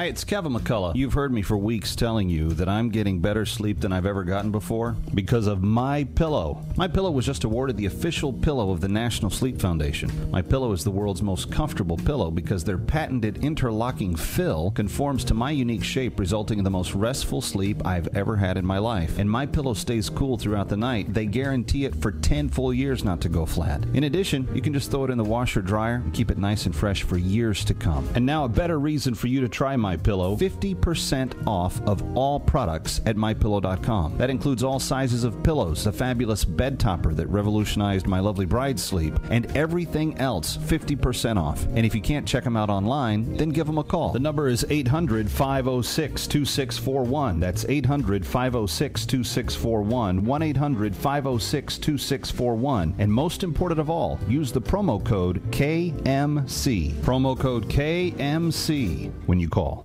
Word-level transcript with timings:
Hi, 0.00 0.06
it's 0.06 0.24
Kevin 0.24 0.54
McCullough. 0.54 0.96
You've 0.96 1.12
heard 1.12 1.30
me 1.30 1.42
for 1.42 1.58
weeks 1.58 1.94
telling 1.94 2.30
you 2.30 2.54
that 2.54 2.70
I'm 2.70 2.88
getting 2.88 3.20
better 3.20 3.44
sleep 3.44 3.80
than 3.80 3.92
I've 3.92 4.06
ever 4.06 4.24
gotten 4.24 4.50
before 4.50 4.96
because 5.12 5.46
of 5.46 5.62
My 5.62 6.04
Pillow. 6.04 6.64
My 6.78 6.88
Pillow 6.88 7.10
was 7.10 7.26
just 7.26 7.44
awarded 7.44 7.76
the 7.76 7.84
official 7.84 8.32
pillow 8.32 8.70
of 8.70 8.80
the 8.80 8.88
National 8.88 9.30
Sleep 9.30 9.60
Foundation. 9.60 10.10
My 10.30 10.40
Pillow 10.40 10.72
is 10.72 10.84
the 10.84 10.90
world's 10.90 11.20
most 11.20 11.52
comfortable 11.52 11.98
pillow 11.98 12.30
because 12.30 12.64
their 12.64 12.78
patented 12.78 13.44
interlocking 13.44 14.16
fill 14.16 14.70
conforms 14.70 15.22
to 15.24 15.34
my 15.34 15.50
unique 15.50 15.84
shape, 15.84 16.18
resulting 16.18 16.56
in 16.56 16.64
the 16.64 16.70
most 16.70 16.94
restful 16.94 17.42
sleep 17.42 17.84
I've 17.84 18.08
ever 18.16 18.36
had 18.36 18.56
in 18.56 18.64
my 18.64 18.78
life. 18.78 19.18
And 19.18 19.30
My 19.30 19.44
Pillow 19.44 19.74
stays 19.74 20.08
cool 20.08 20.38
throughout 20.38 20.70
the 20.70 20.78
night. 20.78 21.12
They 21.12 21.26
guarantee 21.26 21.84
it 21.84 21.94
for 21.94 22.10
10 22.10 22.48
full 22.48 22.72
years 22.72 23.04
not 23.04 23.20
to 23.20 23.28
go 23.28 23.44
flat. 23.44 23.84
In 23.92 24.04
addition, 24.04 24.48
you 24.54 24.62
can 24.62 24.72
just 24.72 24.90
throw 24.90 25.04
it 25.04 25.10
in 25.10 25.18
the 25.18 25.24
washer 25.24 25.60
dryer 25.60 25.96
and 25.96 26.14
keep 26.14 26.30
it 26.30 26.38
nice 26.38 26.64
and 26.64 26.74
fresh 26.74 27.02
for 27.02 27.18
years 27.18 27.66
to 27.66 27.74
come. 27.74 28.08
And 28.14 28.24
now 28.24 28.46
a 28.46 28.48
better 28.48 28.78
reason 28.78 29.14
for 29.14 29.26
you 29.26 29.42
to 29.42 29.48
try 29.50 29.76
My 29.76 29.89
Pillow: 29.96 30.36
50% 30.36 31.46
off 31.46 31.80
of 31.82 32.16
all 32.16 32.40
products 32.40 33.00
at 33.06 33.16
mypillow.com. 33.16 34.18
That 34.18 34.30
includes 34.30 34.62
all 34.62 34.78
sizes 34.78 35.24
of 35.24 35.42
pillows, 35.42 35.84
the 35.84 35.92
fabulous 35.92 36.44
bed 36.44 36.78
topper 36.78 37.14
that 37.14 37.26
revolutionized 37.28 38.06
my 38.06 38.20
lovely 38.20 38.46
bride's 38.46 38.82
sleep, 38.82 39.14
and 39.30 39.46
everything 39.56 40.18
else 40.18 40.56
50% 40.56 41.36
off. 41.36 41.64
And 41.74 41.86
if 41.86 41.94
you 41.94 42.00
can't 42.00 42.26
check 42.26 42.44
them 42.44 42.56
out 42.56 42.70
online, 42.70 43.36
then 43.36 43.50
give 43.50 43.66
them 43.66 43.78
a 43.78 43.84
call. 43.84 44.12
The 44.12 44.18
number 44.18 44.48
is 44.48 44.64
800 44.68 45.30
506 45.30 46.26
2641. 46.26 47.40
That's 47.40 47.64
800 47.68 48.26
506 48.26 49.06
2641. 49.06 50.24
1 50.24 50.42
800 50.42 50.96
506 50.96 51.78
2641. 51.78 52.94
And 52.98 53.12
most 53.12 53.42
important 53.42 53.80
of 53.80 53.90
all, 53.90 54.18
use 54.28 54.52
the 54.52 54.60
promo 54.60 55.04
code 55.04 55.42
KMC. 55.50 56.92
Promo 57.00 57.38
code 57.38 57.68
KMC 57.68 59.12
when 59.26 59.40
you 59.40 59.48
call. 59.48 59.79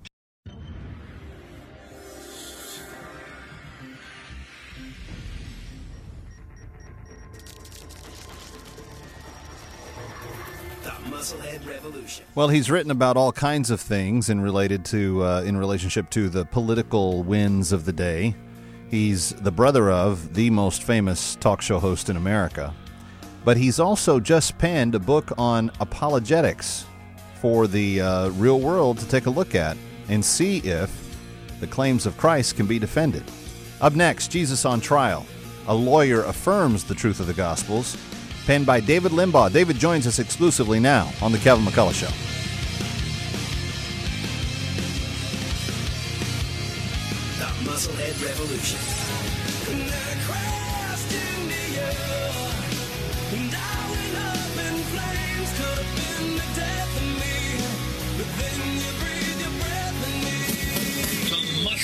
The 11.30 11.38
Musclehead 11.38 11.68
Revolution. 11.68 12.24
Well, 12.34 12.48
he's 12.48 12.70
written 12.70 12.90
about 12.90 13.16
all 13.16 13.32
kinds 13.32 13.70
of 13.70 13.80
things 13.80 14.30
in 14.30 14.40
related 14.40 14.84
to 14.86 15.24
uh, 15.24 15.42
in 15.42 15.56
relationship 15.56 16.10
to 16.10 16.28
the 16.28 16.44
political 16.44 17.22
winds 17.22 17.72
of 17.72 17.84
the 17.84 17.92
day. 17.92 18.34
He's 18.90 19.30
the 19.30 19.50
brother 19.50 19.90
of 19.90 20.34
the 20.34 20.50
most 20.50 20.84
famous 20.84 21.34
talk 21.36 21.60
show 21.60 21.80
host 21.80 22.08
in 22.08 22.16
America, 22.16 22.72
but 23.44 23.56
he's 23.56 23.80
also 23.80 24.20
just 24.20 24.56
penned 24.58 24.94
a 24.94 25.00
book 25.00 25.32
on 25.36 25.72
apologetics 25.80 26.86
for 27.40 27.66
the 27.66 28.00
uh, 28.00 28.28
real 28.30 28.60
world 28.60 28.98
to 28.98 29.08
take 29.08 29.26
a 29.26 29.30
look 29.30 29.54
at 29.54 29.76
and 30.08 30.24
see 30.24 30.58
if 30.58 31.16
the 31.60 31.66
claims 31.66 32.06
of 32.06 32.16
Christ 32.16 32.56
can 32.56 32.66
be 32.66 32.78
defended. 32.78 33.24
Up 33.80 33.94
next, 33.94 34.30
Jesus 34.30 34.64
on 34.64 34.80
trial. 34.80 35.26
A 35.66 35.74
lawyer 35.74 36.22
affirms 36.22 36.84
the 36.84 36.94
truth 36.94 37.18
of 37.18 37.26
the 37.26 37.34
Gospels. 37.34 37.96
Penned 38.46 38.64
by 38.64 38.78
David 38.78 39.10
Limbaugh. 39.10 39.52
David 39.52 39.76
joins 39.76 40.06
us 40.06 40.20
exclusively 40.20 40.78
now 40.78 41.12
on 41.20 41.32
The 41.32 41.38
Kevin 41.38 41.64
McCullough 41.64 41.92
Show. 41.92 42.06
The 47.38 47.68
Musclehead 47.68 48.24
Revolution. 48.24 48.96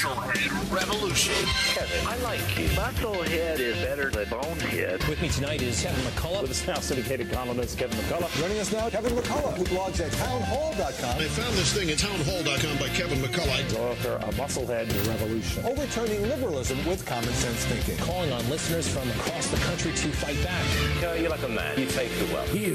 Musclehead 0.02 0.74
Revolution. 0.74 1.34
Kevin, 1.74 2.06
I 2.08 2.16
like 2.24 2.58
you. 2.58 2.66
Musclehead 2.70 3.60
is 3.60 3.76
better 3.84 4.10
than 4.10 4.28
Bonehead. 4.28 5.04
With 5.06 5.22
me 5.22 5.28
tonight 5.28 5.62
is 5.62 5.80
Kevin 5.80 6.02
McCullough. 6.02 6.42
With 6.42 6.50
his 6.50 6.66
now 6.66 6.80
syndicated 6.80 7.30
columnist 7.30 7.78
Kevin 7.78 7.96
McCullough. 7.98 8.36
Joining 8.40 8.58
us 8.58 8.72
now, 8.72 8.90
Kevin 8.90 9.12
McCullough, 9.12 9.56
who 9.56 9.62
blogs 9.64 10.00
at 10.04 10.10
townhall.com. 10.18 11.20
I 11.20 11.28
found 11.28 11.54
this 11.54 11.72
thing 11.72 11.88
at 11.90 11.98
townhall.com 11.98 12.78
by 12.78 12.88
Kevin 12.88 13.20
McCullough. 13.20 13.62
He's 13.62 13.76
author 13.76 14.14
of 14.26 14.34
Musclehead 14.34 14.90
Revolution. 15.06 15.64
Overturning 15.66 16.22
liberalism 16.22 16.84
with 16.84 17.06
common 17.06 17.32
sense 17.34 17.64
thinking. 17.66 17.96
Calling 18.04 18.32
on 18.32 18.48
listeners 18.50 18.88
from 18.88 19.08
across 19.08 19.46
the 19.52 19.58
country 19.58 19.92
to 19.92 20.08
fight 20.08 20.42
back. 20.42 20.64
Yeah, 21.00 21.14
you're 21.14 21.30
like 21.30 21.44
a 21.44 21.48
man. 21.48 21.78
You 21.78 21.86
take 21.86 22.10
the 22.18 22.24
well. 22.34 22.56
You 22.56 22.74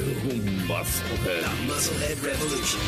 Musclehead. 0.63 1.41
The 1.41 1.73
Musclehead 1.73 2.23
Revolution. 2.25 2.79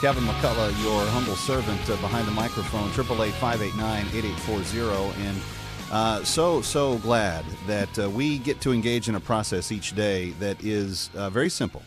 Kevin 0.00 0.22
McCullough, 0.22 0.70
your 0.84 1.04
humble 1.06 1.34
servant 1.34 1.80
uh, 1.90 1.96
behind 1.96 2.28
the 2.28 2.32
microphone, 2.32 2.88
888-589-8840. 2.90 5.18
And 5.18 5.42
uh, 5.90 6.22
so, 6.22 6.62
so 6.62 6.98
glad 6.98 7.44
that 7.66 7.98
uh, 7.98 8.08
we 8.08 8.38
get 8.38 8.60
to 8.60 8.72
engage 8.72 9.08
in 9.08 9.16
a 9.16 9.20
process 9.20 9.72
each 9.72 9.96
day 9.96 10.30
that 10.38 10.62
is 10.62 11.10
uh, 11.16 11.30
very 11.30 11.50
simple. 11.50 11.82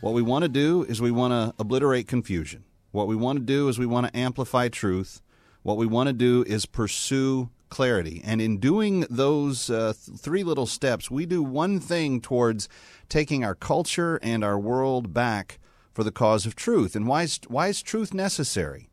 What 0.00 0.14
we 0.14 0.22
want 0.22 0.44
to 0.44 0.48
do 0.48 0.84
is 0.84 1.02
we 1.02 1.10
want 1.10 1.32
to 1.32 1.52
obliterate 1.60 2.08
confusion. 2.08 2.64
What 2.92 3.08
we 3.08 3.16
want 3.16 3.38
to 3.38 3.44
do 3.44 3.68
is 3.68 3.78
we 3.78 3.86
want 3.86 4.06
to 4.06 4.16
amplify 4.16 4.68
truth. 4.68 5.22
What 5.62 5.76
we 5.76 5.86
want 5.86 6.08
to 6.08 6.12
do 6.12 6.44
is 6.46 6.66
pursue 6.66 7.50
clarity. 7.70 8.20
And 8.22 8.40
in 8.42 8.58
doing 8.58 9.06
those 9.08 9.70
uh, 9.70 9.94
th- 9.94 10.18
three 10.18 10.44
little 10.44 10.66
steps, 10.66 11.10
we 11.10 11.24
do 11.24 11.42
one 11.42 11.80
thing 11.80 12.20
towards 12.20 12.68
taking 13.08 13.44
our 13.44 13.54
culture 13.54 14.20
and 14.22 14.44
our 14.44 14.58
world 14.58 15.14
back 15.14 15.58
for 15.94 16.04
the 16.04 16.12
cause 16.12 16.44
of 16.44 16.54
truth. 16.54 16.94
And 16.94 17.06
why 17.06 17.22
is, 17.22 17.40
why 17.48 17.68
is 17.68 17.82
truth 17.82 18.12
necessary? 18.12 18.90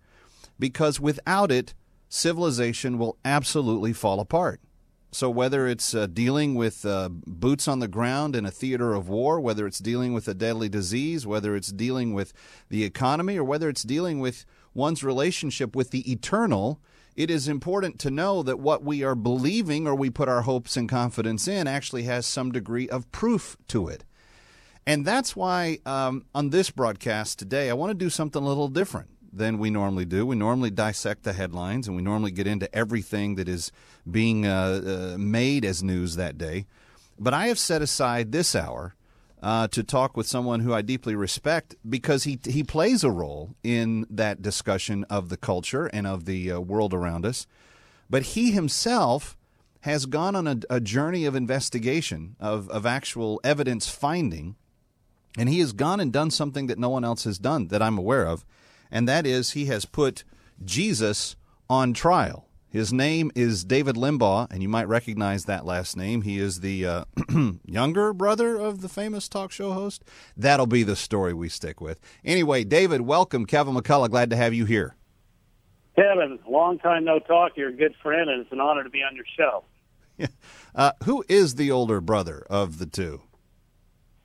Because 0.57 0.99
without 0.99 1.51
it, 1.51 1.73
civilization 2.07 2.97
will 2.97 3.17
absolutely 3.25 3.91
fall 3.91 4.21
apart. 4.21 4.61
So, 5.11 5.29
whether 5.29 5.67
it's 5.67 5.95
uh, 5.95 6.05
dealing 6.05 6.53
with 6.53 6.85
uh, 6.85 7.09
boots 7.09 7.67
on 7.67 7.79
the 7.79 7.87
ground 7.87 8.35
in 8.35 8.45
a 8.45 8.51
theater 8.51 8.93
of 8.93 9.09
war, 9.09 9.39
whether 9.39 9.65
it's 9.65 9.79
dealing 9.79 10.13
with 10.13 10.27
a 10.27 10.35
deadly 10.35 10.69
disease, 10.69 11.25
whether 11.25 11.55
it's 11.55 11.71
dealing 11.71 12.13
with 12.13 12.31
the 12.69 12.83
economy, 12.83 13.37
or 13.37 13.43
whether 13.43 13.69
it's 13.69 13.81
dealing 13.81 14.19
with 14.19 14.45
one's 14.75 15.03
relationship 15.03 15.75
with 15.75 15.89
the 15.89 16.09
eternal, 16.11 16.79
it 17.15 17.31
is 17.31 17.47
important 17.47 17.97
to 17.99 18.11
know 18.11 18.43
that 18.43 18.59
what 18.59 18.83
we 18.83 19.03
are 19.03 19.15
believing 19.15 19.87
or 19.87 19.95
we 19.95 20.11
put 20.11 20.29
our 20.29 20.43
hopes 20.43 20.77
and 20.77 20.87
confidence 20.87 21.47
in 21.47 21.67
actually 21.67 22.03
has 22.03 22.27
some 22.27 22.51
degree 22.51 22.87
of 22.87 23.11
proof 23.11 23.57
to 23.69 23.87
it. 23.87 24.03
And 24.85 25.05
that's 25.05 25.35
why 25.35 25.79
um, 25.87 26.25
on 26.35 26.51
this 26.51 26.69
broadcast 26.69 27.39
today, 27.39 27.69
I 27.69 27.73
want 27.73 27.89
to 27.89 27.95
do 27.95 28.09
something 28.11 28.41
a 28.41 28.47
little 28.47 28.69
different 28.69 29.09
than 29.31 29.57
we 29.57 29.69
normally 29.69 30.05
do. 30.05 30.25
We 30.25 30.35
normally 30.35 30.71
dissect 30.71 31.23
the 31.23 31.33
headlines 31.33 31.87
and 31.87 31.95
we 31.95 32.01
normally 32.01 32.31
get 32.31 32.47
into 32.47 32.73
everything 32.75 33.35
that 33.35 33.47
is 33.47 33.71
being 34.09 34.45
uh, 34.45 35.13
uh, 35.13 35.17
made 35.17 35.65
as 35.65 35.83
news 35.83 36.15
that 36.15 36.37
day. 36.37 36.65
But 37.19 37.33
I 37.33 37.47
have 37.47 37.59
set 37.59 37.81
aside 37.81 38.31
this 38.31 38.55
hour 38.55 38.95
uh, 39.41 39.67
to 39.69 39.83
talk 39.83 40.17
with 40.17 40.27
someone 40.27 40.61
who 40.61 40.73
I 40.73 40.81
deeply 40.81 41.15
respect 41.15 41.75
because 41.87 42.23
he 42.23 42.39
he 42.45 42.63
plays 42.63 43.03
a 43.03 43.11
role 43.11 43.55
in 43.63 44.05
that 44.09 44.41
discussion 44.41 45.05
of 45.05 45.29
the 45.29 45.37
culture 45.37 45.87
and 45.87 46.05
of 46.05 46.25
the 46.25 46.51
uh, 46.51 46.59
world 46.59 46.93
around 46.93 47.25
us. 47.25 47.47
But 48.09 48.23
he 48.23 48.51
himself 48.51 49.37
has 49.81 50.05
gone 50.05 50.35
on 50.35 50.47
a, 50.47 50.59
a 50.69 50.79
journey 50.79 51.25
of 51.25 51.35
investigation 51.35 52.35
of 52.39 52.69
of 52.69 52.85
actual 52.85 53.39
evidence 53.43 53.87
finding, 53.87 54.55
and 55.37 55.47
he 55.47 55.59
has 55.59 55.73
gone 55.73 55.99
and 55.99 56.11
done 56.11 56.31
something 56.31 56.67
that 56.67 56.79
no 56.79 56.89
one 56.89 57.05
else 57.05 57.23
has 57.23 57.37
done 57.37 57.67
that 57.67 57.81
I'm 57.81 57.97
aware 57.97 58.25
of, 58.25 58.45
and 58.91 59.07
that 59.07 59.25
is 59.25 59.51
he 59.51 59.65
has 59.65 59.85
put 59.85 60.23
Jesus 60.63 61.35
on 61.69 61.93
trial. 61.93 62.49
His 62.71 62.93
name 62.93 63.31
is 63.33 63.63
David 63.63 63.95
Limbaugh, 63.95 64.51
and 64.51 64.61
you 64.61 64.69
might 64.69 64.87
recognize 64.87 65.45
that 65.45 65.65
last 65.65 65.97
name. 65.97 66.21
He 66.21 66.37
is 66.37 66.59
the 66.59 66.85
uh, 66.85 67.05
younger 67.65 68.13
brother 68.13 68.57
of 68.57 68.81
the 68.81 68.89
famous 68.89 69.27
talk 69.27 69.51
show 69.51 69.73
host. 69.73 70.03
That'll 70.37 70.67
be 70.67 70.83
the 70.83 70.95
story 70.95 71.33
we 71.33 71.49
stick 71.49 71.81
with. 71.81 71.99
Anyway, 72.23 72.63
David, 72.63 73.01
welcome. 73.01 73.47
Kevin 73.47 73.73
McCullough, 73.73 74.11
glad 74.11 74.29
to 74.29 74.35
have 74.35 74.53
you 74.53 74.65
here. 74.65 74.95
Kevin, 75.95 76.37
long 76.47 76.77
time 76.77 77.03
no 77.05 77.17
talk. 77.17 77.53
You're 77.55 77.69
a 77.69 77.73
good 77.73 77.95
friend, 78.03 78.29
and 78.29 78.41
it's 78.41 78.51
an 78.51 78.59
honor 78.59 78.83
to 78.83 78.89
be 78.89 79.01
on 79.01 79.15
your 79.15 79.25
show. 79.37 79.63
Uh, 80.75 80.91
who 81.03 81.25
is 81.27 81.55
the 81.55 81.71
older 81.71 81.99
brother 81.99 82.45
of 82.47 82.77
the 82.77 82.85
two? 82.85 83.21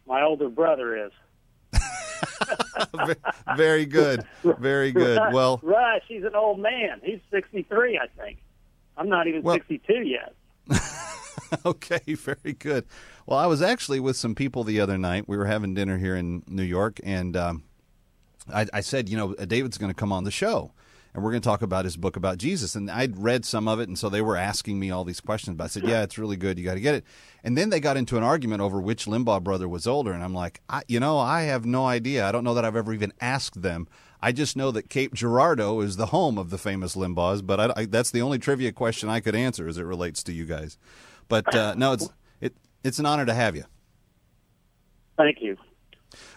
My 0.07 0.23
older 0.23 0.51
brother 0.51 1.07
is. 1.07 1.13
Very 3.57 3.87
good. 3.87 4.25
Very 4.43 4.93
good. 4.93 5.21
Well, 5.33 5.61
Rush, 5.63 6.03
he's 6.09 6.25
an 6.25 6.35
old 6.35 6.59
man. 6.61 7.01
He's 7.03 7.21
63, 7.31 7.99
I 7.99 8.07
think. 8.21 8.39
I'm 8.97 9.09
not 9.09 9.27
even 9.27 9.43
Well- 9.43 9.57
62 9.57 9.93
yet. 10.03 10.35
Okay, 11.65 12.15
very 12.15 12.53
good. 12.53 12.85
Well, 13.27 13.39
I 13.39 13.47
was 13.47 13.63
actually 13.63 14.01
with 14.01 14.17
some 14.17 14.35
people 14.35 14.65
the 14.65 14.81
other 14.81 14.99
night. 14.99 15.29
We 15.29 15.37
were 15.37 15.45
having 15.47 15.73
dinner 15.73 15.99
here 15.99 16.17
in 16.17 16.43
New 16.49 16.65
York, 16.65 16.99
and 17.05 17.37
um, 17.37 17.63
I, 18.53 18.67
I 18.73 18.81
said, 18.81 19.09
you 19.09 19.17
know, 19.17 19.35
David's 19.35 19.79
going 19.79 19.91
to 19.91 19.95
come 19.95 20.11
on 20.11 20.25
the 20.25 20.33
show, 20.33 20.73
and 21.15 21.23
we're 21.23 21.31
going 21.31 21.43
to 21.43 21.49
talk 21.49 21.63
about 21.63 21.85
his 21.85 21.97
book 21.97 22.17
about 22.17 22.39
Jesus. 22.39 22.75
And 22.75 22.91
I'd 22.91 23.17
read 23.17 23.45
some 23.45 23.69
of 23.69 23.79
it, 23.79 23.89
and 23.89 23.97
so 23.97 24.09
they 24.09 24.21
were 24.21 24.37
asking 24.37 24.81
me 24.81 24.91
all 24.91 25.05
these 25.05 25.21
questions. 25.21 25.57
But 25.57 25.65
I 25.65 25.67
said, 25.69 25.85
yeah, 25.85 26.03
it's 26.03 26.19
really 26.19 26.37
good. 26.37 26.59
You 26.59 26.65
got 26.65 26.75
to 26.75 26.81
get 26.81 26.97
it. 26.97 27.05
And 27.45 27.57
then 27.57 27.71
they 27.71 27.79
got 27.79 27.97
into 27.97 28.17
an 28.17 28.25
argument 28.25 28.61
over 28.61 28.81
which 28.81 29.07
Limbaugh 29.07 29.43
brother 29.43 29.69
was 29.69 29.87
older, 29.87 30.13
and 30.13 30.25
I'm 30.25 30.35
like, 30.35 30.61
I, 30.69 30.83
you 30.89 30.99
know, 30.99 31.19
I 31.19 31.43
have 31.43 31.65
no 31.65 31.87
idea. 31.87 32.27
I 32.27 32.33
don't 32.33 32.43
know 32.43 32.55
that 32.55 32.65
I've 32.65 32.75
ever 32.75 32.93
even 32.93 33.13
asked 33.21 33.63
them. 33.63 33.87
I 34.21 34.33
just 34.33 34.57
know 34.57 34.71
that 34.73 34.89
Cape 34.89 35.15
Girardeau 35.15 35.81
is 35.81 35.97
the 35.97 36.07
home 36.07 36.37
of 36.37 36.51
the 36.51 36.59
famous 36.59 36.97
Limbaughs, 36.97 37.47
but 37.47 37.61
I, 37.61 37.73
I, 37.77 37.85
that's 37.85 38.11
the 38.11 38.23
only 38.23 38.39
trivia 38.39 38.73
question 38.73 39.09
I 39.09 39.21
could 39.21 39.37
answer 39.37 39.69
as 39.69 39.79
it 39.79 39.85
relates 39.85 40.23
to 40.25 40.33
you 40.33 40.47
guys. 40.47 40.79
But 41.29 41.55
uh, 41.55 41.75
no, 41.77 41.93
it's 41.93 42.09
it, 42.41 42.57
it's 42.83 42.99
an 42.99 43.07
honor 43.07 43.27
to 43.27 43.35
have 43.35 43.55
you. 43.55 43.65
Thank 45.17 45.43
you. 45.43 45.57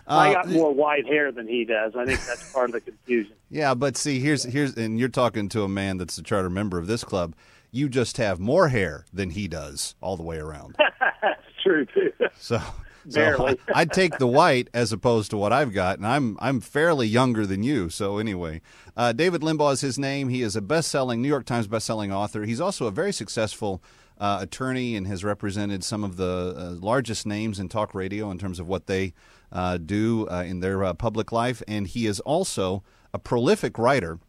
Uh, 0.08 0.16
I 0.16 0.34
got 0.34 0.48
more 0.48 0.74
white 0.74 1.06
hair 1.06 1.32
than 1.32 1.48
he 1.48 1.66
does. 1.66 1.94
I 1.96 2.06
think 2.06 2.26
that's 2.26 2.52
part 2.54 2.70
of 2.70 2.74
the 2.74 2.82
confusion. 2.82 3.34
Yeah, 3.50 3.76
but 3.76 3.96
see, 3.96 4.20
here's 4.20 4.44
here's 4.44 4.76
and 4.76 5.00
you're 5.00 5.08
talking 5.08 5.48
to 5.50 5.64
a 5.64 5.70
man 5.70 5.96
that's 5.96 6.18
a 6.18 6.22
charter 6.22 6.50
member 6.50 6.78
of 6.78 6.86
this 6.86 7.06
club. 7.06 7.34
You 7.72 7.88
just 7.88 8.18
have 8.18 8.42
more 8.42 8.68
hair 8.68 9.06
than 9.14 9.30
he 9.30 9.48
does 9.48 9.96
all 10.02 10.18
the 10.18 10.24
way 10.24 10.38
around. 10.38 10.76
that's 11.00 11.42
true 11.64 11.86
too. 11.86 12.12
So, 12.38 12.62
so. 13.10 13.56
I, 13.74 13.84
would 13.84 13.94
take 13.94 14.18
the 14.18 14.28
white 14.28 14.70
as 14.74 14.92
opposed 14.92 15.32
to 15.32 15.38
what 15.38 15.54
I've 15.54 15.74
got, 15.74 15.98
and 15.98 16.06
I'm 16.06 16.36
I'm 16.42 16.60
fairly 16.60 17.08
younger 17.08 17.46
than 17.46 17.64
you. 17.64 17.88
So 17.88 18.18
anyway, 18.18 18.60
uh, 18.98 19.14
David 19.14 19.40
Limbaugh 19.40 19.72
is 19.72 19.80
his 19.80 19.98
name. 19.98 20.28
He 20.28 20.42
is 20.42 20.58
a 20.58 20.62
best-selling 20.62 21.22
New 21.22 21.30
York 21.30 21.46
Times 21.46 21.68
best-selling 21.68 22.12
author. 22.12 22.44
He's 22.44 22.60
also 22.60 22.88
a 22.88 22.92
very 22.92 23.14
successful 23.14 23.82
uh, 24.20 24.40
attorney 24.42 24.98
and 24.98 25.08
has 25.08 25.24
represented 25.24 25.86
some 25.86 26.04
of 26.04 26.18
the 26.18 26.54
uh, 26.58 26.72
largest 26.72 27.26
names 27.26 27.60
in 27.60 27.70
talk 27.70 27.96
radio 27.96 28.30
in 28.30 28.38
terms 28.38 28.60
of 28.60 28.68
what 28.68 28.88
they 28.88 29.14
uh, 29.52 29.78
do 29.78 30.28
uh, 30.30 30.44
in 30.44 30.60
their 30.60 30.84
uh, 30.84 30.94
public 30.94 31.32
life. 31.32 31.62
And 31.68 31.88
he 31.88 32.06
is 32.06 32.20
also 32.22 32.84
a 33.14 33.20
prolific 33.20 33.78
writer. 33.78 34.20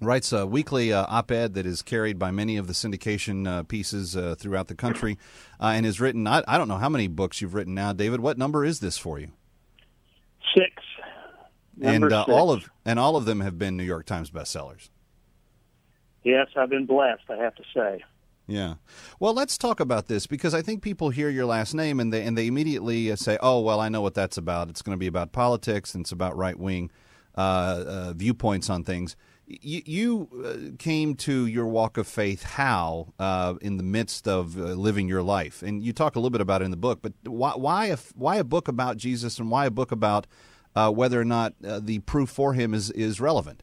Writes 0.00 0.32
a 0.32 0.46
weekly 0.46 0.92
uh, 0.92 1.06
op-ed 1.08 1.54
that 1.54 1.66
is 1.66 1.82
carried 1.82 2.20
by 2.20 2.30
many 2.30 2.56
of 2.56 2.68
the 2.68 2.72
syndication 2.72 3.48
uh, 3.48 3.64
pieces 3.64 4.16
uh, 4.16 4.36
throughout 4.38 4.68
the 4.68 4.76
country, 4.76 5.18
uh, 5.60 5.72
and 5.74 5.84
has 5.84 6.00
written. 6.00 6.24
I, 6.28 6.44
I 6.46 6.56
don't 6.56 6.68
know 6.68 6.76
how 6.76 6.88
many 6.88 7.08
books 7.08 7.40
you've 7.40 7.52
written 7.52 7.74
now, 7.74 7.92
David. 7.92 8.20
What 8.20 8.38
number 8.38 8.64
is 8.64 8.78
this 8.78 8.96
for 8.96 9.18
you? 9.18 9.32
Six. 10.54 10.70
and 11.82 12.02
Number 12.02 12.14
uh, 12.14 12.24
six. 12.26 12.32
all 12.32 12.52
of 12.52 12.70
and 12.84 13.00
all 13.00 13.16
of 13.16 13.24
them 13.24 13.40
have 13.40 13.58
been 13.58 13.76
New 13.76 13.82
York 13.82 14.06
Times 14.06 14.30
bestsellers. 14.30 14.88
Yes, 16.22 16.46
I've 16.56 16.70
been 16.70 16.86
blessed. 16.86 17.24
I 17.28 17.36
have 17.36 17.56
to 17.56 17.64
say. 17.74 18.04
Yeah. 18.48 18.76
Well, 19.20 19.34
let's 19.34 19.58
talk 19.58 19.78
about 19.78 20.06
this 20.06 20.26
because 20.26 20.54
I 20.54 20.62
think 20.62 20.82
people 20.82 21.10
hear 21.10 21.28
your 21.28 21.44
last 21.44 21.74
name 21.74 22.00
and 22.00 22.10
they 22.12 22.24
and 22.24 22.36
they 22.36 22.46
immediately 22.46 23.12
uh, 23.12 23.16
say, 23.16 23.36
"Oh, 23.42 23.60
well, 23.60 23.78
I 23.78 23.90
know 23.90 24.00
what 24.00 24.14
that's 24.14 24.38
about. 24.38 24.70
It's 24.70 24.80
going 24.80 24.94
to 24.96 24.98
be 24.98 25.06
about 25.06 25.32
politics 25.32 25.94
and 25.94 26.02
it's 26.02 26.12
about 26.12 26.34
right 26.34 26.58
wing 26.58 26.90
uh, 27.36 27.40
uh, 27.86 28.12
viewpoints 28.14 28.70
on 28.70 28.84
things." 28.84 29.16
You, 29.46 29.82
you 29.84 30.28
uh, 30.44 30.76
came 30.78 31.14
to 31.16 31.46
your 31.46 31.66
walk 31.66 31.96
of 31.98 32.06
faith 32.06 32.42
how 32.42 33.12
uh, 33.18 33.54
in 33.60 33.76
the 33.76 33.82
midst 33.82 34.26
of 34.26 34.58
uh, 34.58 34.60
living 34.60 35.08
your 35.08 35.22
life, 35.22 35.62
and 35.62 35.82
you 35.82 35.92
talk 35.92 36.16
a 36.16 36.18
little 36.18 36.30
bit 36.30 36.40
about 36.40 36.62
it 36.62 36.66
in 36.66 36.70
the 36.70 36.76
book. 36.78 37.00
But 37.02 37.12
why 37.24 37.52
why 37.52 37.86
a, 37.86 37.98
why 38.14 38.36
a 38.36 38.44
book 38.44 38.66
about 38.66 38.96
Jesus 38.96 39.38
and 39.38 39.50
why 39.50 39.66
a 39.66 39.70
book 39.70 39.92
about 39.92 40.26
whether 40.74 41.20
or 41.20 41.24
not 41.24 41.54
the 41.60 41.98
proof 42.00 42.30
for 42.30 42.54
him 42.54 42.72
is 42.72 42.90
is 42.92 43.20
relevant? 43.20 43.62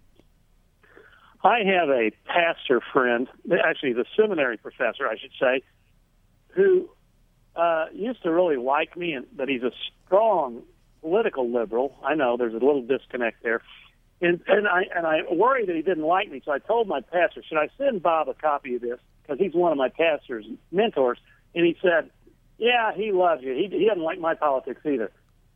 I 1.46 1.60
have 1.60 1.90
a 1.90 2.10
pastor 2.26 2.82
friend, 2.92 3.28
actually 3.64 3.94
the 3.94 4.06
seminary 4.18 4.58
professor, 4.58 5.08
I 5.08 5.16
should 5.16 5.32
say, 5.40 5.62
who 6.48 6.90
uh, 7.56 7.86
used 7.94 8.24
to 8.24 8.32
really 8.32 8.58
like 8.58 8.98
me, 8.98 9.14
and 9.14 9.28
but 9.38 9.48
he's 9.48 9.62
a 9.62 9.72
strong 10.06 10.64
political 11.02 11.54
liberal. 11.54 12.00
I 12.04 12.16
know 12.16 12.36
there's 12.36 12.56
a 12.56 12.66
little 12.66 12.82
disconnect 12.82 13.44
there, 13.44 13.62
and 14.22 14.42
and 14.48 14.68
I 14.68 14.86
and 14.96 15.06
I 15.06 15.20
worried 15.32 15.68
that 15.70 15.76
he 15.76 15.84
didn't 15.84 16.06
like 16.06 16.32
me. 16.32 16.42
So 16.44 16.52
I 16.52 16.58
told 16.58 16.88
my 16.88 17.02
pastor, 17.02 17.44
should 17.48 17.60
I 17.60 17.70
send 17.78 18.02
Bob 18.02 18.28
a 18.28 18.34
copy 18.34 18.76
of 18.76 18.82
this 18.82 19.00
because 19.22 19.38
he's 19.38 19.54
one 19.54 19.72
of 19.72 19.78
my 19.78 19.90
pastor's 19.90 20.48
mentors, 20.72 21.20
and 21.54 21.64
he 21.64 21.78
said, 21.80 22.10
yeah, 22.58 22.92
he 22.96 23.12
loves 23.12 23.44
you. 23.44 23.54
He 23.54 23.70
he 23.70 23.86
doesn't 23.86 24.02
like 24.02 24.20
my 24.20 24.34
politics 24.34 24.82
either. 24.84 25.12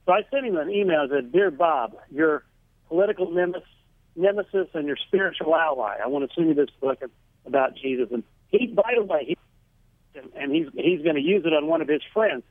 So 0.06 0.12
I 0.12 0.22
sent 0.30 0.46
him 0.46 0.56
an 0.56 0.70
email 0.70 1.08
that 1.08 1.16
said, 1.16 1.32
dear 1.32 1.50
Bob, 1.50 1.96
your 2.12 2.44
political 2.88 3.32
nemesis 3.32 3.64
nemesis 4.20 4.68
and 4.74 4.86
your 4.86 4.98
spiritual 5.08 5.56
ally. 5.56 5.98
I 6.04 6.08
want 6.08 6.30
to 6.30 6.36
send 6.36 6.50
you 6.50 6.54
this 6.54 6.70
book 6.82 7.02
about 7.46 7.76
Jesus. 7.76 8.10
And 8.12 8.24
he, 8.50 8.68
by 8.68 8.94
the 8.96 9.04
way, 9.04 9.26
he, 9.26 9.38
and 10.36 10.52
he's 10.52 10.68
he's 10.76 11.02
going 11.02 11.16
to 11.16 11.22
use 11.22 11.44
it 11.46 11.54
on 11.54 11.68
one 11.68 11.82
of 11.82 11.88
his 11.88 12.02
friends, 12.14 12.44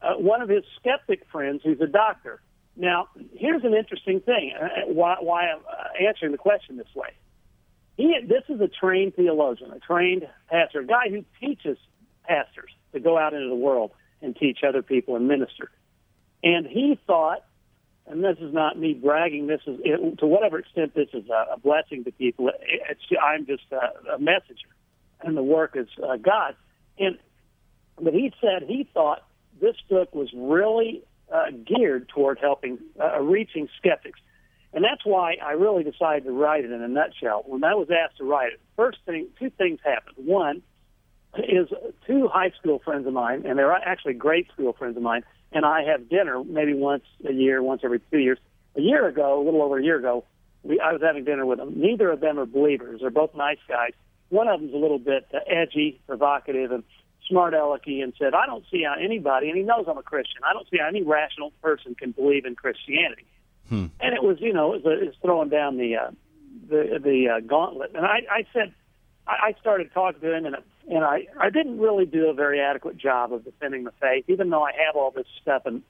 uh, 0.00 0.14
one 0.14 0.40
of 0.40 0.48
his 0.48 0.64
skeptic 0.78 1.26
friends 1.30 1.62
who's 1.64 1.80
a 1.80 1.86
doctor. 1.86 2.40
Now, 2.76 3.08
here's 3.34 3.64
an 3.64 3.74
interesting 3.74 4.20
thing. 4.20 4.52
Uh, 4.58 4.86
why, 4.86 5.16
why 5.20 5.48
I'm 5.48 5.58
uh, 5.68 6.06
answering 6.08 6.30
the 6.30 6.38
question 6.38 6.76
this 6.76 6.94
way? 6.94 7.10
He, 7.96 8.14
this 8.22 8.44
is 8.48 8.60
a 8.60 8.68
trained 8.68 9.16
theologian, 9.16 9.72
a 9.72 9.80
trained 9.80 10.28
pastor, 10.48 10.80
a 10.80 10.86
guy 10.86 11.10
who 11.10 11.24
teaches 11.40 11.76
pastors 12.22 12.70
to 12.92 13.00
go 13.00 13.18
out 13.18 13.34
into 13.34 13.48
the 13.48 13.56
world 13.56 13.90
and 14.22 14.36
teach 14.36 14.58
other 14.66 14.82
people 14.82 15.16
and 15.16 15.26
minister. 15.26 15.70
And 16.44 16.66
he 16.66 16.98
thought 17.06 17.44
and 18.10 18.24
this 18.24 18.36
is 18.40 18.52
not 18.52 18.78
me 18.78 18.94
bragging. 18.94 19.46
This 19.46 19.60
is 19.66 19.78
it, 19.84 20.18
to 20.18 20.26
whatever 20.26 20.58
extent 20.58 20.94
this 20.94 21.08
is 21.12 21.28
a, 21.28 21.54
a 21.54 21.58
blessing 21.58 22.04
to 22.04 22.12
people. 22.12 22.48
It, 22.48 22.54
it's, 22.90 23.00
I'm 23.22 23.46
just 23.46 23.64
a, 23.70 24.14
a 24.14 24.18
messenger, 24.18 24.68
and 25.22 25.36
the 25.36 25.42
work 25.42 25.76
is 25.76 25.88
uh, 26.02 26.16
God. 26.16 26.56
And 26.98 27.18
but 28.00 28.14
he 28.14 28.32
said 28.40 28.66
he 28.66 28.88
thought 28.92 29.22
this 29.60 29.76
book 29.88 30.14
was 30.14 30.30
really 30.34 31.02
uh, 31.32 31.50
geared 31.66 32.08
toward 32.08 32.38
helping 32.38 32.78
uh, 33.00 33.20
reaching 33.20 33.68
skeptics, 33.78 34.20
and 34.72 34.82
that's 34.82 35.04
why 35.04 35.36
I 35.42 35.52
really 35.52 35.84
decided 35.84 36.24
to 36.24 36.32
write 36.32 36.64
it 36.64 36.70
in 36.70 36.82
a 36.82 36.88
nutshell. 36.88 37.44
When 37.46 37.62
I 37.62 37.74
was 37.74 37.88
asked 37.90 38.18
to 38.18 38.24
write 38.24 38.54
it, 38.54 38.60
first 38.76 38.98
thing, 39.04 39.28
two 39.38 39.50
things 39.50 39.80
happened. 39.84 40.16
One 40.26 40.62
is 41.36 41.68
two 42.06 42.28
high 42.28 42.52
school 42.58 42.78
friends 42.78 43.06
of 43.06 43.12
mine, 43.12 43.44
and 43.46 43.58
they're 43.58 43.72
actually 43.72 44.14
great 44.14 44.50
school 44.52 44.72
friends 44.72 44.96
of 44.96 45.02
mine 45.02 45.24
and 45.52 45.64
I 45.64 45.82
have 45.84 46.08
dinner 46.08 46.42
maybe 46.44 46.74
once 46.74 47.04
a 47.28 47.32
year, 47.32 47.62
once 47.62 47.82
every 47.84 48.00
two 48.10 48.18
years. 48.18 48.38
A 48.76 48.80
year 48.80 49.06
ago, 49.08 49.40
a 49.40 49.44
little 49.44 49.62
over 49.62 49.78
a 49.78 49.82
year 49.82 49.98
ago, 49.98 50.24
we, 50.62 50.78
I 50.80 50.92
was 50.92 51.02
having 51.02 51.24
dinner 51.24 51.46
with 51.46 51.58
them. 51.58 51.72
Neither 51.76 52.10
of 52.10 52.20
them 52.20 52.38
are 52.38 52.46
believers. 52.46 53.00
They're 53.00 53.10
both 53.10 53.34
nice 53.34 53.58
guys. 53.68 53.92
One 54.28 54.48
of 54.48 54.60
them's 54.60 54.74
a 54.74 54.76
little 54.76 54.98
bit 54.98 55.26
uh, 55.32 55.38
edgy, 55.46 56.00
provocative, 56.06 56.70
and 56.70 56.84
smart 57.28 57.54
alecky, 57.54 58.02
and 58.02 58.12
said, 58.18 58.34
"I 58.34 58.46
don't 58.46 58.64
see 58.70 58.82
how 58.84 58.94
anybody," 59.00 59.48
and 59.48 59.56
he 59.56 59.62
knows 59.62 59.86
I'm 59.88 59.98
a 59.98 60.02
Christian. 60.02 60.42
I 60.44 60.52
don't 60.52 60.68
see 60.70 60.78
how 60.78 60.88
any 60.88 61.02
rational 61.02 61.52
person 61.62 61.94
can 61.94 62.12
believe 62.12 62.44
in 62.44 62.54
Christianity. 62.54 63.26
Hmm. 63.68 63.86
And 64.00 64.14
it 64.14 64.22
was, 64.22 64.38
you 64.40 64.52
know, 64.52 64.74
it 64.74 64.84
was, 64.84 64.98
it 65.00 65.06
was 65.06 65.14
throwing 65.22 65.48
down 65.48 65.78
the 65.78 65.96
uh, 65.96 66.10
the 66.68 67.00
the 67.02 67.28
uh, 67.36 67.40
gauntlet. 67.40 67.92
And 67.94 68.04
I, 68.04 68.20
I 68.30 68.46
said, 68.52 68.74
I, 69.26 69.48
I 69.48 69.54
started 69.60 69.92
talking 69.92 70.20
to 70.20 70.34
him, 70.34 70.46
and 70.46 70.56
and 70.88 71.04
I 71.04 71.26
I 71.38 71.50
didn't 71.50 71.78
really 71.78 72.06
do 72.06 72.28
a 72.28 72.34
very 72.34 72.60
adequate 72.60 72.96
job 72.96 73.32
of 73.32 73.44
defending 73.44 73.84
the 73.84 73.92
faith, 74.00 74.24
even 74.28 74.50
though 74.50 74.62
I 74.62 74.72
have 74.86 74.96
all 74.96 75.10
this 75.10 75.26
stuff 75.40 75.66
in 75.66 75.82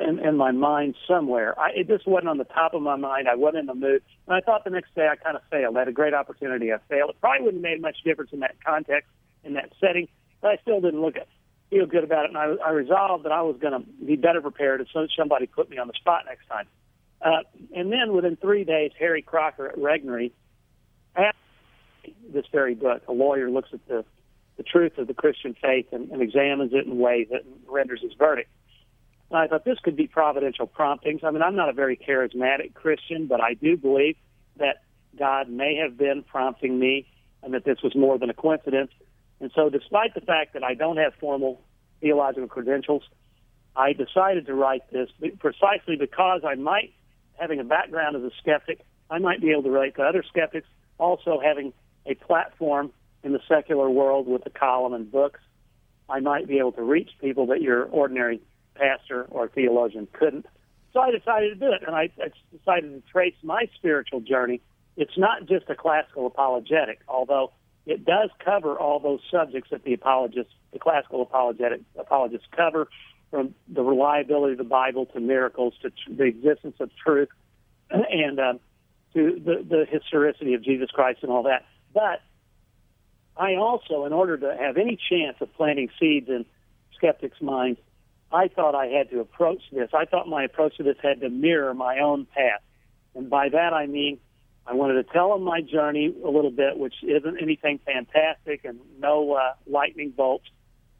in, 0.00 0.18
in 0.18 0.36
my 0.36 0.50
mind 0.52 0.94
somewhere. 1.06 1.58
I, 1.58 1.70
it 1.70 1.88
just 1.88 2.06
wasn't 2.06 2.28
on 2.28 2.38
the 2.38 2.44
top 2.44 2.74
of 2.74 2.82
my 2.82 2.96
mind. 2.96 3.26
I 3.28 3.34
wasn't 3.34 3.60
in 3.60 3.66
the 3.66 3.74
mood, 3.74 4.02
and 4.26 4.36
I 4.36 4.40
thought 4.40 4.64
the 4.64 4.70
next 4.70 4.94
day 4.94 5.08
I 5.08 5.16
kind 5.16 5.36
of 5.36 5.42
failed. 5.50 5.76
I 5.76 5.80
had 5.80 5.88
a 5.88 5.92
great 5.92 6.14
opportunity. 6.14 6.72
I 6.72 6.78
failed. 6.88 7.10
It 7.10 7.20
probably 7.20 7.46
wouldn't 7.46 7.64
have 7.64 7.72
made 7.72 7.80
much 7.80 7.96
difference 8.04 8.32
in 8.32 8.40
that 8.40 8.56
context, 8.64 9.08
in 9.44 9.54
that 9.54 9.72
setting, 9.80 10.08
but 10.40 10.48
I 10.48 10.56
still 10.62 10.80
didn't 10.80 11.00
look 11.00 11.16
at 11.16 11.26
feel 11.70 11.86
good 11.86 12.04
about 12.04 12.24
it. 12.24 12.30
And 12.30 12.38
I, 12.38 12.54
I 12.64 12.70
resolved 12.70 13.24
that 13.24 13.32
I 13.32 13.42
was 13.42 13.56
going 13.60 13.72
to 13.72 13.88
be 14.04 14.16
better 14.16 14.40
prepared 14.40 14.80
if 14.80 14.88
somebody 15.16 15.46
put 15.46 15.68
me 15.70 15.78
on 15.78 15.86
the 15.86 15.94
spot 15.94 16.24
next 16.26 16.46
time. 16.48 16.66
Uh, 17.20 17.42
and 17.74 17.92
then 17.92 18.12
within 18.12 18.36
three 18.36 18.64
days, 18.64 18.92
Harry 18.98 19.22
Crocker 19.22 19.68
at 19.68 19.76
Regnery 19.76 20.32
asked 21.16 21.36
this 22.32 22.46
very 22.52 22.74
book. 22.74 23.02
A 23.08 23.12
lawyer 23.12 23.50
looks 23.50 23.70
at 23.72 23.86
the 23.88 24.04
the 24.58 24.64
truth 24.64 24.98
of 24.98 25.06
the 25.06 25.14
Christian 25.14 25.54
faith 25.62 25.86
and, 25.92 26.10
and 26.10 26.20
examines 26.20 26.72
it 26.74 26.84
in 26.84 26.98
ways 26.98 27.28
that 27.30 27.42
renders 27.66 28.02
his 28.02 28.12
verdict. 28.18 28.50
And 29.30 29.38
I 29.38 29.46
thought 29.46 29.64
this 29.64 29.78
could 29.82 29.96
be 29.96 30.06
providential 30.06 30.66
promptings. 30.66 31.20
I 31.24 31.30
mean, 31.30 31.42
I'm 31.42 31.56
not 31.56 31.68
a 31.68 31.72
very 31.72 31.96
charismatic 31.96 32.74
Christian, 32.74 33.26
but 33.26 33.40
I 33.40 33.54
do 33.54 33.76
believe 33.76 34.16
that 34.58 34.82
God 35.18 35.48
may 35.48 35.76
have 35.76 35.96
been 35.96 36.22
prompting 36.22 36.78
me 36.78 37.06
and 37.42 37.54
that 37.54 37.64
this 37.64 37.78
was 37.82 37.94
more 37.94 38.18
than 38.18 38.30
a 38.30 38.34
coincidence. 38.34 38.90
And 39.40 39.52
so, 39.54 39.70
despite 39.70 40.14
the 40.14 40.20
fact 40.20 40.54
that 40.54 40.64
I 40.64 40.74
don't 40.74 40.96
have 40.96 41.14
formal 41.20 41.62
theological 42.00 42.48
credentials, 42.48 43.04
I 43.76 43.92
decided 43.92 44.46
to 44.46 44.54
write 44.54 44.90
this 44.90 45.08
precisely 45.38 45.96
because 45.96 46.40
I 46.44 46.56
might, 46.56 46.92
having 47.38 47.60
a 47.60 47.64
background 47.64 48.16
as 48.16 48.22
a 48.22 48.30
skeptic, 48.40 48.80
I 49.08 49.20
might 49.20 49.40
be 49.40 49.52
able 49.52 49.62
to 49.62 49.70
relate 49.70 49.94
to 49.96 50.02
other 50.02 50.24
skeptics, 50.28 50.66
also 50.98 51.40
having 51.40 51.72
a 52.06 52.14
platform 52.14 52.90
in 53.22 53.32
the 53.32 53.40
secular 53.48 53.90
world 53.90 54.26
with 54.26 54.46
a 54.46 54.50
column 54.50 54.94
and 54.94 55.10
books, 55.10 55.40
I 56.08 56.20
might 56.20 56.48
be 56.48 56.58
able 56.58 56.72
to 56.72 56.82
reach 56.82 57.10
people 57.20 57.46
that 57.46 57.60
your 57.60 57.84
ordinary 57.84 58.40
pastor 58.74 59.24
or 59.30 59.48
theologian 59.48 60.08
couldn't. 60.12 60.46
So 60.92 61.00
I 61.00 61.10
decided 61.10 61.50
to 61.50 61.54
do 61.66 61.72
it, 61.72 61.82
and 61.86 61.94
I, 61.94 62.10
I 62.22 62.30
decided 62.56 62.94
to 62.94 63.10
trace 63.10 63.34
my 63.42 63.68
spiritual 63.76 64.20
journey. 64.20 64.62
It's 64.96 65.16
not 65.18 65.46
just 65.46 65.68
a 65.68 65.74
classical 65.74 66.26
apologetic, 66.26 67.00
although 67.06 67.52
it 67.86 68.04
does 68.04 68.30
cover 68.44 68.78
all 68.78 69.00
those 69.00 69.20
subjects 69.30 69.70
that 69.70 69.84
the 69.84 69.94
apologists, 69.94 70.52
the 70.72 70.78
classical 70.78 71.22
apologetic 71.22 71.82
apologists 71.98 72.46
cover, 72.56 72.88
from 73.30 73.54
the 73.68 73.82
reliability 73.82 74.52
of 74.52 74.58
the 74.58 74.64
Bible 74.64 75.06
to 75.06 75.20
miracles 75.20 75.74
to 75.82 75.90
tr- 75.90 76.12
the 76.16 76.24
existence 76.24 76.76
of 76.80 76.90
truth, 77.04 77.28
and 77.90 78.40
uh, 78.40 78.54
to 79.14 79.40
the, 79.44 79.64
the 79.68 79.86
historicity 79.90 80.54
of 80.54 80.62
Jesus 80.62 80.90
Christ 80.90 81.20
and 81.22 81.30
all 81.30 81.42
that. 81.44 81.64
But 81.92 82.22
I 83.38 83.54
also, 83.54 84.04
in 84.04 84.12
order 84.12 84.36
to 84.36 84.56
have 84.58 84.76
any 84.76 84.98
chance 85.10 85.36
of 85.40 85.52
planting 85.54 85.88
seeds 86.00 86.28
in 86.28 86.44
skeptics' 86.96 87.40
minds, 87.40 87.78
I 88.32 88.48
thought 88.48 88.74
I 88.74 88.86
had 88.86 89.10
to 89.10 89.20
approach 89.20 89.62
this. 89.72 89.90
I 89.94 90.04
thought 90.04 90.28
my 90.28 90.44
approach 90.44 90.76
to 90.78 90.82
this 90.82 90.96
had 91.02 91.20
to 91.20 91.30
mirror 91.30 91.72
my 91.72 92.00
own 92.00 92.26
path. 92.26 92.60
And 93.14 93.30
by 93.30 93.48
that 93.48 93.72
I 93.72 93.86
mean 93.86 94.18
I 94.68 94.74
wanted 94.74 94.94
to 94.94 95.12
tell 95.12 95.32
them 95.32 95.44
my 95.44 95.62
journey 95.62 96.14
a 96.22 96.28
little 96.28 96.50
bit, 96.50 96.78
which 96.78 96.94
isn't 97.02 97.40
anything 97.40 97.80
fantastic 97.86 98.66
and 98.66 98.78
no 98.98 99.32
uh, 99.32 99.54
lightning 99.66 100.12
bolts. 100.14 100.44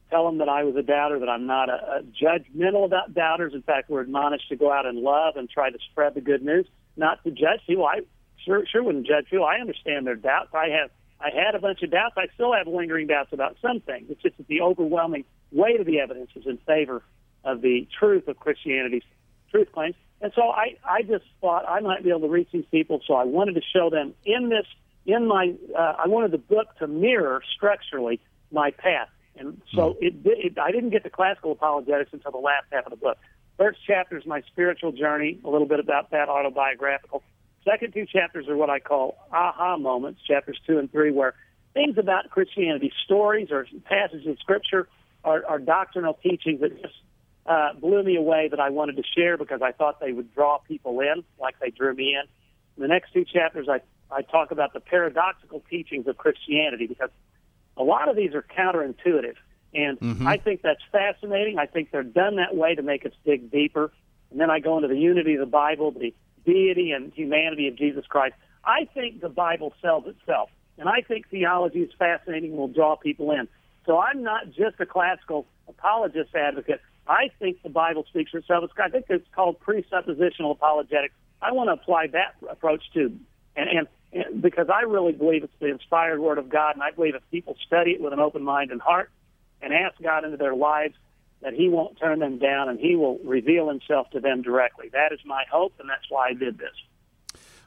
Tell 0.08 0.24
them 0.24 0.38
that 0.38 0.48
I 0.48 0.64
was 0.64 0.74
a 0.76 0.82
doubter, 0.82 1.18
that 1.18 1.28
I'm 1.28 1.46
not 1.46 1.68
a, 1.68 1.98
a 1.98 2.02
judgmental 2.02 2.86
about 2.86 3.12
doubters. 3.12 3.52
In 3.52 3.60
fact, 3.60 3.90
we're 3.90 4.00
admonished 4.00 4.48
to 4.48 4.56
go 4.56 4.72
out 4.72 4.86
in 4.86 5.04
love 5.04 5.36
and 5.36 5.50
try 5.50 5.68
to 5.68 5.78
spread 5.90 6.14
the 6.14 6.22
good 6.22 6.42
news, 6.42 6.66
not 6.96 7.22
to 7.24 7.30
judge 7.30 7.60
people. 7.66 7.84
I 7.84 8.00
sure 8.42 8.64
sure 8.72 8.82
wouldn't 8.82 9.06
judge 9.06 9.26
people. 9.28 9.44
I 9.44 9.56
understand 9.56 10.06
their 10.06 10.16
doubts. 10.16 10.48
I 10.54 10.68
have 10.80 10.90
I 11.20 11.30
had 11.30 11.54
a 11.54 11.58
bunch 11.58 11.82
of 11.82 11.90
doubts. 11.90 12.14
I 12.16 12.26
still 12.34 12.52
have 12.52 12.66
lingering 12.66 13.06
doubts 13.08 13.32
about 13.32 13.56
some 13.60 13.80
things. 13.80 14.06
It's 14.10 14.22
just 14.22 14.36
that 14.36 14.46
the 14.46 14.60
overwhelming 14.60 15.24
weight 15.50 15.80
of 15.80 15.86
the 15.86 16.00
evidence 16.00 16.30
is 16.36 16.46
in 16.46 16.58
favor 16.58 17.02
of 17.44 17.60
the 17.60 17.88
truth 17.98 18.28
of 18.28 18.38
Christianity's 18.38 19.02
truth 19.50 19.68
claims. 19.72 19.96
And 20.20 20.32
so 20.34 20.50
I, 20.50 20.76
I 20.84 21.02
just 21.02 21.24
thought 21.40 21.64
I 21.68 21.80
might 21.80 22.02
be 22.02 22.10
able 22.10 22.22
to 22.22 22.28
reach 22.28 22.48
these 22.52 22.64
people. 22.70 23.00
So 23.06 23.14
I 23.14 23.24
wanted 23.24 23.54
to 23.54 23.62
show 23.72 23.90
them 23.90 24.14
in 24.24 24.48
this, 24.48 24.66
in 25.06 25.26
my, 25.26 25.54
uh, 25.76 25.94
I 25.98 26.08
wanted 26.08 26.32
the 26.32 26.38
book 26.38 26.76
to 26.78 26.86
mirror 26.86 27.42
structurally 27.56 28.20
my 28.50 28.70
path. 28.70 29.08
And 29.36 29.60
so 29.72 29.96
it, 30.00 30.14
it, 30.24 30.58
I 30.58 30.72
didn't 30.72 30.90
get 30.90 31.04
to 31.04 31.10
classical 31.10 31.52
apologetics 31.52 32.10
until 32.12 32.32
the 32.32 32.38
last 32.38 32.66
half 32.72 32.86
of 32.86 32.90
the 32.90 32.96
book. 32.96 33.18
First 33.56 33.78
chapter 33.86 34.16
is 34.16 34.26
my 34.26 34.42
spiritual 34.42 34.92
journey, 34.92 35.38
a 35.44 35.50
little 35.50 35.66
bit 35.66 35.80
about 35.80 36.10
that 36.10 36.28
autobiographical. 36.28 37.22
Second 37.68 37.92
two 37.92 38.06
chapters 38.06 38.48
are 38.48 38.56
what 38.56 38.70
I 38.70 38.78
call 38.78 39.18
aha 39.30 39.76
moments, 39.76 40.22
chapters 40.26 40.58
two 40.66 40.78
and 40.78 40.90
three, 40.90 41.10
where 41.10 41.34
things 41.74 41.98
about 41.98 42.30
Christianity, 42.30 42.92
stories 43.04 43.48
or 43.50 43.66
passages 43.84 44.26
of 44.26 44.38
scripture, 44.38 44.88
are, 45.22 45.44
are 45.44 45.58
doctrinal 45.58 46.14
teachings 46.14 46.60
that 46.60 46.80
just 46.80 46.94
uh, 47.44 47.74
blew 47.74 48.02
me 48.02 48.16
away 48.16 48.48
that 48.48 48.60
I 48.60 48.70
wanted 48.70 48.96
to 48.96 49.02
share 49.14 49.36
because 49.36 49.60
I 49.60 49.72
thought 49.72 50.00
they 50.00 50.12
would 50.12 50.34
draw 50.34 50.58
people 50.58 51.00
in 51.00 51.24
like 51.38 51.58
they 51.60 51.70
drew 51.70 51.92
me 51.94 52.14
in. 52.14 52.22
In 52.76 52.82
the 52.82 52.88
next 52.88 53.12
two 53.12 53.24
chapters, 53.24 53.68
I, 53.68 53.80
I 54.10 54.22
talk 54.22 54.50
about 54.50 54.72
the 54.72 54.80
paradoxical 54.80 55.62
teachings 55.68 56.06
of 56.06 56.16
Christianity 56.16 56.86
because 56.86 57.10
a 57.76 57.82
lot 57.82 58.08
of 58.08 58.16
these 58.16 58.34
are 58.34 58.42
counterintuitive. 58.42 59.36
And 59.74 59.98
I 60.26 60.38
think 60.38 60.62
that's 60.62 60.80
fascinating. 60.90 61.58
I 61.58 61.66
think 61.66 61.90
they're 61.90 62.02
done 62.02 62.36
that 62.36 62.56
way 62.56 62.74
to 62.74 62.82
make 62.82 63.04
us 63.04 63.12
dig 63.26 63.50
deeper. 63.50 63.92
And 64.30 64.40
then 64.40 64.50
I 64.50 64.60
go 64.60 64.76
into 64.76 64.88
the 64.88 64.96
unity 64.96 65.34
of 65.34 65.40
the 65.40 65.46
Bible, 65.46 65.90
the 65.90 66.14
deity 66.48 66.92
and 66.92 67.12
humanity 67.12 67.68
of 67.68 67.76
Jesus 67.76 68.04
Christ. 68.06 68.34
I 68.64 68.86
think 68.94 69.20
the 69.20 69.28
Bible 69.28 69.74
sells 69.82 70.04
itself. 70.06 70.48
And 70.78 70.88
I 70.88 71.00
think 71.00 71.28
theology 71.28 71.80
is 71.80 71.90
fascinating 71.98 72.50
and 72.50 72.58
will 72.58 72.68
draw 72.68 72.96
people 72.96 73.30
in. 73.32 73.48
So 73.86 73.98
I'm 73.98 74.22
not 74.22 74.46
just 74.46 74.80
a 74.80 74.86
classical 74.86 75.46
apologist 75.68 76.34
advocate. 76.34 76.80
I 77.06 77.30
think 77.38 77.62
the 77.62 77.70
Bible 77.70 78.04
speaks 78.08 78.30
for 78.30 78.38
itself. 78.38 78.70
I 78.78 78.88
think 78.88 79.06
it's 79.08 79.26
called 79.34 79.56
presuppositional 79.60 80.52
apologetics. 80.52 81.14
I 81.40 81.52
want 81.52 81.68
to 81.68 81.72
apply 81.72 82.08
that 82.08 82.34
approach 82.50 82.82
too, 82.92 83.16
and, 83.56 83.68
and, 83.68 83.88
and 84.12 84.42
because 84.42 84.68
I 84.68 84.82
really 84.82 85.12
believe 85.12 85.44
it's 85.44 85.52
the 85.60 85.68
inspired 85.68 86.18
Word 86.20 86.38
of 86.38 86.48
God, 86.48 86.74
and 86.74 86.82
I 86.82 86.90
believe 86.90 87.14
if 87.14 87.22
people 87.30 87.56
study 87.64 87.92
it 87.92 88.00
with 88.00 88.12
an 88.12 88.18
open 88.18 88.42
mind 88.42 88.72
and 88.72 88.80
heart, 88.80 89.10
and 89.62 89.72
ask 89.72 90.00
God 90.02 90.24
into 90.24 90.36
their 90.36 90.54
lives, 90.54 90.94
that 91.42 91.54
He 91.54 91.68
won't 91.68 91.98
turn 91.98 92.18
them 92.18 92.38
down, 92.38 92.68
and 92.68 92.78
He 92.78 92.96
will 92.96 93.18
reveal 93.24 93.68
Himself 93.68 94.10
to 94.10 94.20
them 94.20 94.42
directly. 94.42 94.88
That 94.92 95.12
is 95.12 95.20
my 95.24 95.44
hope, 95.50 95.74
and 95.78 95.88
that's 95.88 96.08
why 96.08 96.28
I 96.28 96.34
did 96.34 96.58
this. 96.58 96.74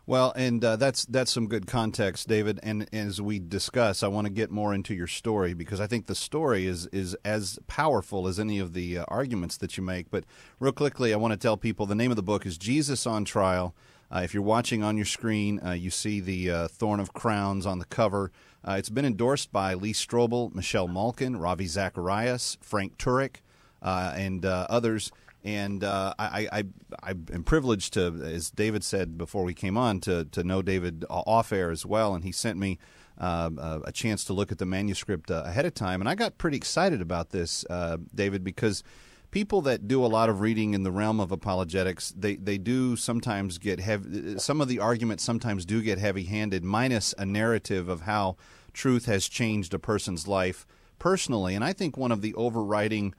Well, 0.07 0.33
and 0.35 0.65
uh, 0.65 0.77
that's 0.77 1.05
that's 1.05 1.31
some 1.31 1.47
good 1.47 1.67
context, 1.67 2.27
David. 2.27 2.59
And, 2.63 2.89
as 2.91 3.21
we 3.21 3.39
discuss, 3.39 4.01
I 4.01 4.07
want 4.07 4.25
to 4.25 4.33
get 4.33 4.49
more 4.49 4.73
into 4.73 4.95
your 4.95 5.07
story 5.07 5.53
because 5.53 5.79
I 5.79 5.87
think 5.87 6.07
the 6.07 6.15
story 6.15 6.65
is 6.65 6.87
is 6.87 7.15
as 7.23 7.59
powerful 7.67 8.27
as 8.27 8.39
any 8.39 8.57
of 8.57 8.73
the 8.73 8.97
uh, 8.97 9.05
arguments 9.07 9.57
that 9.57 9.77
you 9.77 9.83
make. 9.83 10.09
But 10.09 10.25
real 10.59 10.71
quickly, 10.71 11.13
I 11.13 11.17
want 11.17 11.33
to 11.33 11.37
tell 11.37 11.55
people 11.55 11.85
the 11.85 11.95
name 11.95 12.11
of 12.11 12.17
the 12.17 12.23
book 12.23 12.45
is 12.45 12.57
Jesus 12.57 13.05
on 13.05 13.25
Trial. 13.25 13.75
Uh, 14.13 14.21
if 14.23 14.33
you're 14.33 14.43
watching 14.43 14.83
on 14.83 14.97
your 14.97 15.05
screen, 15.05 15.61
uh, 15.65 15.71
you 15.71 15.89
see 15.89 16.19
the 16.19 16.51
uh, 16.51 16.67
Thorn 16.67 16.99
of 16.99 17.13
Crowns 17.13 17.65
on 17.65 17.79
the 17.79 17.85
cover. 17.85 18.31
Uh, 18.67 18.73
it's 18.73 18.89
been 18.89 19.05
endorsed 19.05 19.51
by 19.51 19.75
Lee 19.75 19.93
Strobel, 19.93 20.53
Michelle 20.53 20.87
Malkin, 20.87 21.37
Ravi 21.37 21.67
Zacharias, 21.67 22.57
Frank 22.59 22.97
Turek, 22.97 23.37
and 23.81 24.45
others. 24.45 25.11
And 25.43 25.83
uh, 25.83 26.13
I, 26.19 26.47
I, 26.51 26.63
I 27.01 27.09
am 27.33 27.43
privileged 27.43 27.93
to, 27.93 28.21
as 28.23 28.51
David 28.51 28.83
said 28.83 29.17
before 29.17 29.43
we 29.43 29.55
came 29.55 29.75
on, 29.75 29.99
to 30.01 30.25
to 30.25 30.43
know 30.43 30.61
David 30.61 31.03
off 31.09 31.51
air 31.51 31.71
as 31.71 31.83
well, 31.83 32.13
and 32.13 32.23
he 32.23 32.31
sent 32.31 32.59
me 32.59 32.77
uh, 33.17 33.79
a 33.83 33.91
chance 33.91 34.23
to 34.25 34.33
look 34.33 34.51
at 34.51 34.59
the 34.59 34.67
manuscript 34.67 35.31
uh, 35.31 35.41
ahead 35.45 35.65
of 35.65 35.73
time, 35.73 35.99
and 35.99 36.07
I 36.07 36.13
got 36.13 36.37
pretty 36.37 36.57
excited 36.57 37.01
about 37.01 37.31
this, 37.31 37.65
uh, 37.71 37.97
David, 38.13 38.43
because 38.43 38.83
people 39.31 39.61
that 39.61 39.87
do 39.87 40.05
a 40.05 40.07
lot 40.07 40.29
of 40.29 40.41
reading 40.41 40.75
in 40.75 40.83
the 40.83 40.91
realm 40.91 41.19
of 41.19 41.31
apologetics, 41.31 42.13
they 42.15 42.35
they 42.35 42.59
do 42.59 42.95
sometimes 42.95 43.57
get 43.57 43.79
heavy. 43.79 44.37
Some 44.37 44.61
of 44.61 44.67
the 44.67 44.77
arguments 44.77 45.23
sometimes 45.23 45.65
do 45.65 45.81
get 45.81 45.97
heavy-handed, 45.97 46.63
minus 46.63 47.15
a 47.17 47.25
narrative 47.25 47.89
of 47.89 48.01
how 48.01 48.37
truth 48.73 49.05
has 49.05 49.27
changed 49.27 49.73
a 49.73 49.79
person's 49.79 50.27
life 50.27 50.67
personally, 50.99 51.55
and 51.55 51.63
I 51.63 51.73
think 51.73 51.97
one 51.97 52.11
of 52.11 52.21
the 52.21 52.35
overriding 52.35 53.15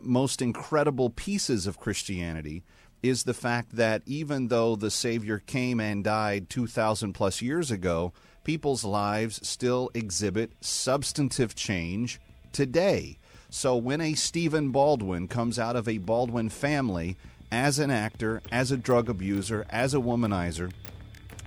most 0.00 0.40
incredible 0.40 1.10
pieces 1.10 1.66
of 1.66 1.78
Christianity 1.78 2.62
is 3.02 3.24
the 3.24 3.34
fact 3.34 3.76
that 3.76 4.02
even 4.06 4.48
though 4.48 4.76
the 4.76 4.90
Savior 4.90 5.38
came 5.38 5.80
and 5.80 6.04
died 6.04 6.48
2,000 6.48 7.12
plus 7.12 7.42
years 7.42 7.70
ago, 7.70 8.12
people's 8.44 8.84
lives 8.84 9.46
still 9.46 9.90
exhibit 9.92 10.52
substantive 10.60 11.54
change 11.54 12.20
today. 12.52 13.18
So 13.50 13.76
when 13.76 14.00
a 14.00 14.14
Stephen 14.14 14.70
Baldwin 14.70 15.28
comes 15.28 15.58
out 15.58 15.76
of 15.76 15.88
a 15.88 15.98
Baldwin 15.98 16.48
family 16.48 17.16
as 17.50 17.78
an 17.78 17.90
actor, 17.90 18.40
as 18.50 18.70
a 18.70 18.76
drug 18.76 19.10
abuser, 19.10 19.66
as 19.68 19.94
a 19.94 19.98
womanizer, 19.98 20.72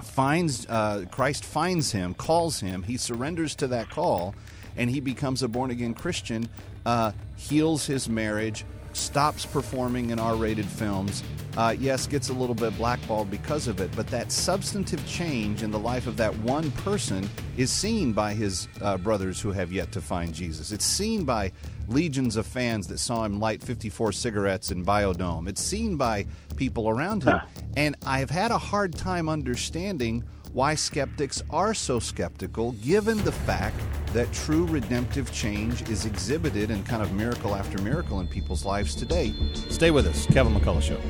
finds 0.03 0.67
uh, 0.67 1.05
Christ 1.09 1.43
finds 1.43 1.93
him, 1.93 2.13
calls 2.13 2.59
him, 2.59 2.83
he 2.83 2.97
surrenders 2.97 3.55
to 3.55 3.67
that 3.67 3.89
call, 3.89 4.35
and 4.77 4.89
he 4.89 4.99
becomes 4.99 5.43
a 5.43 5.47
born 5.47 5.71
again 5.71 5.93
Christian, 5.93 6.47
uh, 6.85 7.11
heals 7.37 7.85
his 7.85 8.09
marriage, 8.09 8.65
stops 8.93 9.45
performing 9.45 10.11
in 10.11 10.19
R 10.19 10.35
rated 10.35 10.65
films. 10.65 11.23
Uh, 11.57 11.75
yes, 11.79 12.05
gets 12.07 12.29
a 12.29 12.33
little 12.33 12.55
bit 12.55 12.75
blackballed 12.77 13.31
because 13.31 13.67
of 13.67 13.79
it, 13.79 13.89
but 13.95 14.07
that 14.07 14.31
substantive 14.31 15.05
change 15.07 15.63
in 15.63 15.71
the 15.71 15.79
life 15.79 16.05
of 16.07 16.17
that 16.17 16.35
one 16.39 16.69
person 16.71 17.29
is 17.55 17.71
seen 17.71 18.11
by 18.11 18.33
his 18.33 18.67
uh, 18.81 18.97
brothers 18.97 19.39
who 19.39 19.51
have 19.51 19.71
yet 19.71 19.91
to 19.93 20.01
find 20.01 20.33
Jesus. 20.33 20.71
It's 20.71 20.85
seen 20.85 21.23
by 21.23 21.51
legions 21.87 22.35
of 22.35 22.45
fans 22.45 22.87
that 22.87 22.97
saw 22.97 23.23
him 23.23 23.39
light 23.39 23.63
54 23.63 24.11
cigarettes 24.11 24.71
in 24.71 24.83
Biodome. 24.83 25.47
It's 25.47 25.61
seen 25.61 25.95
by 25.95 26.25
people 26.57 26.89
around 26.89 27.23
him. 27.23 27.39
And 27.77 27.95
I've 28.05 28.29
had 28.29 28.51
a 28.51 28.57
hard 28.57 28.93
time 28.93 29.29
understanding 29.29 30.23
why 30.51 30.75
skeptics 30.75 31.43
are 31.49 31.73
so 31.73 31.99
skeptical, 31.99 32.71
given 32.73 33.17
the 33.23 33.31
fact 33.31 33.75
that 34.15 34.31
true 34.31 34.65
redemptive 34.67 35.29
change 35.33 35.89
is 35.89 36.05
exhibited 36.05 36.71
in 36.71 36.81
kind 36.83 37.03
of 37.03 37.11
miracle 37.11 37.53
after 37.53 37.81
miracle 37.81 38.21
in 38.21 38.27
people's 38.27 38.63
lives 38.63 38.95
today. 38.95 39.33
Stay 39.69 39.91
with 39.91 40.07
us, 40.07 40.25
Kevin 40.27 40.55
McCullough 40.55 40.81
Show. 40.81 41.01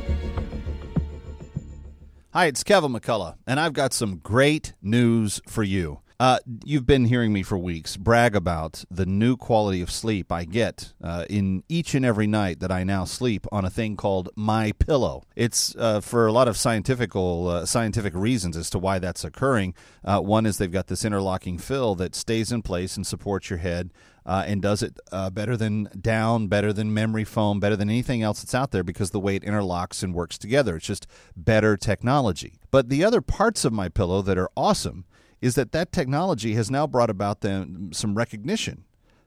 Hi, 2.34 2.48
it's 2.48 2.64
Kevin 2.64 2.92
McCullough, 2.92 3.36
and 3.46 3.60
I've 3.60 3.74
got 3.74 3.94
some 3.94 4.18
great 4.18 4.74
news 4.82 5.40
for 5.48 5.62
you. 5.62 6.00
Uh, 6.18 6.40
you've 6.64 6.86
been 6.86 7.06
hearing 7.06 7.34
me 7.34 7.44
for 7.44 7.58
weeks 7.58 7.98
brag 7.98 8.38
about 8.38 8.86
the 8.90 9.06
new 9.06 9.36
quality 9.36 9.82
of 9.82 9.92
sleep 9.92 10.32
I 10.32 10.46
get 10.46 10.94
uh, 11.04 11.26
in 11.30 11.64
each 11.68 11.94
and 11.94 12.06
every 12.06 12.26
night 12.26 12.62
that 12.62 12.72
I 12.72 12.86
now 12.86 13.04
sleep 13.04 13.46
on 13.52 13.66
a 13.66 13.70
thing 13.70 13.98
called 13.98 14.30
My 14.34 14.72
Pillow. 14.72 15.24
It's 15.36 15.76
uh, 15.76 16.00
for 16.00 16.26
a 16.26 16.32
lot 16.32 16.48
of 16.48 16.56
scientifical 16.56 17.50
uh, 17.50 17.66
scientific 17.66 18.16
reasons 18.16 18.56
as 18.56 18.70
to 18.70 18.80
why 18.80 18.98
that's 19.00 19.26
occurring. 19.26 19.74
Uh, 20.06 20.22
one 20.22 20.46
is 20.46 20.58
they've 20.58 20.72
got 20.72 20.88
this 20.88 21.04
interlocking 21.04 21.58
fill 21.58 21.96
that 21.96 22.16
stays 22.16 22.50
in 22.50 22.62
place 22.62 22.96
and 22.96 23.06
supports 23.06 23.50
your 23.50 23.60
head. 23.60 23.92
Uh, 24.28 24.44
and 24.48 24.60
does 24.60 24.82
it 24.82 25.00
better 25.34 25.56
than 25.56 25.88
down, 26.02 26.48
better 26.48 26.74
than 26.74 26.92
memory 26.92 27.24
foam, 27.24 27.60
better 27.60 27.76
than 27.76 27.92
anything 27.92 28.24
else 28.24 28.42
that's 28.42 28.56
out 28.56 28.72
there 28.72 28.84
because 28.84 29.12
the 29.12 29.20
way 29.20 29.36
it 29.36 29.44
interlocks 29.44 30.02
and 30.02 30.16
works 30.16 30.36
together. 30.40 30.78
It's 30.78 30.88
just 30.88 31.06
better 31.36 31.78
technology. 31.78 32.56
But 32.72 32.90
the 32.90 33.04
other 33.04 33.22
parts 33.22 33.66
of 33.66 33.72
my 33.72 33.88
pillow 33.88 34.24
that 34.24 34.36
are 34.36 34.50
awesome 34.58 35.06
is 35.42 35.56
that 35.56 35.72
that 35.72 35.92
technology 35.92 36.54
has 36.54 36.72
now 36.72 36.88
brought 36.88 37.10
about 37.10 37.42
them 37.42 37.92
some 37.94 38.16
recognition. 38.16 38.86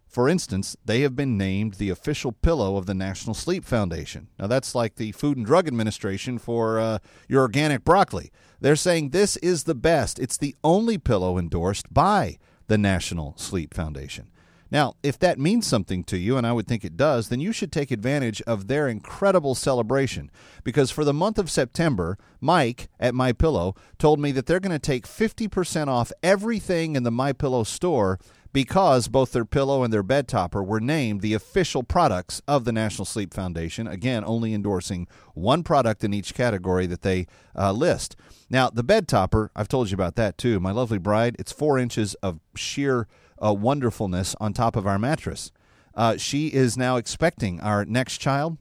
For 0.09 0.29
instance, 0.29 0.75
they 0.85 1.03
have 1.03 1.15
been 1.15 1.37
named 1.37 1.75
the 1.75 1.91
official 1.91 2.33
pillow 2.33 2.77
of 2.79 2.87
the 2.87 2.95
National 2.95 3.35
Sleep 3.35 3.63
Foundation. 3.63 4.29
Now, 4.39 4.47
that's 4.47 4.75
like 4.75 4.97
the 4.97 5.13
Food 5.13 5.37
and 5.37 5.45
Drug 5.45 5.69
Administration 5.69 6.39
for 6.39 6.81
uh, 6.81 6.99
your 7.29 7.43
organic 7.43 7.85
broccoli. 7.85 8.33
They're 8.59 8.75
saying 8.75 9.11
this 9.11 9.37
is 9.37 9.65
the 9.65 9.75
best. 9.75 10.19
It's 10.19 10.39
the 10.39 10.57
only 10.65 10.97
pillow 10.97 11.37
endorsed 11.37 11.93
by 11.93 12.39
the 12.69 12.79
National 12.79 13.35
Sleep 13.37 13.75
Foundation. 13.75 14.31
Now, 14.71 14.95
if 15.03 15.19
that 15.21 15.39
means 15.39 15.67
something 15.67 16.05
to 16.05 16.19
you, 16.19 16.37
and 16.37 16.47
I 16.47 16.53
would 16.53 16.67
think 16.67 16.85
it 16.85 16.97
does, 16.97 17.29
then 17.29 17.41
you 17.41 17.53
should 17.53 17.73
take 17.73 17.91
advantage 17.91 18.43
of 18.43 18.69
their 18.69 18.89
incredible 18.89 19.55
celebration. 19.55 20.31
Because 20.65 20.91
for 20.91 21.05
the 21.05 21.15
month 21.15 21.39
of 21.39 21.51
September, 21.51 22.19
Mike 22.41 22.89
at 23.01 23.15
My 23.15 23.33
Pillow 23.33 23.75
told 23.99 24.21
me 24.21 24.33
that 24.33 24.47
they're 24.47 24.61
going 24.61 24.73
to 24.73 24.79
take 24.79 25.07
50% 25.07 25.89
off 25.89 26.13
everything 26.23 26.97
in 26.97 27.03
the 27.03 27.11
My 27.11 27.33
Pillow 27.33 27.65
store 27.65 28.19
because 28.53 29.09
both 29.09 29.33
their 29.33 29.45
pillow 29.45 29.83
and 29.83 29.93
their 29.93 30.03
bed 30.03 30.27
topper 30.27 30.63
were 30.63 30.81
named 30.81 31.21
the 31.21 31.35
official 31.35 31.83
products 31.83 32.41
of 32.49 32.65
the 32.65 32.73
National 32.73 33.05
Sleep 33.05 33.35
Foundation. 33.35 33.87
Again, 33.87 34.25
only 34.27 34.55
endorsing 34.55 35.07
one 35.35 35.63
product 35.63 36.03
in 36.03 36.15
each 36.15 36.35
category 36.35 36.87
that 36.87 37.03
they 37.03 37.27
uh, 37.57 37.73
list. 37.73 38.17
Now, 38.51 38.71
the 38.71 38.83
bed 38.83 39.07
topper, 39.07 39.51
I've 39.55 39.69
told 39.69 39.91
you 39.91 39.95
about 39.95 40.17
that 40.17 40.39
too. 40.39 40.61
My 40.61 40.73
lovely 40.73 40.99
bride, 40.99 41.37
it's 41.39 41.53
four 41.53 41.79
inches 41.79 42.15
of 42.17 42.41
sheer 42.57 43.07
uh, 43.45 43.55
wonderfulness 43.55 44.35
on 44.41 44.53
top 44.53 44.77
of 44.77 44.87
our 44.87 44.99
mattress. 44.99 45.53
Uh, 45.95 46.17
she 46.17 46.49
is 46.49 46.77
now 46.77 46.97
expecting 46.97 47.61
our 47.61 47.85
next 47.85 48.19
child, 48.19 48.57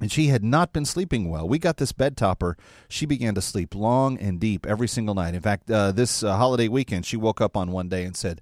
and 0.00 0.10
she 0.10 0.28
had 0.28 0.42
not 0.42 0.72
been 0.72 0.84
sleeping 0.84 1.28
well. 1.28 1.48
We 1.48 1.58
got 1.58 1.76
this 1.76 1.92
bed 1.92 2.16
topper. 2.16 2.56
She 2.88 3.06
began 3.06 3.34
to 3.34 3.40
sleep 3.40 3.74
long 3.74 4.18
and 4.18 4.40
deep 4.40 4.66
every 4.66 4.88
single 4.88 5.14
night. 5.14 5.34
In 5.34 5.40
fact, 5.40 5.70
uh, 5.70 5.92
this 5.92 6.22
uh, 6.22 6.36
holiday 6.36 6.68
weekend, 6.68 7.06
she 7.06 7.16
woke 7.16 7.40
up 7.40 7.56
on 7.56 7.70
one 7.70 7.88
day 7.88 8.04
and 8.04 8.16
said, 8.16 8.40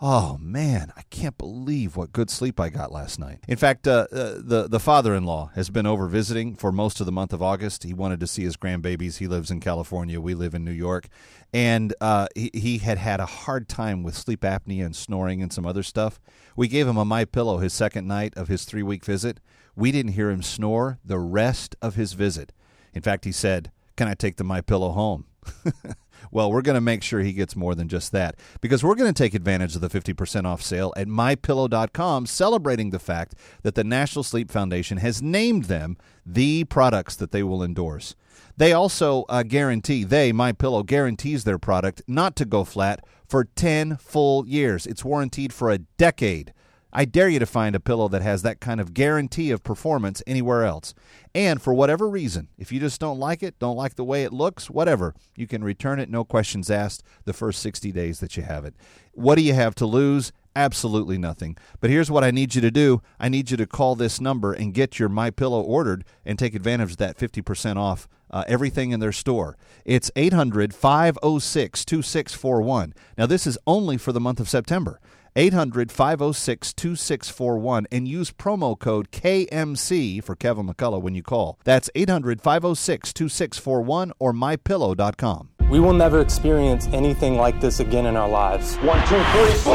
Oh 0.00 0.38
man, 0.40 0.92
I 0.96 1.02
can't 1.10 1.36
believe 1.36 1.96
what 1.96 2.12
good 2.12 2.30
sleep 2.30 2.60
I 2.60 2.68
got 2.68 2.92
last 2.92 3.18
night. 3.18 3.40
In 3.48 3.56
fact, 3.56 3.88
uh, 3.88 4.06
uh, 4.12 4.34
the 4.38 4.68
the 4.70 4.78
father-in-law 4.78 5.50
has 5.56 5.70
been 5.70 5.86
over 5.86 6.06
visiting 6.06 6.54
for 6.54 6.70
most 6.70 7.00
of 7.00 7.06
the 7.06 7.10
month 7.10 7.32
of 7.32 7.42
August. 7.42 7.82
He 7.82 7.92
wanted 7.92 8.20
to 8.20 8.28
see 8.28 8.44
his 8.44 8.56
grandbabies. 8.56 9.16
He 9.16 9.26
lives 9.26 9.50
in 9.50 9.58
California. 9.58 10.20
We 10.20 10.34
live 10.34 10.54
in 10.54 10.64
New 10.64 10.70
York, 10.70 11.08
and 11.52 11.94
uh, 12.00 12.28
he, 12.36 12.50
he 12.54 12.78
had 12.78 12.98
had 12.98 13.18
a 13.18 13.26
hard 13.26 13.68
time 13.68 14.04
with 14.04 14.14
sleep 14.14 14.42
apnea 14.42 14.84
and 14.84 14.94
snoring 14.94 15.42
and 15.42 15.52
some 15.52 15.66
other 15.66 15.82
stuff. 15.82 16.20
We 16.54 16.68
gave 16.68 16.86
him 16.86 16.96
a 16.96 17.04
my 17.04 17.24
pillow 17.24 17.58
his 17.58 17.72
second 17.72 18.06
night 18.06 18.34
of 18.36 18.46
his 18.46 18.64
three-week 18.64 19.04
visit. 19.04 19.40
We 19.74 19.90
didn't 19.90 20.12
hear 20.12 20.30
him 20.30 20.42
snore 20.42 21.00
the 21.04 21.18
rest 21.18 21.74
of 21.82 21.96
his 21.96 22.12
visit. 22.12 22.52
In 22.94 23.02
fact, 23.02 23.24
he 23.24 23.32
said, 23.32 23.72
"Can 23.96 24.06
I 24.06 24.14
take 24.14 24.36
the 24.36 24.44
my 24.44 24.60
pillow 24.60 24.92
home?" 24.92 25.24
Well, 26.30 26.50
we're 26.50 26.62
going 26.62 26.74
to 26.74 26.80
make 26.80 27.02
sure 27.02 27.20
he 27.20 27.32
gets 27.32 27.56
more 27.56 27.74
than 27.74 27.88
just 27.88 28.12
that 28.12 28.36
because 28.60 28.84
we're 28.84 28.94
going 28.94 29.12
to 29.12 29.22
take 29.22 29.34
advantage 29.34 29.74
of 29.74 29.80
the 29.80 29.88
50% 29.88 30.44
off 30.44 30.62
sale 30.62 30.92
at 30.96 31.06
mypillow.com, 31.06 32.26
celebrating 32.26 32.90
the 32.90 32.98
fact 32.98 33.34
that 33.62 33.74
the 33.74 33.84
National 33.84 34.22
Sleep 34.22 34.50
Foundation 34.50 34.98
has 34.98 35.22
named 35.22 35.64
them 35.64 35.96
the 36.24 36.64
products 36.64 37.16
that 37.16 37.32
they 37.32 37.42
will 37.42 37.62
endorse. 37.62 38.14
They 38.56 38.72
also 38.72 39.24
uh, 39.28 39.44
guarantee, 39.44 40.04
they, 40.04 40.32
My 40.32 40.52
Pillow, 40.52 40.82
guarantees 40.82 41.44
their 41.44 41.58
product 41.58 42.02
not 42.06 42.34
to 42.36 42.44
go 42.44 42.64
flat 42.64 43.04
for 43.28 43.44
10 43.44 43.96
full 43.98 44.46
years. 44.46 44.86
It's 44.86 45.04
warranted 45.04 45.52
for 45.52 45.70
a 45.70 45.78
decade. 45.78 46.52
I 46.98 47.04
dare 47.04 47.28
you 47.28 47.38
to 47.38 47.46
find 47.46 47.76
a 47.76 47.80
pillow 47.80 48.08
that 48.08 48.22
has 48.22 48.42
that 48.42 48.58
kind 48.58 48.80
of 48.80 48.92
guarantee 48.92 49.52
of 49.52 49.62
performance 49.62 50.20
anywhere 50.26 50.64
else. 50.64 50.94
And 51.32 51.62
for 51.62 51.72
whatever 51.72 52.08
reason, 52.08 52.48
if 52.58 52.72
you 52.72 52.80
just 52.80 53.00
don't 53.00 53.20
like 53.20 53.40
it, 53.40 53.60
don't 53.60 53.76
like 53.76 53.94
the 53.94 54.02
way 54.02 54.24
it 54.24 54.32
looks, 54.32 54.68
whatever, 54.68 55.14
you 55.36 55.46
can 55.46 55.62
return 55.62 56.00
it, 56.00 56.10
no 56.10 56.24
questions 56.24 56.72
asked, 56.72 57.04
the 57.24 57.32
first 57.32 57.62
60 57.62 57.92
days 57.92 58.18
that 58.18 58.36
you 58.36 58.42
have 58.42 58.64
it. 58.64 58.74
What 59.12 59.36
do 59.36 59.42
you 59.42 59.54
have 59.54 59.76
to 59.76 59.86
lose? 59.86 60.32
Absolutely 60.56 61.18
nothing. 61.18 61.56
But 61.78 61.90
here's 61.90 62.10
what 62.10 62.24
I 62.24 62.32
need 62.32 62.56
you 62.56 62.60
to 62.62 62.70
do. 62.72 63.00
I 63.20 63.28
need 63.28 63.52
you 63.52 63.56
to 63.58 63.66
call 63.68 63.94
this 63.94 64.20
number 64.20 64.52
and 64.52 64.74
get 64.74 64.98
your 64.98 65.08
My 65.08 65.30
Pillow 65.30 65.62
ordered 65.62 66.04
and 66.24 66.36
take 66.36 66.56
advantage 66.56 66.90
of 66.90 66.96
that 66.96 67.16
50% 67.16 67.76
off 67.76 68.08
uh, 68.28 68.42
everything 68.48 68.90
in 68.90 68.98
their 68.98 69.12
store. 69.12 69.56
It's 69.84 70.10
800 70.16 70.74
506 70.74 71.84
2641. 71.84 72.92
Now, 73.16 73.26
this 73.26 73.46
is 73.46 73.56
only 73.68 73.98
for 73.98 74.10
the 74.10 74.20
month 74.20 74.40
of 74.40 74.48
September. 74.48 74.98
800 75.36 75.92
506 75.92 76.72
2641 76.72 77.86
and 77.90 78.08
use 78.08 78.30
promo 78.30 78.78
code 78.78 79.10
KMC 79.10 80.22
for 80.22 80.34
Kevin 80.34 80.66
McCullough 80.66 81.02
when 81.02 81.14
you 81.14 81.22
call. 81.22 81.58
That's 81.64 81.90
800 81.94 82.40
506 82.40 83.12
2641 83.12 84.12
or 84.18 84.32
mypillow.com. 84.32 85.50
We 85.70 85.80
will 85.80 85.92
never 85.92 86.20
experience 86.20 86.88
anything 86.94 87.36
like 87.36 87.60
this 87.60 87.80
again 87.80 88.06
in 88.06 88.16
our 88.16 88.28
lives. 88.28 88.76
One, 88.76 88.98
two, 89.06 89.22
three, 89.32 89.52
four. 89.58 89.74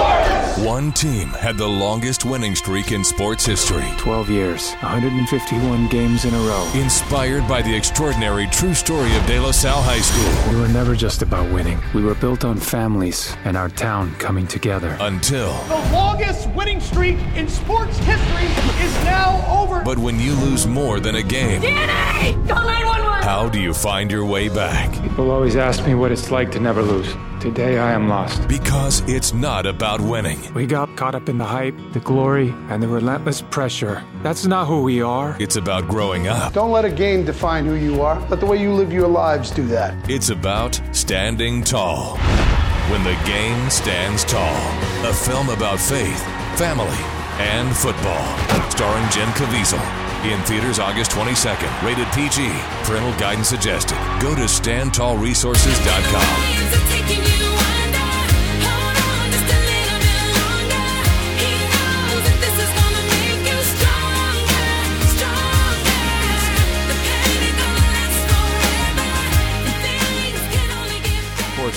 One 0.66 0.92
team 0.92 1.28
had 1.30 1.56
the 1.56 1.68
longest 1.68 2.26
winning 2.26 2.56
streak 2.56 2.92
in 2.92 3.04
sports 3.04 3.46
history. 3.46 3.86
12 3.98 4.30
years, 4.32 4.72
151 4.82 5.88
games 5.90 6.26
in 6.26 6.34
a 6.34 6.40
row. 6.40 6.68
Inspired 6.74 7.48
by 7.48 7.62
the 7.62 7.76
extraordinary 7.76 8.48
true 8.48 8.74
story 8.74 9.16
of 9.16 9.24
De 9.28 9.40
La 9.40 9.52
Salle 9.52 9.84
High 9.84 10.00
School. 10.00 10.52
We 10.54 10.60
were 10.60 10.68
never 10.68 10.96
just 10.96 11.22
about 11.22 11.52
winning. 11.54 11.80
We 11.94 12.04
were 12.04 12.16
built 12.16 12.44
on 12.44 12.58
families 12.58 13.36
and 13.44 13.56
our 13.56 13.70
town 13.70 14.16
coming 14.16 14.48
together. 14.48 14.98
Until. 15.00 15.54
The 15.66 15.92
longest 15.94 16.50
winning 16.52 16.80
streak 16.80 17.18
in 17.36 17.48
sports 17.48 17.98
history 18.00 18.46
is 18.84 18.94
now 19.06 19.46
over. 19.48 19.84
But 19.84 20.00
when 20.00 20.20
you 20.20 20.34
lose 20.34 20.66
more 20.66 21.00
than 21.00 21.16
a 21.16 21.24
game. 21.24 21.62
DNA! 21.62 22.34
Call 22.48 22.66
911! 22.66 23.04
How 23.24 23.48
do 23.48 23.60
you 23.62 23.74
find 23.74 24.12
your 24.12 24.26
way 24.26 24.50
back? 24.50 24.92
People 25.02 25.32
always 25.32 25.56
ask 25.56 25.83
me 25.86 25.96
what 25.96 26.12
it's 26.12 26.32
like 26.32 26.52
to 26.52 26.60
never 26.60 26.82
lose. 26.82 27.14
Today 27.40 27.78
I 27.78 27.92
am 27.92 28.08
lost. 28.08 28.48
Because 28.48 29.02
it's 29.08 29.34
not 29.34 29.66
about 29.66 30.00
winning. 30.00 30.40
We 30.54 30.66
got 30.66 30.96
caught 30.96 31.16
up 31.16 31.28
in 31.28 31.38
the 31.38 31.46
hype, 31.46 31.76
the 31.92 32.00
glory, 32.00 32.54
and 32.70 32.82
the 32.82 32.88
relentless 32.88 33.42
pressure. 33.42 34.04
That's 34.22 34.46
not 34.46 34.68
who 34.68 34.84
we 34.84 35.02
are. 35.02 35.36
It's 35.40 35.56
about 35.58 35.88
growing 35.90 36.28
up. 36.28 36.54
Don't 36.54 36.72
let 36.72 36.86
a 36.86 36.92
game 36.92 37.26
define 37.26 37.66
who 37.66 37.76
you 37.76 38.02
are. 38.02 38.20
Let 38.30 38.40
the 38.40 38.46
way 38.46 38.62
you 38.62 38.74
live 38.74 38.94
your 38.94 39.08
lives 39.08 39.52
do 39.52 39.66
that. 39.68 40.10
It's 40.10 40.30
about 40.30 40.80
standing 40.92 41.64
tall. 41.64 42.18
When 42.90 43.04
the 43.04 43.18
game 43.26 43.70
stands 43.70 44.24
tall. 44.24 44.58
A 45.10 45.14
film 45.14 45.50
about 45.50 45.80
faith, 45.80 46.24
family, 46.58 46.88
and 47.40 47.76
football. 47.76 48.26
Starring 48.70 49.10
Jim 49.12 49.30
Caviezel. 49.30 50.03
In 50.24 50.42
theaters 50.44 50.80
August 50.80 51.12
22nd. 51.12 51.86
Rated 51.86 52.08
PG. 52.14 52.50
Parental 52.84 53.12
guidance 53.20 53.50
suggested. 53.50 53.98
Go 54.22 54.34
to 54.34 54.44
standtallresources.com. 54.44 56.70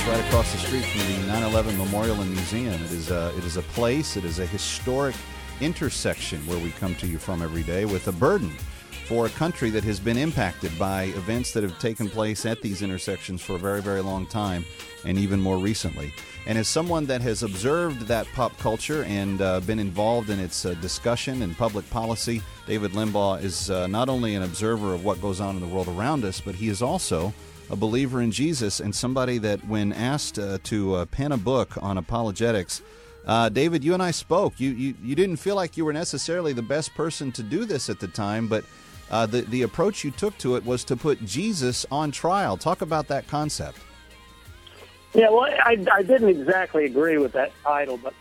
Right 0.07 0.21
across 0.27 0.53
the 0.53 0.59
street 0.59 0.85
from 0.85 1.01
the 1.01 1.33
9/11 1.33 1.79
Memorial 1.79 2.21
and 2.21 2.31
Museum. 2.31 2.75
It 2.75 2.93
is 2.93 3.11
a, 3.11 3.33
it 3.37 3.45
is 3.45 3.57
a 3.57 3.63
place. 3.63 4.17
It 4.17 4.25
is 4.25 4.39
a 4.39 4.47
historic 4.47 5.17
intersection 5.61 6.45
where 6.47 6.59
we 6.59 6.71
come 6.73 6.95
to 6.97 7.07
you 7.07 7.19
from 7.19 7.43
every 7.43 7.63
day 7.63 7.85
with 7.85 8.09
a 8.09 8.13
burden 8.13 8.51
for 9.07 9.27
a 9.27 9.31
country 9.31 9.71
that 9.71 9.85
has 9.85 10.01
been 10.01 10.17
impacted 10.17 10.77
by 10.77 11.05
events 11.05 11.53
that 11.53 11.63
have 11.63 11.79
taken 11.79 12.09
place 12.09 12.45
at 12.45 12.61
these 12.61 12.83
intersections 12.83 13.41
for 13.41 13.55
a 13.55 13.59
very, 13.59 13.81
very 13.81 14.01
long 14.01 14.27
time, 14.27 14.65
and 15.05 15.17
even 15.17 15.41
more 15.41 15.59
recently. 15.59 16.13
And 16.45 16.59
as 16.59 16.67
someone 16.67 17.07
that 17.07 17.23
has 17.23 17.45
observed 17.45 18.01
that 18.09 18.27
pop 18.35 18.59
culture 18.59 19.05
and 19.05 19.41
uh, 19.41 19.61
been 19.61 19.79
involved 19.79 20.29
in 20.29 20.41
its 20.41 20.65
uh, 20.65 20.75
discussion 20.75 21.43
and 21.43 21.57
public 21.57 21.89
policy, 21.89 22.43
David 22.67 22.93
Limbaugh 22.93 23.41
is 23.45 23.71
uh, 23.71 23.87
not 23.87 24.09
only 24.09 24.35
an 24.35 24.43
observer 24.43 24.93
of 24.93 25.05
what 25.05 25.23
goes 25.23 25.41
on 25.41 25.55
in 25.55 25.61
the 25.61 25.69
world 25.69 25.87
around 25.87 26.25
us, 26.25 26.41
but 26.41 26.57
he 26.57 26.69
is 26.69 26.83
also 26.83 27.33
a 27.71 27.77
believer 27.77 28.21
in 28.21 28.33
Jesus 28.33 28.81
and 28.81 28.93
somebody 28.93 29.39
that, 29.39 29.65
when 29.69 29.93
asked 29.93 30.39
uh, 30.39 30.59
to 30.65 30.97
uh, 30.97 31.05
pen 31.07 31.31
a 31.31 31.37
book 31.37 31.81
on 31.81 31.97
apologetics, 31.97 32.83
uh, 33.27 33.49
David, 33.49 33.83
you 33.83 33.95
and 33.95 34.03
I 34.03 34.13
spoke. 34.13 34.61
You, 34.61 34.71
you 34.71 34.95
you 35.03 35.15
didn't 35.15 35.37
feel 35.37 35.57
like 35.57 35.77
you 35.77 35.85
were 35.85 35.93
necessarily 35.93 36.53
the 36.53 36.63
best 36.63 36.95
person 36.95 37.33
to 37.33 37.43
do 37.43 37.65
this 37.65 37.91
at 37.91 37.99
the 37.99 38.09
time, 38.09 38.47
but 38.47 38.65
uh, 39.11 39.27
the 39.27 39.43
the 39.43 39.63
approach 39.63 40.05
you 40.05 40.11
took 40.11 40.37
to 40.39 40.57
it 40.57 40.65
was 40.65 40.85
to 40.85 40.97
put 40.97 41.25
Jesus 41.25 41.85
on 41.91 42.11
trial. 42.13 42.57
Talk 42.57 42.83
about 42.83 43.09
that 43.09 43.27
concept. 43.27 43.79
Yeah, 45.15 45.31
well, 45.31 45.45
I, 45.45 45.85
I 45.93 46.03
didn't 46.03 46.29
exactly 46.29 46.85
agree 46.85 47.17
with 47.17 47.33
that 47.33 47.51
title, 47.63 47.97
but 47.97 48.15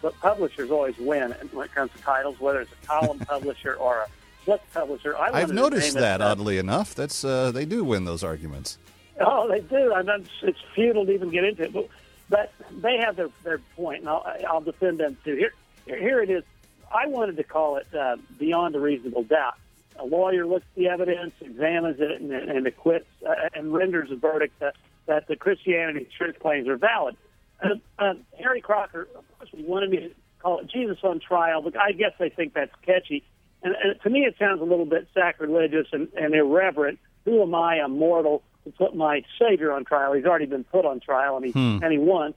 but 0.00 0.18
publishers 0.20 0.70
always 0.70 0.96
win 0.98 1.32
when 1.52 1.66
it 1.66 1.74
comes 1.74 1.92
to 1.92 1.98
titles, 2.02 2.40
whether 2.40 2.60
it's 2.60 2.72
a 2.72 2.86
column 2.86 3.18
publisher 3.28 3.74
or 3.74 3.98
a 3.98 4.06
book 4.46 4.62
publisher. 4.72 5.16
I 5.16 5.30
I've 5.42 5.52
noticed 5.52 5.94
that, 5.94 6.20
oddly 6.20 6.58
enough. 6.58 6.94
That's 6.94 7.24
uh, 7.24 7.52
they 7.52 7.64
do 7.64 7.84
win 7.84 8.04
those 8.04 8.24
arguments. 8.24 8.78
Oh, 9.20 9.48
they 9.48 9.60
do. 9.60 9.92
I 9.92 10.02
mean, 10.02 10.26
it's 10.42 10.58
futile 10.74 11.04
to 11.06 11.12
even 11.12 11.30
get 11.30 11.44
into 11.44 11.64
it, 11.64 11.72
but 11.72 11.88
but 12.28 12.52
they 12.70 12.98
have 12.98 13.16
their 13.16 13.30
their 13.44 13.58
point, 13.76 14.00
and 14.00 14.08
I'll, 14.08 14.26
I'll 14.48 14.60
defend 14.60 14.98
them 15.00 15.16
too. 15.24 15.36
Here, 15.36 15.52
here 15.98 16.22
it 16.22 16.30
is. 16.30 16.44
I 16.92 17.06
wanted 17.06 17.36
to 17.36 17.44
call 17.44 17.76
it 17.76 17.86
uh, 17.94 18.16
beyond 18.38 18.74
a 18.74 18.80
reasonable 18.80 19.24
doubt. 19.24 19.54
A 19.98 20.04
lawyer 20.04 20.46
looks 20.46 20.64
at 20.70 20.76
the 20.76 20.88
evidence, 20.88 21.34
examines 21.40 22.00
it, 22.00 22.20
and, 22.20 22.32
and 22.32 22.66
acquits 22.66 23.08
uh, 23.28 23.34
and 23.54 23.72
renders 23.72 24.10
a 24.10 24.16
verdict 24.16 24.58
that, 24.60 24.76
that 25.06 25.26
the 25.26 25.36
Christianity 25.36 26.08
truth 26.16 26.38
claims 26.38 26.68
are 26.68 26.76
valid. 26.76 27.16
Uh, 27.60 27.74
uh, 27.98 28.14
Harry 28.38 28.60
Crocker, 28.60 29.08
of 29.14 29.24
course, 29.38 29.50
wanted 29.54 29.90
me 29.90 29.96
to 29.98 30.10
call 30.38 30.60
it 30.60 30.68
Jesus 30.68 30.98
on 31.02 31.18
trial, 31.18 31.62
but 31.62 31.76
I 31.76 31.92
guess 31.92 32.12
they 32.18 32.28
think 32.28 32.54
that's 32.54 32.72
catchy. 32.82 33.24
And, 33.62 33.74
and 33.82 34.00
to 34.02 34.10
me, 34.10 34.20
it 34.20 34.36
sounds 34.38 34.60
a 34.60 34.64
little 34.64 34.86
bit 34.86 35.08
sacrilegious 35.12 35.88
and, 35.92 36.08
and 36.16 36.34
irreverent. 36.34 37.00
Who 37.24 37.42
am 37.42 37.54
I, 37.54 37.76
a 37.76 37.88
mortal, 37.88 38.42
to 38.70 38.76
put 38.76 38.94
my 38.96 39.22
Savior 39.38 39.72
on 39.72 39.84
trial? 39.84 40.12
He's 40.12 40.24
already 40.24 40.46
been 40.46 40.64
put 40.64 40.84
on 40.84 41.00
trial, 41.00 41.36
and 41.36 41.44
he 41.44 41.52
Hmm. 41.52 41.82
and 41.82 41.92
he 41.92 41.98
won. 41.98 42.34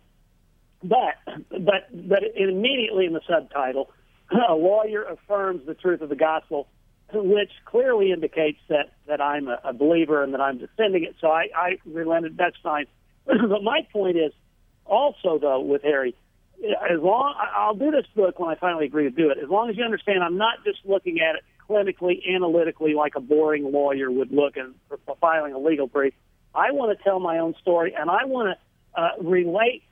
But 0.83 1.15
but 1.49 1.87
but 1.91 2.23
immediately 2.35 3.05
in 3.05 3.13
the 3.13 3.21
subtitle, 3.27 3.91
a 4.49 4.53
lawyer 4.55 5.03
affirms 5.03 5.65
the 5.65 5.75
truth 5.75 6.01
of 6.01 6.09
the 6.09 6.15
gospel, 6.15 6.67
which 7.13 7.51
clearly 7.65 8.11
indicates 8.11 8.59
that 8.69 8.93
that 9.07 9.21
I'm 9.21 9.47
a, 9.47 9.59
a 9.63 9.73
believer 9.73 10.23
and 10.23 10.33
that 10.33 10.41
I'm 10.41 10.57
defending 10.57 11.03
it. 11.03 11.15
So 11.21 11.27
I, 11.27 11.49
I 11.55 11.77
relented. 11.85 12.37
That's 12.37 12.57
fine. 12.63 12.85
but 13.25 13.63
my 13.63 13.87
point 13.93 14.17
is 14.17 14.33
also 14.85 15.37
though 15.39 15.59
with 15.61 15.83
Harry, 15.83 16.15
as 16.63 16.99
long 16.99 17.35
I'll 17.55 17.75
do 17.75 17.91
this 17.91 18.05
book 18.15 18.39
when 18.39 18.49
I 18.49 18.55
finally 18.55 18.85
agree 18.85 19.03
to 19.03 19.11
do 19.11 19.29
it. 19.29 19.37
As 19.43 19.49
long 19.49 19.69
as 19.69 19.77
you 19.77 19.83
understand, 19.83 20.23
I'm 20.23 20.37
not 20.37 20.63
just 20.63 20.79
looking 20.85 21.19
at 21.19 21.35
it 21.35 21.43
clinically, 21.69 22.21
analytically, 22.27 22.93
like 22.93 23.15
a 23.15 23.19
boring 23.19 23.71
lawyer 23.71 24.11
would 24.11 24.31
look 24.31 24.55
at 24.57 24.65
filing 25.19 25.53
a 25.53 25.59
legal 25.59 25.87
brief. 25.87 26.13
I 26.53 26.71
want 26.71 26.97
to 26.97 27.03
tell 27.03 27.19
my 27.19 27.39
own 27.39 27.55
story, 27.61 27.93
and 27.97 28.09
I 28.09 28.25
want 28.25 28.57
to 28.57 29.01
uh, 29.01 29.09
relate 29.21 29.83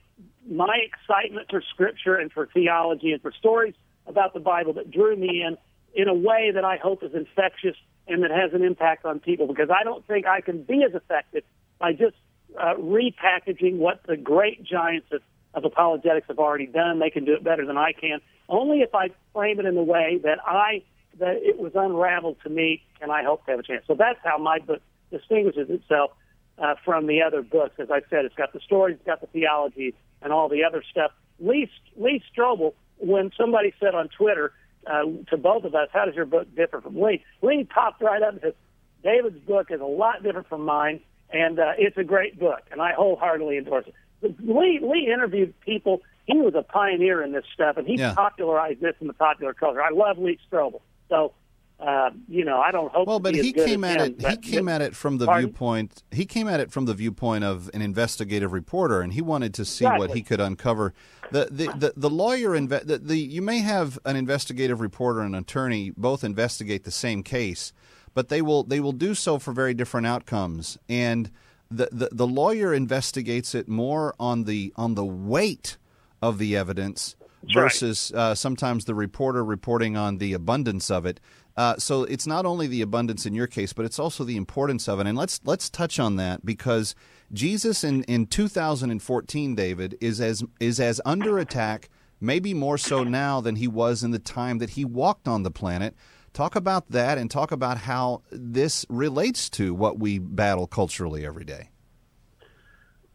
my 0.48 0.78
excitement 0.82 1.46
for 1.50 1.62
Scripture 1.70 2.16
and 2.16 2.30
for 2.32 2.46
theology 2.52 3.12
and 3.12 3.22
for 3.22 3.32
stories 3.32 3.74
about 4.06 4.34
the 4.34 4.40
Bible 4.40 4.74
that 4.74 4.90
drew 4.90 5.16
me 5.16 5.42
in 5.42 5.56
in 5.94 6.08
a 6.08 6.14
way 6.14 6.52
that 6.54 6.64
I 6.64 6.76
hope 6.76 7.02
is 7.02 7.14
infectious 7.14 7.76
and 8.06 8.22
that 8.22 8.30
has 8.30 8.52
an 8.52 8.62
impact 8.62 9.04
on 9.04 9.20
people. 9.20 9.46
Because 9.46 9.70
I 9.70 9.84
don't 9.84 10.06
think 10.06 10.26
I 10.26 10.40
can 10.40 10.62
be 10.62 10.84
as 10.84 10.94
effective 10.94 11.44
by 11.78 11.92
just 11.92 12.16
uh, 12.58 12.74
repackaging 12.74 13.76
what 13.76 14.02
the 14.06 14.16
great 14.16 14.62
giants 14.62 15.08
of, 15.12 15.22
of 15.54 15.64
apologetics 15.64 16.26
have 16.28 16.38
already 16.38 16.66
done. 16.66 16.98
They 16.98 17.10
can 17.10 17.24
do 17.24 17.34
it 17.34 17.44
better 17.44 17.66
than 17.66 17.76
I 17.76 17.92
can. 17.92 18.20
Only 18.48 18.80
if 18.82 18.94
I 18.94 19.10
frame 19.32 19.60
it 19.60 19.66
in 19.66 19.76
a 19.76 19.82
way 19.82 20.20
that 20.22 20.38
I 20.44 20.82
that 21.20 21.36
it 21.42 21.58
was 21.58 21.72
unraveled 21.74 22.38
to 22.42 22.50
me, 22.50 22.82
and 23.00 23.12
I 23.12 23.22
hope 23.22 23.44
to 23.44 23.52
have 23.52 23.60
a 23.60 23.62
chance. 23.62 23.84
So 23.86 23.94
that's 23.94 24.18
how 24.24 24.38
my 24.38 24.58
book 24.58 24.82
distinguishes 25.10 25.70
itself 25.70 26.10
uh, 26.58 26.74
from 26.84 27.06
the 27.06 27.22
other 27.22 27.42
books. 27.42 27.74
As 27.78 27.90
I 27.90 28.00
said, 28.10 28.24
it's 28.24 28.34
got 28.34 28.52
the 28.52 28.60
stories, 28.60 28.96
it's 28.96 29.06
got 29.06 29.20
the 29.20 29.26
theology, 29.28 29.94
and 30.22 30.32
all 30.32 30.48
the 30.48 30.64
other 30.64 30.82
stuff. 30.90 31.12
Lee, 31.38 31.70
Lee 31.96 32.22
Strobel, 32.36 32.74
when 32.98 33.30
somebody 33.36 33.72
said 33.80 33.94
on 33.94 34.08
Twitter 34.08 34.52
uh, 34.86 35.04
to 35.30 35.36
both 35.36 35.64
of 35.64 35.74
us, 35.74 35.88
how 35.92 36.04
does 36.04 36.14
your 36.14 36.26
book 36.26 36.54
differ 36.54 36.80
from 36.80 37.00
Lee? 37.00 37.24
Lee 37.42 37.64
popped 37.64 38.02
right 38.02 38.22
up 38.22 38.32
and 38.32 38.40
said, 38.42 38.54
David's 39.02 39.38
book 39.46 39.68
is 39.70 39.80
a 39.80 39.84
lot 39.84 40.22
different 40.22 40.48
from 40.48 40.64
mine, 40.64 41.00
and 41.32 41.58
uh, 41.58 41.72
it's 41.78 41.96
a 41.96 42.04
great 42.04 42.38
book, 42.38 42.60
and 42.70 42.82
I 42.82 42.92
wholeheartedly 42.92 43.56
endorse 43.56 43.86
it. 43.86 43.94
But 44.20 44.32
Lee, 44.40 44.78
Lee 44.82 45.10
interviewed 45.12 45.58
people. 45.60 46.02
He 46.26 46.36
was 46.38 46.54
a 46.54 46.62
pioneer 46.62 47.22
in 47.22 47.32
this 47.32 47.44
stuff, 47.54 47.76
and 47.78 47.86
he 47.86 47.96
Yeah. 47.96 48.12
popularized 48.14 48.80
this 48.80 48.94
in 49.00 49.06
the 49.06 49.14
popular 49.14 49.54
culture. 49.54 49.82
I 49.82 49.90
love 49.90 50.18
Lee 50.18 50.38
Strobel. 50.52 50.82
So, 51.10 51.34
uh, 51.78 52.10
you 52.28 52.44
know, 52.44 52.58
I 52.60 52.70
don't 52.72 52.90
hope 52.92 53.06
Well, 53.06 53.18
to 53.18 53.22
but 53.22 53.34
he 53.34 53.52
came 53.52 53.84
at 53.84 54.00
him, 54.00 54.06
it. 54.12 54.16
He 54.20 54.22
but- 54.22 54.42
came 54.42 54.68
at 54.68 54.80
it 54.80 54.94
from 54.96 55.18
the 55.18 55.26
Pardon? 55.26 55.48
viewpoint. 55.50 56.02
He 56.10 56.24
came 56.24 56.48
at 56.48 56.60
it 56.60 56.70
from 56.70 56.86
the 56.86 56.94
viewpoint 56.94 57.44
of 57.44 57.70
an 57.74 57.82
investigative 57.82 58.52
reporter, 58.52 59.00
and 59.02 59.12
he 59.12 59.20
wanted 59.20 59.52
to 59.54 59.64
see 59.64 59.84
what 59.84 60.12
he 60.12 60.22
could 60.22 60.40
uncover. 60.40 60.94
The 61.32 61.48
the 61.50 61.66
the, 61.76 61.92
the 61.96 62.10
lawyer 62.10 62.50
inve- 62.50 62.86
the, 62.86 62.98
the 62.98 63.16
you 63.18 63.42
may 63.42 63.58
have 63.58 63.98
an 64.04 64.16
investigative 64.16 64.80
reporter 64.80 65.20
and 65.20 65.34
an 65.34 65.40
attorney 65.42 65.90
both 65.96 66.24
investigate 66.24 66.84
the 66.84 66.90
same 66.90 67.22
case, 67.22 67.72
but 68.14 68.28
they 68.28 68.42
will 68.42 68.62
they 68.64 68.80
will 68.80 68.92
do 68.92 69.14
so 69.14 69.38
for 69.38 69.52
very 69.52 69.72
different 69.74 70.06
outcomes. 70.06 70.76
And 70.88 71.30
the 71.70 71.88
the, 71.92 72.08
the 72.12 72.26
lawyer 72.26 72.74
investigates 72.74 73.54
it 73.54 73.68
more 73.68 74.14
on 74.20 74.44
the 74.44 74.72
on 74.76 74.96
the 74.96 75.04
weight 75.04 75.76
of 76.20 76.36
the 76.38 76.56
evidence 76.56 77.16
That's 77.42 77.56
right. 77.56 77.62
versus 77.62 78.12
uh, 78.14 78.34
sometimes 78.34 78.84
the 78.84 78.94
reporter 78.94 79.44
reporting 79.44 79.96
on 79.96 80.18
the 80.18 80.32
abundance 80.32 80.90
of 80.90 81.06
it. 81.06 81.20
Uh, 81.56 81.76
so 81.78 82.04
it's 82.04 82.26
not 82.26 82.46
only 82.46 82.66
the 82.66 82.82
abundance 82.82 83.26
in 83.26 83.34
your 83.34 83.46
case, 83.46 83.72
but 83.72 83.84
it's 83.84 83.98
also 83.98 84.24
the 84.24 84.36
importance 84.36 84.88
of 84.88 85.00
it. 85.00 85.06
And 85.06 85.16
let's 85.16 85.40
let's 85.44 85.68
touch 85.68 85.98
on 85.98 86.16
that 86.16 86.44
because 86.44 86.94
Jesus 87.32 87.84
in, 87.84 88.02
in 88.04 88.26
2014, 88.26 89.54
David, 89.54 89.96
is 90.00 90.20
as 90.20 90.44
is 90.58 90.80
as 90.80 91.00
under 91.04 91.38
attack, 91.38 91.88
maybe 92.20 92.54
more 92.54 92.78
so 92.78 93.04
now 93.04 93.40
than 93.40 93.56
he 93.56 93.68
was 93.68 94.02
in 94.02 94.10
the 94.10 94.18
time 94.18 94.58
that 94.58 94.70
he 94.70 94.84
walked 94.84 95.28
on 95.28 95.42
the 95.42 95.50
planet. 95.50 95.94
Talk 96.32 96.54
about 96.54 96.90
that 96.90 97.18
and 97.18 97.30
talk 97.30 97.50
about 97.50 97.78
how 97.78 98.22
this 98.30 98.86
relates 98.88 99.50
to 99.50 99.74
what 99.74 99.98
we 99.98 100.18
battle 100.18 100.68
culturally 100.68 101.26
every 101.26 101.44
day. 101.44 101.70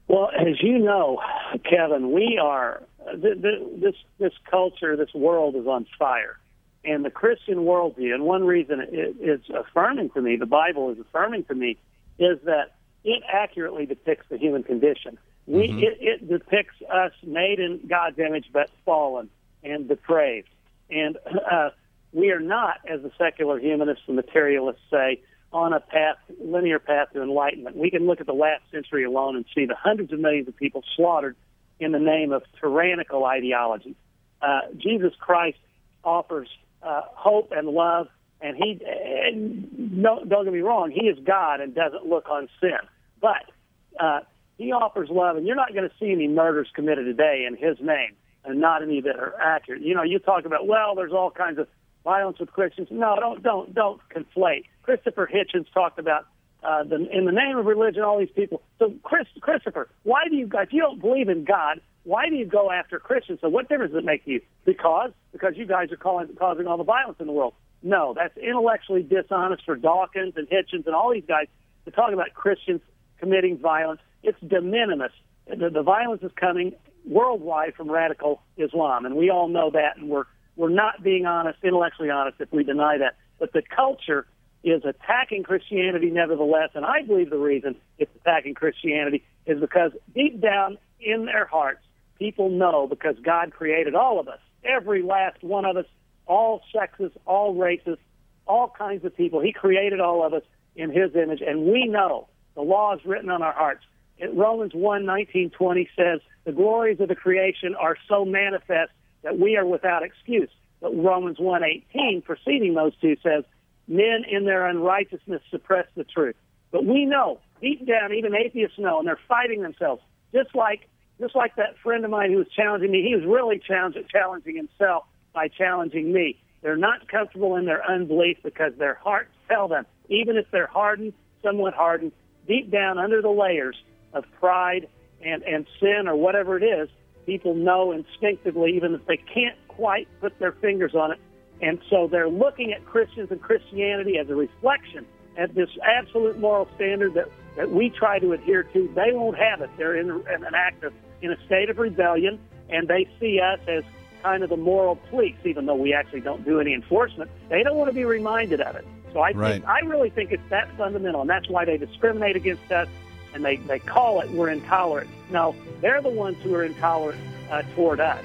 Well, 0.07 0.29
as 0.37 0.61
you 0.61 0.77
know, 0.77 1.19
Kevin, 1.67 2.11
we 2.11 2.37
are 2.41 2.83
th- 3.11 3.41
th- 3.41 3.63
this 3.77 3.95
this 4.17 4.33
culture, 4.49 4.95
this 4.95 5.13
world 5.13 5.55
is 5.55 5.67
on 5.67 5.85
fire, 5.97 6.37
and 6.83 7.03
the 7.03 7.09
Christian 7.09 7.59
worldview. 7.59 8.13
And 8.13 8.23
one 8.23 8.43
reason 8.43 8.79
it, 8.81 9.15
it's 9.19 9.49
affirming 9.49 10.09
to 10.11 10.21
me, 10.21 10.35
the 10.35 10.45
Bible 10.45 10.91
is 10.91 10.99
affirming 10.99 11.43
to 11.45 11.55
me, 11.55 11.77
is 12.19 12.39
that 12.45 12.75
it 13.03 13.23
accurately 13.31 13.85
depicts 13.85 14.25
the 14.29 14.37
human 14.37 14.63
condition. 14.63 15.17
We 15.47 15.65
it, 15.65 15.97
it 16.01 16.29
depicts 16.29 16.75
us 16.91 17.11
made 17.23 17.59
in 17.59 17.81
God's 17.87 18.17
image, 18.19 18.47
but 18.51 18.69
fallen 18.83 19.29
and 19.63 19.87
depraved, 19.87 20.49
and 20.89 21.17
uh, 21.51 21.69
we 22.13 22.31
are 22.31 22.39
not, 22.39 22.77
as 22.87 23.01
the 23.01 23.11
secular 23.17 23.59
humanists 23.59 24.05
and 24.07 24.15
materialists 24.15 24.81
say, 24.89 25.21
on 25.51 25.73
a 25.73 25.79
path, 25.79 26.15
linear 26.41 26.79
path 26.79 27.09
to 27.13 27.21
enlightenment. 27.21 27.75
We 27.75 27.91
can 27.91 28.07
look 28.07 28.21
at 28.21 28.25
the 28.25 28.33
last 28.33 28.63
century 28.71 29.03
alone 29.03 29.35
and 29.35 29.45
see 29.53 29.65
the 29.65 29.75
hundreds 29.75 30.13
of 30.13 30.19
millions 30.19 30.47
of 30.47 30.55
people 30.55 30.83
slaughtered 30.95 31.35
in 31.79 31.91
the 31.91 31.99
name 31.99 32.31
of 32.31 32.43
tyrannical 32.59 33.25
ideology. 33.25 33.95
Uh, 34.41 34.61
Jesus 34.77 35.13
Christ 35.19 35.57
offers 36.03 36.47
uh, 36.83 37.01
hope 37.13 37.51
and 37.51 37.67
love, 37.67 38.07
and 38.41 38.55
he, 38.55 38.79
and 38.85 39.93
no, 39.97 40.23
don't 40.23 40.45
get 40.45 40.53
me 40.53 40.59
wrong, 40.59 40.91
he 40.91 41.07
is 41.07 41.17
God 41.25 41.61
and 41.61 41.73
doesn't 41.73 42.05
look 42.05 42.29
on 42.29 42.47
sin. 42.61 42.77
But 43.21 43.51
uh, 43.99 44.19
he 44.57 44.71
offers 44.71 45.09
love, 45.09 45.37
and 45.37 45.45
you're 45.45 45.55
not 45.55 45.73
going 45.73 45.87
to 45.89 45.95
see 45.99 46.11
any 46.11 46.27
murders 46.27 46.67
committed 46.73 47.05
today 47.05 47.45
in 47.47 47.55
his 47.55 47.77
name, 47.79 48.15
and 48.43 48.59
not 48.59 48.83
any 48.83 49.01
that 49.01 49.15
are 49.17 49.33
accurate. 49.41 49.81
You 49.81 49.95
know, 49.95 50.03
you 50.03 50.19
talk 50.19 50.45
about, 50.45 50.67
well, 50.67 50.95
there's 50.95 51.13
all 51.13 51.31
kinds 51.31 51.59
of 51.59 51.67
violence 52.03 52.39
with 52.39 52.51
Christians. 52.51 52.87
No, 52.91 53.15
don't 53.19 53.41
don't 53.43 53.73
don't 53.73 53.99
conflate. 54.09 54.65
Christopher 54.83 55.29
Hitchens 55.33 55.65
talked 55.73 55.99
about 55.99 56.27
uh, 56.65 56.83
the, 56.83 56.95
in 56.95 57.25
the 57.25 57.31
name 57.31 57.57
of 57.57 57.65
religion, 57.65 58.01
all 58.03 58.19
these 58.19 58.29
people. 58.35 58.61
So, 58.79 58.93
Chris, 59.03 59.27
Christopher, 59.39 59.89
why 60.03 60.23
do 60.29 60.35
you 60.35 60.47
guys? 60.47 60.67
If 60.67 60.73
you 60.73 60.81
don't 60.81 60.99
believe 60.99 61.29
in 61.29 61.43
God, 61.43 61.79
why 62.03 62.29
do 62.29 62.35
you 62.35 62.45
go 62.45 62.71
after 62.71 62.99
Christians? 62.99 63.39
So, 63.41 63.49
what 63.49 63.69
difference 63.69 63.93
does 63.93 63.99
it 63.99 64.05
make 64.05 64.25
to 64.25 64.31
you? 64.31 64.41
Because 64.65 65.11
because 65.31 65.53
you 65.57 65.65
guys 65.65 65.91
are 65.91 65.97
calling, 65.97 66.27
causing 66.37 66.67
all 66.67 66.77
the 66.77 66.83
violence 66.83 67.17
in 67.19 67.27
the 67.27 67.33
world. 67.33 67.53
No, 67.83 68.13
that's 68.15 68.35
intellectually 68.37 69.03
dishonest 69.03 69.63
for 69.63 69.75
Dawkins 69.75 70.33
and 70.37 70.47
Hitchens 70.47 70.87
and 70.87 70.95
all 70.95 71.13
these 71.13 71.25
guys 71.27 71.47
to 71.85 71.91
talk 71.91 72.11
about 72.13 72.33
Christians 72.33 72.81
committing 73.19 73.57
violence. 73.57 74.01
It's 74.23 74.39
de 74.39 74.61
minimis. 74.61 75.11
The, 75.47 75.69
the 75.69 75.83
violence 75.83 76.23
is 76.23 76.31
coming 76.35 76.73
worldwide 77.05 77.75
from 77.75 77.91
radical 77.91 78.41
Islam, 78.57 79.05
and 79.05 79.15
we 79.15 79.29
all 79.29 79.47
know 79.47 79.69
that, 79.71 79.97
and 79.97 80.09
we're 80.09 80.25
we're 80.55 80.69
not 80.69 81.03
being 81.03 81.25
honest, 81.25 81.59
intellectually 81.63 82.09
honest, 82.09 82.37
if 82.39 82.51
we 82.51 82.63
deny 82.63 82.97
that. 82.97 83.17
But 83.39 83.51
the 83.51 83.61
culture 83.61 84.25
is 84.65 84.83
attacking 84.83 85.43
Christianity 85.43 86.09
nevertheless, 86.09 86.69
and 86.73 86.83
I 86.85 87.03
believe 87.03 87.29
the 87.29 87.37
reason 87.37 87.75
it's 87.99 88.11
attacking 88.15 88.55
Christianity 88.55 89.23
is 89.45 89.59
because 89.59 89.91
deep 90.13 90.41
down 90.41 90.77
in 90.99 91.25
their 91.25 91.45
hearts, 91.45 91.81
people 92.17 92.49
know 92.49 92.87
because 92.87 93.15
God 93.23 93.53
created 93.53 93.93
all 93.93 94.19
of 94.19 94.27
us, 94.27 94.39
every 94.63 95.03
last 95.03 95.43
one 95.43 95.65
of 95.65 95.77
us, 95.77 95.85
all 96.25 96.61
sexes, 96.73 97.11
all 97.25 97.53
races, 97.53 97.99
all 98.47 98.73
kinds 98.75 99.05
of 99.05 99.15
people. 99.15 99.39
He 99.39 99.53
created 99.53 99.99
all 99.99 100.25
of 100.25 100.33
us 100.33 100.43
in 100.75 100.89
His 100.89 101.15
image, 101.15 101.41
and 101.45 101.65
we 101.71 101.85
know 101.87 102.27
the 102.55 102.61
law 102.61 102.95
is 102.95 103.05
written 103.05 103.29
on 103.29 103.43
our 103.43 103.53
hearts. 103.53 103.83
In 104.17 104.35
Romans 104.35 104.71
1, 104.73 105.05
19, 105.05 105.51
20 105.51 105.89
says, 105.95 106.21
the 106.45 106.51
glories 106.51 106.99
of 106.99 107.09
the 107.09 107.15
creation 107.15 107.75
are 107.75 107.97
so 108.09 108.25
manifest 108.25 108.91
that 109.23 109.37
we 109.37 109.57
are 109.57 109.65
without 109.65 110.03
excuse. 110.03 110.49
But 110.81 110.95
Romans 110.95 111.37
1, 111.39 111.63
18, 111.63 112.21
preceding 112.21 112.73
those 112.73 112.95
two, 113.01 113.17
says, 113.21 113.43
men 113.87 114.23
in 114.29 114.45
their 114.45 114.67
unrighteousness 114.67 115.41
suppress 115.49 115.85
the 115.95 116.03
truth. 116.03 116.35
But 116.71 116.85
we 116.85 117.05
know, 117.05 117.39
deep 117.61 117.87
down, 117.87 118.13
even 118.13 118.35
atheists 118.35 118.77
know, 118.77 118.99
and 118.99 119.07
they're 119.07 119.19
fighting 119.27 119.61
themselves. 119.61 120.01
Just 120.33 120.55
like, 120.55 120.89
just 121.19 121.35
like 121.35 121.55
that 121.55 121.77
friend 121.81 122.03
of 122.03 122.11
mine 122.11 122.31
who 122.31 122.37
was 122.37 122.47
challenging 122.55 122.91
me, 122.91 123.01
he 123.07 123.15
was 123.15 123.23
really 123.25 123.61
challenging 123.65 124.55
himself 124.55 125.05
by 125.33 125.47
challenging 125.47 126.11
me. 126.11 126.41
They're 126.61 126.75
not 126.75 127.07
comfortable 127.07 127.55
in 127.55 127.65
their 127.65 127.83
unbelief 127.83 128.37
because 128.43 128.73
their 128.77 128.95
hearts 128.95 129.31
tell 129.47 129.67
them, 129.67 129.85
even 130.09 130.35
if 130.35 130.45
they're 130.51 130.67
hardened, 130.67 131.13
somewhat 131.43 131.73
hardened, 131.73 132.11
deep 132.47 132.71
down 132.71 132.97
under 132.97 133.21
the 133.21 133.29
layers 133.29 133.77
of 134.13 134.25
pride 134.39 134.87
and, 135.23 135.43
and 135.43 135.67
sin 135.79 136.07
or 136.07 136.15
whatever 136.15 136.57
it 136.57 136.63
is, 136.63 136.89
people 137.25 137.53
know 137.53 137.91
instinctively, 137.91 138.75
even 138.75 138.95
if 138.95 139.05
they 139.05 139.17
can't 139.17 139.57
quite 139.67 140.07
put 140.21 140.37
their 140.39 140.53
fingers 140.53 140.95
on 140.95 141.11
it. 141.11 141.19
And 141.61 141.79
so 141.89 142.07
they're 142.07 142.29
looking 142.29 142.73
at 142.73 142.85
Christians 142.85 143.31
and 143.31 143.41
Christianity 143.41 144.17
as 144.17 144.29
a 144.29 144.35
reflection 144.35 145.05
at 145.37 145.55
this 145.55 145.69
absolute 145.83 146.39
moral 146.39 146.67
standard 146.75 147.13
that, 147.13 147.29
that 147.57 147.71
we 147.71 147.89
try 147.89 148.19
to 148.19 148.33
adhere 148.33 148.63
to. 148.63 148.91
They 148.95 149.11
won't 149.13 149.37
have 149.37 149.61
it. 149.61 149.69
They're 149.77 149.95
in, 149.95 150.09
in 150.09 150.43
an 150.43 150.55
act 150.55 150.83
of, 150.83 150.93
in 151.21 151.31
a 151.31 151.45
state 151.45 151.69
of 151.69 151.77
rebellion, 151.77 152.39
and 152.69 152.87
they 152.87 153.07
see 153.19 153.39
us 153.39 153.59
as 153.67 153.83
kind 154.23 154.43
of 154.43 154.49
the 154.49 154.57
moral 154.57 154.95
police, 155.09 155.35
even 155.45 155.65
though 155.65 155.75
we 155.75 155.93
actually 155.93 156.21
don't 156.21 156.43
do 156.43 156.59
any 156.59 156.73
enforcement. 156.73 157.29
They 157.49 157.63
don't 157.63 157.77
want 157.77 157.89
to 157.89 157.93
be 157.93 158.05
reminded 158.05 158.59
of 158.61 158.75
it. 158.75 158.85
So 159.13 159.21
I 159.21 159.31
Right. 159.31 159.53
think 159.53 159.65
I 159.65 159.79
really 159.79 160.09
think 160.09 160.31
it's 160.31 160.49
that 160.49 160.69
fundamental, 160.77 161.21
and 161.21 161.29
that's 161.29 161.47
why 161.47 161.63
they 161.63 161.77
discriminate 161.77 162.35
against 162.35 162.69
us, 162.71 162.87
and 163.33 163.45
they, 163.45 163.57
they 163.57 163.79
call 163.79 164.19
it 164.21 164.29
we're 164.31 164.49
intolerant. 164.49 165.09
No, 165.31 165.55
they're 165.79 166.01
the 166.01 166.09
ones 166.09 166.37
who 166.43 166.53
are 166.55 166.63
intolerant 166.63 167.21
uh, 167.49 167.61
toward 167.75 167.99
us. 168.01 168.23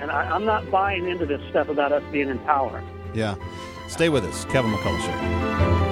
And 0.00 0.10
I, 0.10 0.30
I'm 0.30 0.44
not 0.44 0.70
buying 0.70 1.08
into 1.08 1.26
this 1.26 1.42
stuff 1.50 1.68
about 1.68 1.92
us 1.92 2.02
being 2.10 2.28
in 2.28 2.38
power. 2.40 2.82
Yeah. 3.14 3.34
Stay 3.88 4.08
with 4.08 4.24
us. 4.24 4.44
Kevin 4.46 4.70
McCullough 4.70 5.89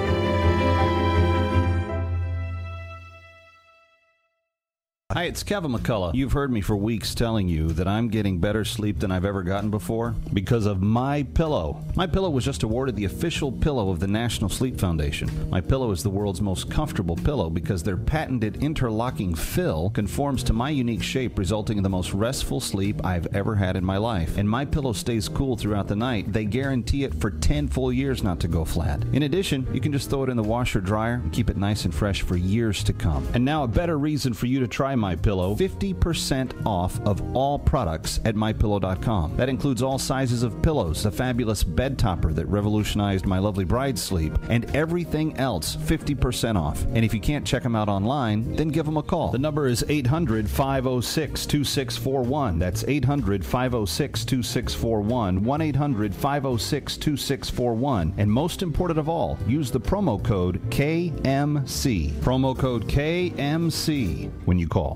Hi, 5.11 5.23
it's 5.23 5.41
Kevin 5.41 5.71
McCullough. 5.71 6.13
You've 6.13 6.33
heard 6.33 6.51
me 6.51 6.61
for 6.61 6.75
weeks 6.77 7.15
telling 7.15 7.47
you 7.47 7.69
that 7.69 7.87
I'm 7.87 8.09
getting 8.09 8.37
better 8.37 8.63
sleep 8.63 8.99
than 8.99 9.11
I've 9.11 9.25
ever 9.25 9.41
gotten 9.41 9.71
before 9.71 10.13
because 10.33 10.67
of 10.67 10.83
My 10.83 11.23
Pillow. 11.23 11.83
My 11.95 12.05
Pillow 12.05 12.29
was 12.29 12.45
just 12.45 12.61
awarded 12.61 12.95
the 12.95 13.05
official 13.05 13.51
pillow 13.51 13.89
of 13.89 13.99
the 13.99 14.07
National 14.07 14.51
Sleep 14.51 14.79
Foundation. 14.79 15.27
My 15.49 15.61
Pillow 15.61 15.89
is 15.89 16.03
the 16.03 16.11
world's 16.11 16.41
most 16.41 16.69
comfortable 16.69 17.15
pillow 17.15 17.49
because 17.49 17.81
their 17.81 17.97
patented 17.97 18.61
interlocking 18.61 19.33
fill 19.33 19.89
conforms 19.89 20.43
to 20.43 20.53
my 20.53 20.69
unique 20.69 21.01
shape, 21.01 21.39
resulting 21.39 21.77
in 21.77 21.83
the 21.83 21.89
most 21.89 22.13
restful 22.13 22.59
sleep 22.59 23.03
I've 23.03 23.25
ever 23.33 23.55
had 23.55 23.75
in 23.75 23.83
my 23.83 23.97
life. 23.97 24.37
And 24.37 24.47
My 24.47 24.63
Pillow 24.63 24.93
stays 24.93 25.27
cool 25.27 25.57
throughout 25.57 25.87
the 25.87 25.95
night. 25.95 26.31
They 26.31 26.45
guarantee 26.45 27.03
it 27.03 27.15
for 27.15 27.31
10 27.31 27.67
full 27.69 27.91
years 27.91 28.21
not 28.21 28.39
to 28.41 28.47
go 28.47 28.63
flat. 28.63 29.03
In 29.11 29.23
addition, 29.23 29.67
you 29.73 29.81
can 29.81 29.91
just 29.91 30.11
throw 30.11 30.25
it 30.25 30.29
in 30.29 30.37
the 30.37 30.43
washer 30.43 30.81
dryer 30.81 31.15
and 31.15 31.33
keep 31.33 31.49
it 31.49 31.57
nice 31.57 31.85
and 31.85 31.95
fresh 31.95 32.21
for 32.21 32.37
years 32.37 32.83
to 32.83 32.93
come. 32.93 33.27
And 33.33 33.43
now 33.43 33.63
a 33.63 33.67
better 33.67 33.97
reason 33.97 34.35
for 34.35 34.45
you 34.45 34.59
to 34.59 34.67
try 34.67 34.98
My 34.99 35.15
Pillow: 35.15 35.55
50% 35.55 36.65
off 36.65 36.99
of 37.01 37.35
all 37.35 37.57
products 37.57 38.19
at 38.25 38.35
mypillow.com. 38.35 39.37
That 39.37 39.49
includes 39.49 39.81
all 39.81 39.97
sizes 39.97 40.43
of 40.43 40.61
pillows, 40.61 41.03
the 41.03 41.11
fabulous 41.11 41.63
bed 41.63 41.97
topper 41.97 42.33
that 42.33 42.45
revolutionized 42.47 43.25
my 43.25 43.39
lovely 43.39 43.65
bride's 43.65 44.01
sleep, 44.01 44.33
and 44.49 44.65
everything 44.75 45.37
else 45.37 45.75
50% 45.75 46.55
off. 46.55 46.83
And 46.93 47.05
if 47.05 47.13
you 47.13 47.19
can't 47.19 47.45
check 47.45 47.63
them 47.63 47.75
out 47.75 47.89
online, 47.89 48.55
then 48.55 48.69
give 48.69 48.85
them 48.85 48.97
a 48.97 49.03
call. 49.03 49.31
The 49.31 49.37
number 49.37 49.67
is 49.67 49.85
800 49.87 50.49
506 50.49 51.45
2641. 51.45 52.59
That's 52.59 52.83
800 52.87 53.45
506 53.45 54.25
2641. 54.25 55.43
1 55.43 55.61
800 55.61 56.15
506 56.15 56.97
2641. 56.97 58.13
And 58.17 58.31
most 58.31 58.61
important 58.61 58.99
of 58.99 59.09
all, 59.09 59.37
use 59.47 59.71
the 59.71 59.79
promo 59.79 60.23
code 60.23 60.61
KMC. 60.69 62.11
Promo 62.21 62.57
code 62.57 62.87
KMC 62.87 64.31
when 64.45 64.57
you 64.59 64.67
call. 64.67 64.88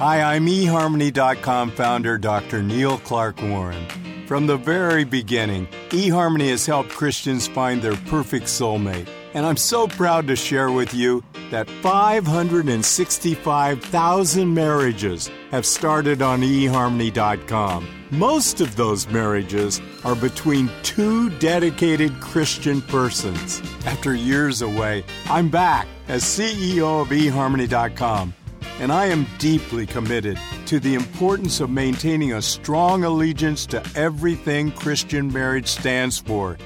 Hi, 0.00 0.22
I'm 0.22 0.46
eHarmony.com 0.46 1.72
founder 1.72 2.16
Dr. 2.16 2.62
Neil 2.62 2.96
Clark 3.00 3.42
Warren. 3.42 3.86
From 4.26 4.46
the 4.46 4.56
very 4.56 5.04
beginning, 5.04 5.66
eHarmony 5.90 6.48
has 6.48 6.64
helped 6.64 6.88
Christians 6.88 7.46
find 7.46 7.82
their 7.82 7.96
perfect 8.08 8.46
soulmate. 8.46 9.10
And 9.34 9.44
I'm 9.44 9.58
so 9.58 9.86
proud 9.86 10.26
to 10.28 10.36
share 10.36 10.72
with 10.72 10.94
you 10.94 11.22
that 11.50 11.68
565,000 11.68 14.54
marriages 14.54 15.30
have 15.50 15.66
started 15.66 16.22
on 16.22 16.40
eHarmony.com. 16.40 17.86
Most 18.10 18.62
of 18.62 18.76
those 18.76 19.06
marriages 19.06 19.82
are 20.02 20.16
between 20.16 20.70
two 20.82 21.28
dedicated 21.38 22.18
Christian 22.20 22.80
persons. 22.80 23.60
After 23.84 24.14
years 24.14 24.62
away, 24.62 25.04
I'm 25.26 25.50
back 25.50 25.86
as 26.08 26.24
CEO 26.24 27.02
of 27.02 27.08
eHarmony.com 27.08 28.32
and 28.78 28.90
I 28.90 29.06
am 29.06 29.26
deeply 29.38 29.86
committed 29.86 30.38
to 30.66 30.80
the 30.80 30.94
importance 30.94 31.60
of 31.60 31.70
maintaining 31.70 32.32
a 32.32 32.42
strong 32.42 33.04
allegiance 33.04 33.66
to 33.66 33.82
everything 33.94 34.72
Christian 34.72 35.32
marriage 35.32 35.68
stands 35.68 36.18
for. 36.18 36.56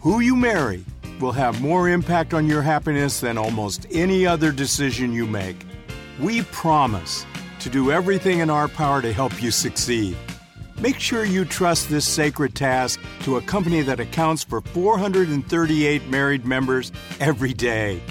Who 0.00 0.20
you 0.20 0.36
marry 0.36 0.84
will 1.20 1.32
have 1.32 1.62
more 1.62 1.88
impact 1.88 2.34
on 2.34 2.46
your 2.46 2.62
happiness 2.62 3.20
than 3.20 3.38
almost 3.38 3.86
any 3.90 4.26
other 4.26 4.52
decision 4.52 5.12
you 5.12 5.26
make. 5.26 5.56
We 6.20 6.42
promise 6.42 7.24
to 7.60 7.70
do 7.70 7.90
everything 7.90 8.40
in 8.40 8.50
our 8.50 8.68
power 8.68 9.00
to 9.00 9.12
help 9.12 9.42
you 9.42 9.50
succeed. 9.50 10.16
Make 10.80 10.98
sure 10.98 11.24
you 11.24 11.44
trust 11.44 11.88
this 11.88 12.04
sacred 12.04 12.54
task 12.54 13.00
to 13.22 13.36
a 13.36 13.42
company 13.42 13.80
that 13.82 14.00
accounts 14.00 14.44
for 14.44 14.60
438 14.60 16.08
married 16.08 16.44
members 16.44 16.92
every 17.20 17.54
day. 17.54 18.02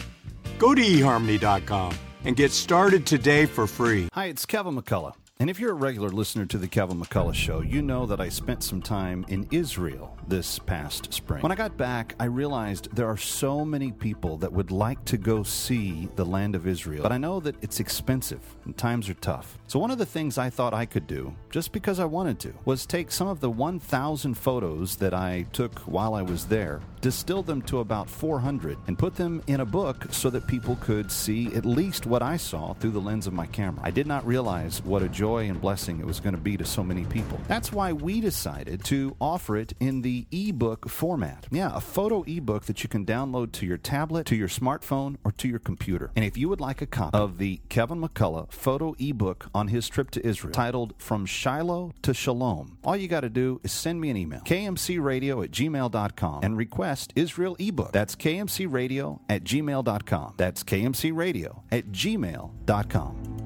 Go 0.57 0.73
to 0.73 0.81
eharmony.com 0.81 1.93
and 2.23 2.35
get 2.35 2.51
started 2.51 3.05
today 3.05 3.45
for 3.45 3.67
free. 3.67 4.09
Hi, 4.13 4.25
it's 4.25 4.45
Kevin 4.45 4.75
McCullough. 4.75 5.13
And 5.43 5.49
if 5.49 5.59
you're 5.59 5.71
a 5.71 5.73
regular 5.73 6.07
listener 6.07 6.45
to 6.45 6.57
the 6.57 6.69
Kevin 6.69 7.01
McCullough 7.01 7.33
Show, 7.33 7.59
you 7.59 7.81
know 7.81 8.05
that 8.05 8.21
I 8.21 8.29
spent 8.29 8.63
some 8.63 8.81
time 8.81 9.25
in 9.27 9.45
Israel 9.51 10.17
this 10.25 10.57
past 10.57 11.13
spring. 11.13 11.41
When 11.41 11.51
I 11.51 11.55
got 11.55 11.75
back, 11.75 12.15
I 12.17 12.25
realized 12.27 12.87
there 12.95 13.07
are 13.07 13.17
so 13.17 13.65
many 13.65 13.91
people 13.91 14.37
that 14.37 14.53
would 14.53 14.71
like 14.71 15.03
to 15.03 15.17
go 15.17 15.43
see 15.43 16.07
the 16.15 16.23
land 16.23 16.55
of 16.55 16.65
Israel, 16.65 17.03
but 17.03 17.11
I 17.11 17.17
know 17.17 17.41
that 17.41 17.61
it's 17.61 17.81
expensive 17.81 18.39
and 18.63 18.77
times 18.77 19.09
are 19.09 19.15
tough. 19.15 19.59
So, 19.67 19.79
one 19.79 19.91
of 19.91 19.97
the 19.97 20.05
things 20.05 20.37
I 20.37 20.49
thought 20.49 20.73
I 20.73 20.85
could 20.85 21.07
do, 21.07 21.35
just 21.49 21.73
because 21.73 21.99
I 21.99 22.05
wanted 22.05 22.39
to, 22.39 22.53
was 22.63 22.85
take 22.85 23.11
some 23.11 23.27
of 23.27 23.41
the 23.41 23.49
1,000 23.49 24.35
photos 24.35 24.95
that 24.95 25.13
I 25.13 25.45
took 25.51 25.77
while 25.79 26.13
I 26.13 26.21
was 26.21 26.45
there, 26.45 26.79
distill 27.01 27.43
them 27.43 27.61
to 27.63 27.79
about 27.79 28.09
400, 28.09 28.77
and 28.87 28.97
put 28.97 29.15
them 29.15 29.43
in 29.47 29.59
a 29.59 29.65
book 29.65 30.07
so 30.11 30.29
that 30.29 30.47
people 30.47 30.77
could 30.77 31.11
see 31.11 31.47
at 31.47 31.65
least 31.65 32.05
what 32.05 32.21
I 32.21 32.37
saw 32.37 32.73
through 32.75 32.91
the 32.91 33.01
lens 33.01 33.27
of 33.27 33.33
my 33.33 33.47
camera. 33.47 33.81
I 33.83 33.91
did 33.91 34.07
not 34.07 34.25
realize 34.25 34.81
what 34.85 35.03
a 35.03 35.09
joy 35.09 35.32
and 35.41 35.59
blessing 35.59 35.99
it 35.99 36.05
was 36.05 36.19
going 36.19 36.35
to 36.35 36.41
be 36.41 36.57
to 36.57 36.65
so 36.65 36.83
many 36.83 37.05
people. 37.05 37.39
That's 37.47 37.71
why 37.71 37.93
we 37.93 38.21
decided 38.21 38.83
to 38.85 39.15
offer 39.19 39.57
it 39.57 39.73
in 39.79 40.01
the 40.01 40.27
ebook 40.31 40.89
format. 40.89 41.47
Yeah, 41.51 41.71
a 41.73 41.81
photo 41.81 42.23
ebook 42.23 42.65
that 42.65 42.83
you 42.83 42.89
can 42.89 43.05
download 43.05 43.51
to 43.53 43.65
your 43.65 43.77
tablet, 43.77 44.25
to 44.27 44.35
your 44.35 44.47
smartphone, 44.47 45.17
or 45.23 45.31
to 45.33 45.47
your 45.47 45.59
computer. 45.59 46.11
And 46.15 46.23
if 46.23 46.37
you 46.37 46.49
would 46.49 46.61
like 46.61 46.81
a 46.81 46.85
copy 46.85 47.17
of 47.17 47.37
the 47.37 47.61
Kevin 47.69 48.01
McCullough 48.01 48.51
photo 48.51 48.95
ebook 48.99 49.49
on 49.53 49.67
his 49.69 49.89
trip 49.89 50.11
to 50.11 50.25
Israel, 50.25 50.53
titled 50.53 50.93
From 50.97 51.25
Shiloh 51.25 51.93
to 52.01 52.13
Shalom, 52.13 52.77
all 52.83 52.95
you 52.95 53.07
got 53.07 53.21
to 53.21 53.29
do 53.29 53.59
is 53.63 53.71
send 53.71 53.99
me 53.99 54.09
an 54.09 54.17
email, 54.17 54.41
kmcradio 54.41 55.43
at 55.43 55.51
gmail.com, 55.51 56.43
and 56.43 56.57
request 56.57 57.13
Israel 57.15 57.55
ebook. 57.59 57.91
That's 57.91 58.15
kmcradio 58.15 59.19
at 59.29 59.43
gmail.com. 59.43 60.33
That's 60.37 60.63
kmcradio 60.63 61.61
at 61.71 61.87
gmail.com. 61.91 63.42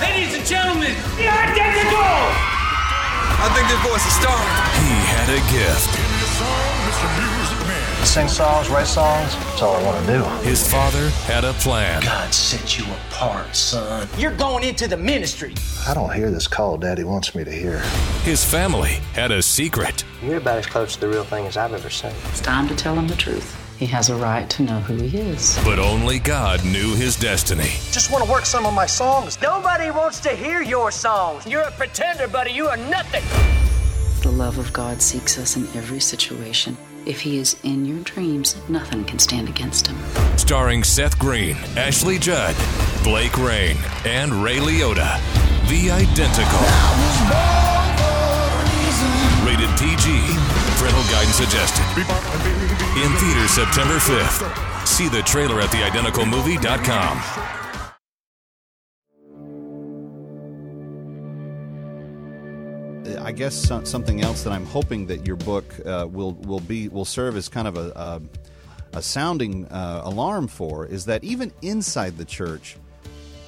Ladies 0.00 0.34
and 0.34 0.46
gentlemen, 0.46 0.94
the 1.16 1.28
identical! 1.28 2.52
I 3.44 3.48
think 3.54 3.66
this 3.68 3.82
voice 3.82 4.06
is 4.06 4.14
strong. 4.14 4.38
He 4.78 4.94
had 5.10 5.28
a 5.28 5.40
gift. 5.50 5.90
Sing 8.06 8.28
songs, 8.28 8.68
write 8.68 8.86
songs, 8.86 9.34
that's 9.34 9.62
all 9.62 9.76
I 9.76 9.82
want 9.84 10.06
to 10.06 10.12
do. 10.12 10.24
His 10.48 10.70
father 10.70 11.08
had 11.26 11.44
a 11.44 11.52
plan. 11.54 12.02
God 12.02 12.34
set 12.34 12.78
you 12.78 12.84
apart, 13.08 13.54
son. 13.54 14.08
You're 14.18 14.36
going 14.36 14.64
into 14.64 14.88
the 14.88 14.96
ministry. 14.96 15.54
I 15.88 15.94
don't 15.94 16.12
hear 16.12 16.30
this 16.30 16.48
call 16.48 16.76
Daddy 16.78 17.04
wants 17.04 17.34
me 17.34 17.44
to 17.44 17.50
hear. 17.52 17.78
His 18.24 18.44
family 18.44 19.00
had 19.14 19.30
a 19.30 19.40
secret. 19.40 20.04
You're 20.22 20.38
about 20.38 20.58
as 20.58 20.66
close 20.66 20.94
to 20.94 21.00
the 21.00 21.08
real 21.08 21.24
thing 21.24 21.46
as 21.46 21.56
I've 21.56 21.72
ever 21.72 21.90
seen. 21.90 22.12
It's 22.30 22.40
time 22.40 22.68
to 22.68 22.74
tell 22.74 22.94
him 22.94 23.06
the 23.06 23.16
truth. 23.16 23.56
He 23.78 23.86
has 23.86 24.10
a 24.10 24.16
right 24.16 24.48
to 24.50 24.62
know 24.62 24.80
who 24.80 24.94
he 24.94 25.18
is. 25.18 25.58
But 25.64 25.78
only 25.78 26.18
God 26.18 26.64
knew 26.64 26.94
his 26.94 27.16
destiny. 27.16 27.70
Just 27.90 28.10
want 28.12 28.24
to 28.24 28.30
work 28.30 28.46
some 28.46 28.64
of 28.64 28.74
my 28.74 28.86
songs. 28.86 29.40
Nobody 29.42 29.90
wants 29.90 30.20
to 30.20 30.30
hear 30.30 30.62
your 30.62 30.90
songs. 30.90 31.46
You're 31.46 31.62
a 31.62 31.72
pretender, 31.72 32.28
buddy. 32.28 32.52
You 32.52 32.68
are 32.68 32.76
nothing. 32.76 33.24
The 34.22 34.30
love 34.30 34.58
of 34.58 34.72
God 34.72 35.02
seeks 35.02 35.38
us 35.38 35.56
in 35.56 35.64
every 35.76 35.98
situation. 35.98 36.76
If 37.04 37.20
he 37.20 37.38
is 37.38 37.56
in 37.64 37.84
your 37.84 37.98
dreams, 38.04 38.56
nothing 38.68 39.04
can 39.04 39.18
stand 39.18 39.48
against 39.48 39.88
him. 39.88 39.98
Starring 40.38 40.84
Seth 40.84 41.18
Green, 41.18 41.56
Ashley 41.76 42.18
Judd, 42.18 42.54
Blake 43.02 43.36
Rayne, 43.36 43.78
and 44.04 44.32
Ray 44.32 44.58
Liotta. 44.58 45.18
The 45.68 45.90
Identical. 45.90 47.71
Rated 49.62 49.78
PG. 49.78 50.10
Parental 50.76 51.02
guidance 51.04 51.36
suggested. 51.36 51.84
In 53.00 53.12
theaters 53.18 53.50
September 53.50 53.96
5th. 53.98 54.86
See 54.86 55.08
the 55.08 55.22
trailer 55.22 55.60
at 55.60 55.68
theidenticalmovie.com. 55.70 57.22
I 63.24 63.32
guess 63.32 63.54
something 63.54 64.22
else 64.22 64.42
that 64.42 64.52
I'm 64.52 64.66
hoping 64.66 65.06
that 65.06 65.26
your 65.26 65.36
book 65.36 65.64
uh, 65.86 66.08
will 66.10 66.32
will 66.32 66.60
be 66.60 66.88
will 66.88 67.04
serve 67.04 67.36
as 67.36 67.48
kind 67.48 67.68
of 67.68 67.76
a 67.76 67.92
a, 67.94 68.98
a 68.98 69.02
sounding 69.02 69.66
uh, 69.66 70.02
alarm 70.04 70.48
for 70.48 70.86
is 70.86 71.04
that 71.04 71.22
even 71.22 71.52
inside 71.62 72.18
the 72.18 72.24
church, 72.24 72.76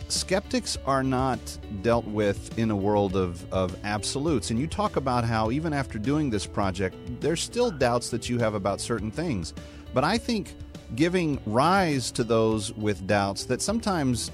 skeptics 0.08 0.76
are 0.86 1.02
not 1.02 1.38
dealt 1.82 2.06
with 2.06 2.58
in 2.58 2.70
a 2.70 2.76
world 2.76 3.16
of, 3.16 3.52
of 3.52 3.76
absolutes. 3.84 4.50
And 4.50 4.58
you 4.58 4.66
talk 4.66 4.96
about 4.96 5.24
how 5.24 5.50
even 5.50 5.72
after 5.72 5.98
doing 5.98 6.30
this 6.30 6.46
project, 6.46 6.96
there's 7.20 7.40
still 7.40 7.70
doubts 7.70 8.10
that 8.10 8.28
you 8.28 8.38
have 8.38 8.54
about 8.54 8.80
certain 8.80 9.10
things. 9.10 9.54
But 9.92 10.04
I 10.04 10.18
think 10.18 10.54
giving 10.94 11.40
rise 11.46 12.10
to 12.12 12.24
those 12.24 12.72
with 12.74 13.06
doubts 13.06 13.44
that 13.44 13.62
sometimes 13.62 14.30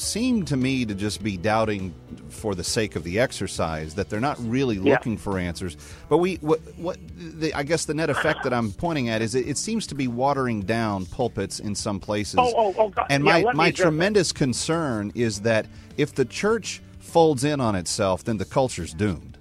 seem 0.00 0.44
to 0.46 0.56
me 0.56 0.84
to 0.84 0.94
just 0.94 1.22
be 1.22 1.36
doubting 1.36 1.94
for 2.28 2.54
the 2.54 2.64
sake 2.64 2.96
of 2.96 3.04
the 3.04 3.18
exercise 3.18 3.94
that 3.94 4.08
they're 4.08 4.20
not 4.20 4.36
really 4.40 4.76
Yeah. 4.76 4.94
looking 4.94 5.16
for 5.16 5.38
answers. 5.38 5.76
But 6.08 6.18
we, 6.18 6.36
what, 6.36 6.60
what 6.76 6.98
the, 7.16 7.52
I 7.54 7.62
guess 7.62 7.84
the 7.84 7.94
net 7.94 8.10
effect 8.10 8.42
that 8.44 8.52
I'm 8.52 8.72
pointing 8.72 9.08
at 9.08 9.22
is 9.22 9.34
it, 9.34 9.48
it 9.48 9.58
seems 9.58 9.86
to 9.88 9.94
be 9.94 10.08
watering 10.08 10.62
down 10.62 11.06
pulpits 11.06 11.60
in 11.60 11.74
some 11.74 12.00
places. 12.00 12.36
Oh, 12.38 12.52
oh, 12.56 12.74
oh, 12.78 12.88
God. 12.88 13.06
And 13.10 13.24
Yeah, 13.24 13.42
my 13.42 13.52
my 13.52 13.70
tremendous 13.70 14.32
concern 14.32 15.12
is 15.14 15.42
that 15.42 15.66
if 15.96 16.14
the 16.14 16.24
church 16.24 16.80
folds 16.98 17.44
in 17.44 17.60
on 17.60 17.74
itself, 17.74 18.24
then 18.24 18.38
the 18.38 18.44
culture's 18.44 18.94
doomed. 18.94 19.36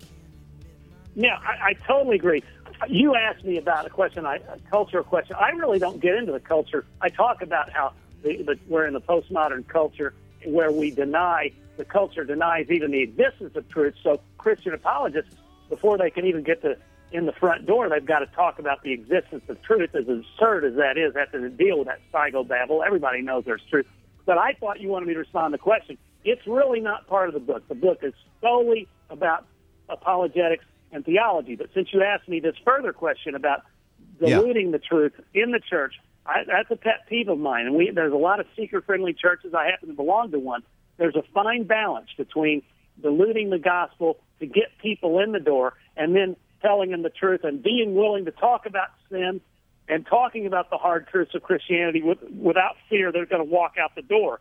Yeah, 1.16 1.38
I, 1.42 1.70
I 1.70 1.74
totally 1.88 2.16
agree. 2.16 2.44
You 2.88 3.16
asked 3.16 3.44
me 3.44 3.58
about 3.58 3.86
a 3.86 3.90
question, 3.90 4.26
I, 4.26 4.36
a 4.36 4.58
cultural 4.70 5.04
question. 5.04 5.36
I 5.40 5.50
really 5.50 5.80
don't 5.80 6.00
get 6.00 6.16
into 6.16 6.32
the 6.32 6.40
culture. 6.40 6.86
I 7.02 7.10
talk 7.10 7.42
about 7.42 7.70
how 7.70 7.94
the, 8.24 8.42
the, 8.44 8.60
we're 8.68 8.86
in 8.86 8.94
the 8.94 9.02
postmodern 9.02 9.68
culture 9.68 10.14
where 10.46 10.72
we 10.72 10.92
deny, 10.92 11.52
the 11.78 11.86
culture 11.86 12.24
denies 12.24 12.68
even 12.70 12.92
the 12.92 13.02
existence 13.02 13.56
of 13.56 13.68
truth. 13.70 13.96
So 14.04 14.22
Christian 14.38 14.74
apologists, 14.74 15.36
before 15.70 15.98
they 15.98 16.10
can 16.10 16.26
even 16.26 16.44
get 16.44 16.62
to 16.64 16.78
in 17.12 17.26
the 17.26 17.32
front 17.32 17.66
door, 17.66 17.90
they've 17.90 18.06
got 18.06 18.20
to 18.20 18.28
talk 18.28 18.60
about 18.60 18.84
the 18.84 18.92
existence 18.92 19.44
of 19.50 19.62
truth. 19.64 19.96
As 19.96 20.08
absurd 20.08 20.64
as 20.66 20.76
that 20.76 20.98
is, 20.98 21.16
have 21.16 21.32
to 21.32 21.50
deal 21.50 21.80
with 21.80 21.88
that 21.88 22.00
psychobabble. 22.14 22.86
Everybody 22.86 23.22
knows 23.22 23.46
there's 23.46 23.64
truth. 23.70 23.88
But 24.26 24.38
I 24.38 24.54
thought 24.54 24.80
you 24.80 24.90
wanted 24.90 25.08
me 25.08 25.14
to 25.14 25.20
respond 25.20 25.54
to 25.54 25.58
the 25.58 25.64
question. 25.64 25.98
It's 26.24 26.46
really 26.46 26.82
not 26.82 27.08
part 27.08 27.30
of 27.30 27.34
the 27.34 27.40
book. 27.40 27.68
The 27.68 27.76
book 27.76 28.00
is 28.04 28.14
solely 28.42 28.88
about 29.10 29.46
apologetics 29.88 30.66
and 30.92 31.04
theology. 31.04 31.56
But 31.56 31.70
since 31.74 31.92
you 31.94 32.04
asked 32.04 32.28
me 32.28 32.40
this 32.40 32.56
further 32.64 32.94
question 32.94 33.34
about 33.34 33.64
diluting 34.20 34.72
the 34.72 34.80
truth 34.80 35.14
in 35.34 35.52
the 35.52 35.60
church, 35.60 35.96
I, 36.30 36.44
that's 36.46 36.70
a 36.72 36.76
pet 36.76 37.08
peeve 37.10 37.28
of 37.28 37.40
mine. 37.40 37.66
And 37.66 37.76
we, 37.76 37.92
there's 37.94 38.14
a 38.14 38.18
lot 38.18 38.40
of 38.40 38.46
seeker-friendly 38.56 39.14
churches. 39.14 39.54
I 39.54 39.66
happen 39.72 39.90
to 39.90 39.96
belong 39.96 40.32
to 40.32 40.40
one. 40.40 40.64
There's 40.98 41.16
a 41.16 41.24
fine 41.34 41.64
balance 41.64 42.10
between 42.18 42.62
diluting 43.02 43.50
the 43.50 43.60
gospel 43.60 44.18
to 44.40 44.46
get 44.46 44.78
people 44.82 45.20
in 45.20 45.32
the 45.32 45.40
door 45.40 45.74
and 45.98 46.16
then 46.16 46.36
telling 46.62 46.92
them 46.92 47.04
the 47.04 47.10
truth 47.10 47.42
and 47.44 47.64
being 47.64 47.96
willing 47.96 48.26
to 48.26 48.32
talk 48.32 48.66
about 48.66 48.90
sin 49.10 49.42
and 49.88 50.06
talking 50.06 50.46
about 50.46 50.70
the 50.70 50.78
hard 50.78 51.08
truths 51.08 51.34
of 51.34 51.42
Christianity 51.42 52.02
with, 52.02 52.20
without 52.24 52.76
fear 52.90 53.12
they're 53.12 53.26
going 53.26 53.46
to 53.46 53.52
walk 53.52 53.76
out 53.82 53.96
the 53.96 54.02
door. 54.02 54.40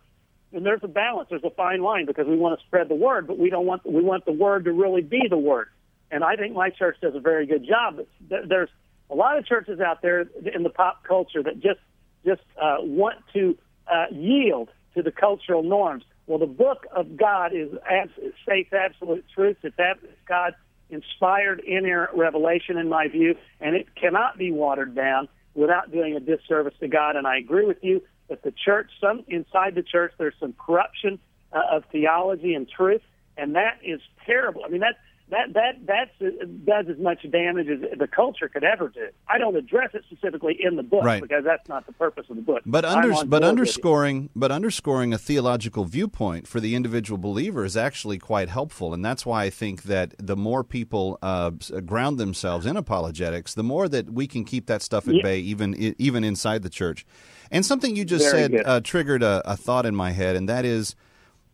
And 0.53 0.65
there's 0.65 0.81
a 0.83 0.89
balance. 0.89 1.29
There's 1.31 1.45
a 1.45 1.51
fine 1.51 1.83
line 1.83 2.07
because 2.07 2.27
we 2.27 2.37
want 2.37 2.59
to 2.59 2.67
spread 2.67 2.89
the 2.89 2.95
word, 2.95 3.27
but 3.27 3.39
we 3.39 3.51
don't 3.51 3.67
want 3.67 3.85
we 3.87 4.03
want 4.03 4.25
the 4.25 4.33
word 4.33 4.65
to 4.65 4.73
really 4.73 5.03
be 5.03 5.23
the 5.29 5.39
word. 5.39 5.69
And 6.11 6.25
I 6.25 6.37
think 6.37 6.55
my 6.55 6.71
church 6.71 6.97
does 7.03 7.15
a 7.15 7.21
very 7.21 7.47
good 7.47 7.67
job. 7.67 8.01
There's 8.29 8.71
a 9.11 9.15
lot 9.15 9.39
of 9.39 9.47
churches 9.47 9.81
out 9.81 10.03
there 10.03 10.27
in 10.55 10.63
the 10.63 10.71
pop 10.71 11.05
culture 11.05 11.43
that 11.43 11.61
just 11.61 11.81
just 12.25 12.43
uh, 12.61 12.77
want 12.81 13.17
to 13.33 13.57
uh, 13.87 14.07
yield 14.11 14.69
to 14.95 15.03
the 15.03 15.13
cultural 15.13 15.63
norms. 15.63 16.05
Well, 16.27 16.39
the 16.39 16.47
book 16.47 16.87
of 16.95 17.17
God 17.17 17.53
is 17.55 17.71
abs- 17.89 18.13
states 18.43 18.73
absolute 18.73 19.25
truth. 19.35 19.57
It's 19.63 19.79
ab- 19.79 20.01
God 20.29 20.55
inspired 20.91 21.61
inerrant 21.61 22.17
revelation, 22.17 22.77
in 22.77 22.89
my 22.89 23.09
view, 23.09 23.37
and 23.61 23.77
it 23.77 23.95
cannot 23.95 24.37
be 24.37 24.53
watered 24.53 24.95
down 24.95 25.29
without 25.55 25.91
doing 25.91 26.17
a 26.17 26.21
disservice 26.21 26.75
to 26.81 26.89
God. 26.89 27.17
And 27.17 27.27
I 27.27 27.39
agree 27.39 27.67
with 27.67 27.79
you 27.83 28.03
that 28.29 28.43
the 28.43 28.53
church, 28.53 28.91
some 29.01 29.25
inside 29.29 29.75
the 29.75 29.83
church, 29.83 30.13
there's 30.19 30.35
some 30.39 30.55
corruption 30.55 31.19
uh, 31.53 31.61
of 31.73 31.85
theology 31.91 32.55
and 32.55 32.69
truth, 32.69 33.03
and 33.37 33.55
that 33.55 33.79
is 33.83 34.01
terrible. 34.27 34.63
I 34.65 34.69
mean, 34.69 34.81
that 34.81 34.97
that 35.31 35.53
that 35.55 35.75
that's, 35.85 36.11
uh, 36.21 36.45
does 36.65 36.87
as 36.89 36.99
much 36.99 37.29
damage 37.31 37.69
as 37.69 37.99
the 37.99 38.07
culture 38.07 38.49
could 38.49 38.65
ever 38.65 38.89
do. 38.89 39.09
I 39.29 39.39
don't 39.39 39.57
address 39.57 39.91
it 39.95 40.05
specifically 40.11 40.57
in 40.61 40.77
the 40.77 40.83
book 40.83 41.05
Right. 41.05 41.21
because 41.21 41.45
that's 41.45 41.69
not 41.69 41.87
the 41.87 41.93
purpose 41.93 42.27
of 42.31 42.37
the 42.37 42.43
book. 42.43 42.63
But 42.65 42.85
under, 42.85 43.09
but 43.11 43.17
board 43.19 43.31
with 43.33 43.43
you. 43.43 43.49
underscoring 43.49 44.31
but 44.35 44.51
underscoring 44.51 45.13
a 45.13 45.19
theological 45.19 45.85
viewpoint 45.85 46.47
for 46.49 46.61
the 46.61 46.75
individual 46.75 47.19
believer 47.19 47.65
is 47.65 47.77
actually 47.77 48.19
quite 48.19 48.49
helpful, 48.49 48.95
and 48.95 49.05
that's 49.05 49.27
why 49.27 49.45
I 49.45 49.51
think 49.51 49.83
that 49.85 50.15
the 50.19 50.37
more 50.37 50.65
people 50.65 51.19
uh, 51.23 51.51
ground 51.85 52.19
themselves 52.19 52.65
in 52.67 52.77
apologetics, 52.77 53.55
the 53.55 53.63
more 53.63 53.89
that 53.89 54.11
we 54.11 54.27
can 54.27 54.45
keep 54.45 54.67
that 54.67 54.83
stuff 54.83 55.09
at 55.09 55.15
Yeah. 55.15 55.23
bay, 55.23 55.39
even 55.41 55.75
even 55.99 56.25
inside 56.25 56.63
the 56.63 56.71
church. 56.71 57.05
And 57.51 57.65
something 57.65 57.97
you 57.97 58.05
just 58.05 58.31
Very 58.31 58.43
said 58.51 58.63
uh, 58.67 58.81
triggered 58.81 59.23
a, 59.23 59.43
a 59.45 59.57
thought 59.57 59.87
in 59.87 59.95
my 59.95 60.11
head, 60.13 60.37
and 60.37 60.49
that 60.49 60.65
is 60.65 60.95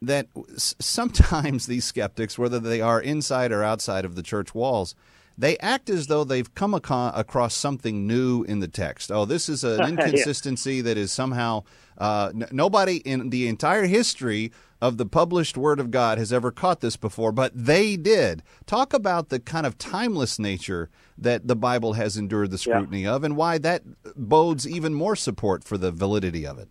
that 0.06 0.28
sometimes 0.56 1.66
these 1.66 1.84
skeptics, 1.84 2.38
whether 2.38 2.58
they 2.58 2.80
are 2.80 3.00
inside 3.00 3.52
or 3.52 3.62
outside 3.62 4.04
of 4.04 4.14
the 4.14 4.22
church 4.22 4.54
walls, 4.54 4.94
they 5.36 5.58
act 5.58 5.90
as 5.90 6.06
though 6.06 6.22
they've 6.22 6.54
come 6.54 6.74
across 6.74 7.54
something 7.54 8.06
new 8.06 8.44
in 8.44 8.60
the 8.60 8.68
text. 8.68 9.10
Oh, 9.10 9.24
this 9.24 9.48
is 9.48 9.64
an 9.64 9.78
Yeah. 9.80 9.88
inconsistency 9.88 10.80
that 10.80 10.96
is 10.96 11.10
somehow 11.10 11.64
uh, 11.98 12.30
n- 12.32 12.46
nobody 12.52 12.98
in 12.98 13.30
the 13.30 13.48
entire 13.48 13.86
history 13.86 14.52
of 14.80 14.96
the 14.96 15.06
published 15.06 15.56
Word 15.56 15.80
of 15.80 15.90
God 15.90 16.18
has 16.18 16.32
ever 16.32 16.50
caught 16.52 16.80
this 16.80 16.96
before, 16.96 17.32
but 17.32 17.50
they 17.54 17.96
did. 17.96 18.42
Talk 18.66 18.92
about 18.92 19.28
the 19.30 19.40
kind 19.40 19.66
of 19.66 19.78
timeless 19.78 20.38
nature 20.38 20.88
that 21.16 21.48
the 21.48 21.56
Bible 21.56 21.94
has 21.94 22.16
endured 22.16 22.50
the 22.50 22.56
Yeah. 22.64 22.74
scrutiny 22.78 23.06
of, 23.06 23.24
and 23.24 23.36
why 23.36 23.58
that 23.58 23.82
bodes 24.14 24.68
even 24.68 24.92
more 24.94 25.16
support 25.16 25.64
for 25.64 25.78
the 25.78 25.90
validity 25.90 26.46
of 26.46 26.58
it. 26.58 26.68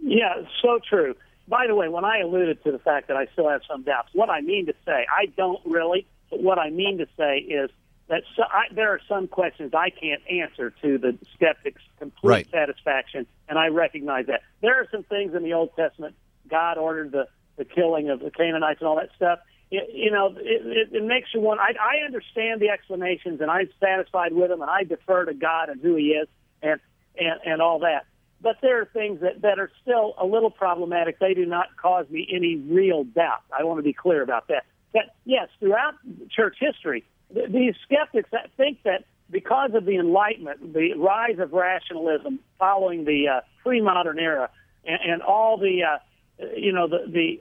Yeah, 0.00 0.34
so 0.60 0.80
true. 0.88 1.14
By 1.52 1.66
the 1.66 1.74
way, 1.74 1.90
when 1.90 2.02
I 2.06 2.20
alluded 2.20 2.64
to 2.64 2.72
the 2.72 2.78
fact 2.78 3.08
that 3.08 3.16
I 3.18 3.26
still 3.34 3.46
have 3.46 3.60
some 3.70 3.82
doubts, 3.82 4.08
what 4.14 4.30
I 4.30 4.40
mean 4.40 4.64
to 4.66 4.74
say, 4.86 5.06
I 5.14 5.26
don't 5.36 5.60
really, 5.66 6.06
but 6.30 6.42
what 6.42 6.58
I 6.58 6.70
mean 6.70 6.96
to 6.96 7.06
say 7.14 7.40
is 7.40 7.68
that 8.08 8.22
so, 8.34 8.44
I, 8.44 8.72
there 8.74 8.90
are 8.94 9.00
some 9.06 9.28
questions 9.28 9.74
I 9.74 9.90
can't 9.90 10.22
answer 10.30 10.72
to 10.80 10.96
the 10.96 11.18
skeptic's 11.34 11.82
complete 11.98 12.30
Right. 12.30 12.50
satisfaction, 12.50 13.26
and 13.50 13.58
I 13.58 13.66
recognize 13.66 14.28
that. 14.28 14.40
There 14.62 14.80
are 14.80 14.88
some 14.90 15.02
things 15.02 15.34
in 15.34 15.42
the 15.42 15.52
Old 15.52 15.76
Testament, 15.76 16.14
God 16.48 16.78
ordered 16.78 17.12
the, 17.12 17.28
the 17.58 17.66
killing 17.66 18.08
of 18.08 18.20
the 18.20 18.30
Canaanites 18.30 18.80
and 18.80 18.88
all 18.88 18.96
that 18.96 19.10
stuff. 19.14 19.40
It, 19.70 19.90
you 19.92 20.10
know, 20.10 20.34
it, 20.34 20.66
it, 20.66 20.96
it 20.96 21.04
makes 21.04 21.34
you 21.34 21.40
want. 21.42 21.60
I, 21.60 21.72
I 21.78 22.06
understand 22.06 22.62
the 22.62 22.70
explanations, 22.70 23.42
and 23.42 23.50
I'm 23.50 23.68
satisfied 23.78 24.32
with 24.32 24.48
them, 24.48 24.62
and 24.62 24.70
I 24.70 24.84
defer 24.84 25.26
to 25.26 25.34
God 25.34 25.68
and 25.68 25.82
who 25.82 25.96
He 25.96 26.12
is, 26.12 26.28
and 26.62 26.80
and 27.18 27.40
and 27.44 27.60
all 27.60 27.80
that. 27.80 28.06
But 28.42 28.56
there 28.60 28.80
are 28.80 28.84
things 28.86 29.20
that, 29.20 29.42
that 29.42 29.58
are 29.58 29.70
still 29.82 30.14
a 30.18 30.26
little 30.26 30.50
problematic. 30.50 31.18
They 31.20 31.34
do 31.34 31.46
not 31.46 31.76
cause 31.76 32.08
me 32.10 32.28
any 32.34 32.56
real 32.56 33.04
doubt. 33.04 33.42
I 33.56 33.62
want 33.64 33.78
to 33.78 33.82
be 33.82 33.92
clear 33.92 34.22
about 34.22 34.48
that. 34.48 34.64
That 34.94 35.14
yes, 35.24 35.48
throughout 35.60 35.94
church 36.28 36.56
history, 36.58 37.04
th- 37.32 37.50
these 37.50 37.74
skeptics 37.84 38.28
that 38.32 38.50
think 38.56 38.82
that 38.82 39.04
because 39.30 39.70
of 39.74 39.84
the 39.84 39.96
Enlightenment, 39.96 40.74
the 40.74 40.94
rise 40.94 41.38
of 41.38 41.52
rationalism 41.52 42.40
following 42.58 43.04
the 43.04 43.28
uh, 43.28 43.40
pre-modern 43.62 44.18
era, 44.18 44.50
and, 44.84 44.98
and 45.04 45.22
all 45.22 45.56
the 45.56 45.84
uh, 45.84 46.46
you 46.56 46.72
know 46.72 46.88
the 46.88 47.06
the 47.06 47.40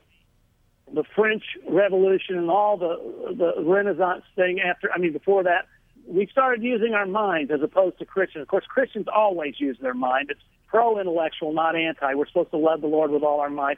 the 0.94 1.04
French 1.16 1.44
Revolution 1.68 2.38
and 2.38 2.50
all 2.50 2.78
the 2.78 3.34
the 3.36 3.64
Renaissance 3.64 4.24
thing 4.36 4.62
after 4.62 4.92
I 4.94 5.00
mean 5.00 5.14
before 5.14 5.44
that 5.44 5.68
we 6.08 6.28
started 6.28 6.64
using 6.64 6.94
our 6.94 7.06
minds 7.06 7.52
as 7.52 7.62
opposed 7.62 8.00
to 8.00 8.06
Christians. 8.06 8.44
Of 8.44 8.48
course, 8.48 8.66
Christians 8.68 9.08
always 9.14 9.60
use 9.60 9.78
their 9.82 9.94
mind. 9.94 10.30
It's 10.30 10.42
pro-intellectual, 10.71 11.53
not 11.53 11.75
anti. 11.75 12.15
We're 12.15 12.27
supposed 12.27 12.51
to 12.51 12.57
love 12.57 12.81
the 12.81 12.88
Lord 12.88 13.12
with 13.12 13.23
all 13.23 13.41
our 13.41 13.49
might. 13.49 13.77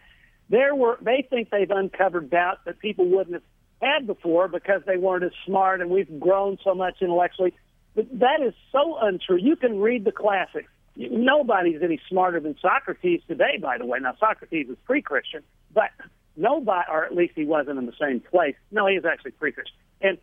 There 0.49 0.75
were 0.75 0.97
they 1.01 1.27
think 1.27 1.49
they've 1.49 1.69
uncovered 1.69 2.29
doubts 2.29 2.61
that 2.65 2.79
people 2.79 3.09
wouldn't 3.09 3.33
have 3.33 3.43
had 3.81 4.07
before 4.07 4.47
because 4.47 4.81
they 4.85 4.97
weren't 4.97 5.23
as 5.23 5.31
smart, 5.45 5.81
and 5.81 5.89
we've 5.89 6.19
grown 6.19 6.57
so 6.63 6.75
much 6.75 7.01
intellectually. 7.01 7.53
But 7.95 8.07
that 8.19 8.41
is 8.41 8.53
so 8.71 8.97
untrue. 9.01 9.37
You 9.37 9.55
can 9.55 9.79
read 9.79 10.05
the 10.05 10.11
classics. 10.11 10.69
Nobody's 10.95 11.81
any 11.81 11.99
smarter 12.07 12.39
than 12.39 12.55
Socrates 12.61 13.21
today, 13.27 13.57
by 13.59 13.79
the 13.79 13.85
way. 13.85 13.99
Now, 13.99 14.15
Socrates 14.19 14.69
is 14.69 14.77
pre-Christian, 14.85 15.41
but 15.73 15.89
nobody, 16.37 16.85
or 16.91 17.03
at 17.03 17.15
least 17.15 17.33
he 17.35 17.45
wasn't 17.45 17.79
in 17.79 17.87
the 17.87 17.95
same 17.99 18.19
place. 18.19 18.55
No, 18.71 18.85
he 18.85 18.95
is 18.95 19.05
actually 19.05 19.31
pre-Christian. 19.31 19.75
And 20.01 20.17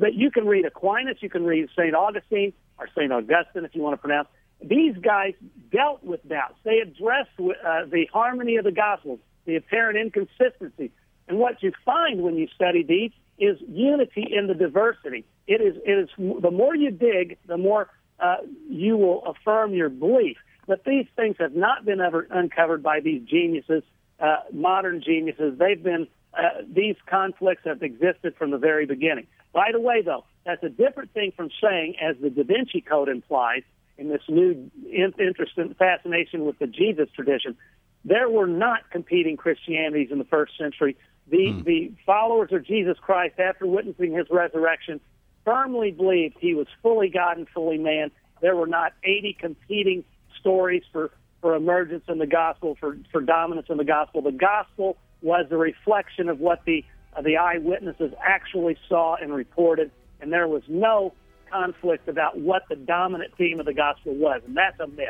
but 0.00 0.14
you 0.14 0.30
can 0.30 0.46
read 0.46 0.64
Aquinas, 0.64 1.18
you 1.20 1.30
can 1.30 1.44
read 1.44 1.68
Saint 1.76 1.94
Augustine 1.94 2.52
or 2.78 2.88
Saint 2.96 3.12
Augustine, 3.12 3.64
if 3.64 3.74
you 3.74 3.82
want 3.82 3.94
to 3.94 3.98
pronounce. 3.98 4.28
These 4.62 4.96
guys 4.96 5.34
dealt 5.70 6.02
with 6.02 6.26
doubts. 6.28 6.56
They 6.64 6.78
addressed 6.78 7.30
uh, 7.38 7.84
the 7.90 8.06
harmony 8.12 8.56
of 8.56 8.64
the 8.64 8.72
Gospels, 8.72 9.20
the 9.44 9.56
apparent 9.56 9.98
inconsistency, 9.98 10.90
and 11.28 11.38
what 11.38 11.62
you 11.62 11.72
find 11.84 12.22
when 12.22 12.36
you 12.36 12.48
study 12.54 12.82
these 12.82 13.12
is 13.38 13.58
unity 13.68 14.26
in 14.30 14.48
the 14.48 14.54
diversity. 14.54 15.24
It 15.46 15.60
is 15.60 15.76
it 15.84 15.92
is 15.92 16.08
the 16.18 16.50
more 16.50 16.74
you 16.74 16.90
dig, 16.90 17.38
the 17.46 17.56
more 17.56 17.88
uh, 18.18 18.38
you 18.68 18.96
will 18.96 19.24
affirm 19.26 19.74
your 19.74 19.88
belief. 19.88 20.36
But 20.66 20.84
these 20.84 21.06
things 21.16 21.36
have 21.38 21.54
not 21.54 21.84
been 21.84 22.00
ever 22.00 22.26
uncovered 22.30 22.82
by 22.82 23.00
these 23.00 23.22
geniuses, 23.22 23.82
uh, 24.20 24.38
modern 24.52 25.02
geniuses. 25.02 25.58
They've 25.58 25.82
been 25.82 26.08
uh, 26.34 26.62
these 26.68 26.96
conflicts 27.06 27.62
have 27.64 27.82
existed 27.82 28.34
from 28.36 28.50
the 28.50 28.58
very 28.58 28.86
beginning. 28.86 29.26
By 29.52 29.70
the 29.72 29.80
way, 29.80 30.02
though, 30.02 30.24
that's 30.44 30.62
a 30.62 30.68
different 30.68 31.12
thing 31.14 31.32
from 31.36 31.50
saying, 31.62 31.94
as 32.00 32.16
the 32.20 32.30
Da 32.30 32.42
Vinci 32.42 32.80
Code 32.80 33.08
implies, 33.08 33.62
in 33.98 34.08
this 34.08 34.22
new 34.28 34.70
in- 34.86 35.14
interest 35.18 35.52
and 35.56 35.76
fascination 35.76 36.44
with 36.44 36.58
the 36.58 36.66
Jesus 36.66 37.08
tradition, 37.14 37.56
there 38.04 38.28
were 38.28 38.46
not 38.46 38.90
competing 38.90 39.36
Christianities 39.36 40.08
in 40.10 40.18
the 40.18 40.24
first 40.24 40.56
century. 40.56 40.96
The 41.28 41.62
the 41.64 41.92
followers 42.06 42.50
of 42.52 42.64
Jesus 42.64 42.96
Christ, 42.98 43.38
after 43.38 43.66
witnessing 43.66 44.12
his 44.12 44.26
resurrection, 44.30 45.00
firmly 45.44 45.90
believed 45.90 46.36
he 46.40 46.54
was 46.54 46.66
fully 46.82 47.08
God 47.08 47.36
and 47.36 47.48
fully 47.48 47.76
man. 47.76 48.10
There 48.40 48.56
were 48.56 48.66
not 48.66 48.94
80 49.02 49.36
competing 49.38 50.04
stories 50.38 50.82
for, 50.92 51.10
for 51.40 51.54
emergence 51.54 52.04
in 52.08 52.18
the 52.18 52.26
gospel, 52.26 52.76
for, 52.78 52.96
for 53.10 53.20
dominance 53.20 53.66
in 53.68 53.76
the 53.76 53.84
gospel. 53.84 54.22
The 54.22 54.32
gospel 54.32 54.96
was 55.20 55.46
a 55.50 55.56
reflection 55.56 56.28
of 56.28 56.38
what 56.38 56.64
the 56.64 56.84
uh, 57.16 57.22
the 57.22 57.38
eyewitnesses 57.38 58.12
actually 58.22 58.76
saw 58.88 59.16
and 59.16 59.34
reported, 59.34 59.90
and 60.20 60.32
there 60.32 60.46
was 60.46 60.62
no 60.68 61.14
conflict 61.50 62.08
about 62.08 62.38
what 62.38 62.62
the 62.68 62.76
dominant 62.76 63.32
theme 63.36 63.60
of 63.60 63.66
the 63.66 63.74
gospel 63.74 64.14
was, 64.14 64.42
and 64.46 64.56
that's 64.56 64.78
a 64.80 64.86
myth. 64.86 65.08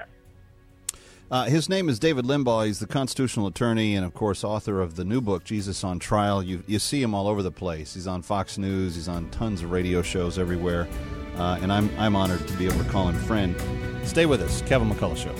Uh, 1.30 1.44
his 1.44 1.68
name 1.68 1.90
is 1.90 1.98
David 1.98 2.24
Limbaugh. 2.24 2.66
He's 2.66 2.78
the 2.78 2.86
constitutional 2.86 3.46
attorney 3.46 3.94
and, 3.94 4.06
of 4.06 4.14
course, 4.14 4.42
author 4.42 4.80
of 4.80 4.96
the 4.96 5.04
new 5.04 5.20
book, 5.20 5.44
Jesus 5.44 5.84
on 5.84 5.98
Trial. 5.98 6.42
You, 6.42 6.62
you 6.66 6.78
see 6.78 7.02
him 7.02 7.14
all 7.14 7.28
over 7.28 7.42
the 7.42 7.50
place. 7.50 7.92
He's 7.92 8.06
on 8.06 8.22
Fox 8.22 8.56
News, 8.56 8.94
he's 8.94 9.08
on 9.08 9.28
tons 9.30 9.62
of 9.62 9.70
radio 9.70 10.00
shows 10.00 10.38
everywhere. 10.38 10.88
Uh, 11.36 11.58
and 11.60 11.70
I'm, 11.70 11.90
I'm 11.98 12.16
honored 12.16 12.48
to 12.48 12.54
be 12.54 12.66
able 12.66 12.82
to 12.82 12.90
call 12.90 13.08
him 13.08 13.16
friend. 13.16 13.54
Stay 14.04 14.24
with 14.24 14.40
us, 14.40 14.62
Kevin 14.62 14.88
McCullough 14.88 15.18
Show. 15.18 15.34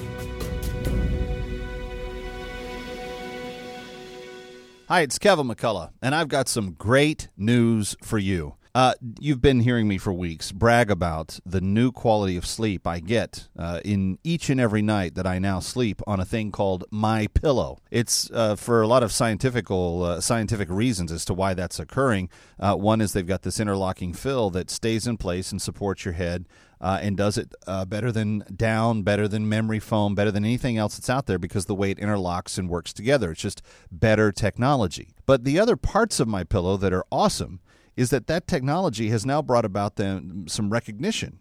Hi, 4.89 5.01
it's 5.01 5.19
Kevin 5.19 5.49
McCullough, 5.49 5.91
and 6.01 6.15
I've 6.15 6.29
got 6.29 6.49
some 6.49 6.73
great 6.73 7.29
news 7.37 7.97
for 8.03 8.19
you. 8.19 8.55
Uh, 8.79 8.95
you've 9.19 9.41
been 9.41 9.59
hearing 9.59 9.89
me 9.89 9.99
for 9.99 10.13
weeks 10.13 10.53
brag 10.53 10.89
about 10.89 11.41
the 11.45 11.61
new 11.61 11.91
quality 11.91 12.37
of 12.37 12.47
sleep 12.47 12.87
I 12.87 13.01
get 13.01 13.49
uh, 13.59 13.81
in 13.85 14.21
each 14.23 14.51
and 14.51 14.61
every 14.61 14.83
night 14.83 15.17
that 15.17 15.27
I 15.27 15.41
now 15.41 15.59
sleep 15.59 16.01
on 16.07 16.21
a 16.21 16.25
thing 16.25 16.53
called 16.53 16.85
My 16.93 17.27
Pillow. 17.27 17.81
It's 17.91 18.31
uh, 18.31 18.55
for 18.55 18.81
a 18.81 18.87
lot 18.87 19.03
of 19.03 19.11
scientific 19.11 19.69
uh, 19.69 20.21
scientific 20.21 20.71
reasons 20.71 21.11
as 21.11 21.25
to 21.25 21.35
why 21.35 21.55
that's 21.55 21.81
occurring. 21.81 22.31
Uh, 22.57 22.77
one 22.77 23.01
is 23.01 23.15
they've 23.15 23.27
got 23.27 23.43
this 23.43 23.59
interlocking 23.59 24.13
fill 24.13 24.49
that 24.51 24.71
stays 24.71 25.09
in 25.09 25.17
place 25.17 25.51
and 25.51 25.61
supports 25.61 26.05
your 26.05 26.15
head. 26.15 26.47
Uh, 26.81 27.01
and 27.03 27.17
does 27.17 27.37
it 27.37 27.53
uh, 27.67 27.85
better 27.85 28.13
than 28.13 28.45
down, 28.55 29.03
better 29.03 29.27
than 29.27 29.49
memory 29.49 29.81
foam, 29.81 30.15
better 30.15 30.31
than 30.31 30.45
anything 30.45 30.79
else 30.79 30.97
that's 30.97 31.11
out 31.11 31.27
there 31.27 31.37
because 31.37 31.67
the 31.67 31.75
way 31.75 31.91
it 31.91 31.99
interlocks 31.99 32.57
and 32.57 32.69
works 32.69 32.93
together. 32.93 33.33
It's 33.33 33.43
just 33.43 33.61
better 33.91 34.31
technology. 34.31 35.09
But 35.27 35.43
the 35.43 35.59
other 35.59 35.75
parts 35.75 36.21
of 36.21 36.29
my 36.29 36.45
pillow 36.45 36.77
that 36.77 36.93
are 36.93 37.05
awesome 37.11 37.59
is 37.99 38.11
that 38.11 38.29
that 38.29 38.47
technology 38.47 39.09
has 39.09 39.27
now 39.27 39.43
brought 39.43 39.65
about 39.65 39.97
them 39.97 40.47
some 40.47 40.71
recognition. 40.71 41.41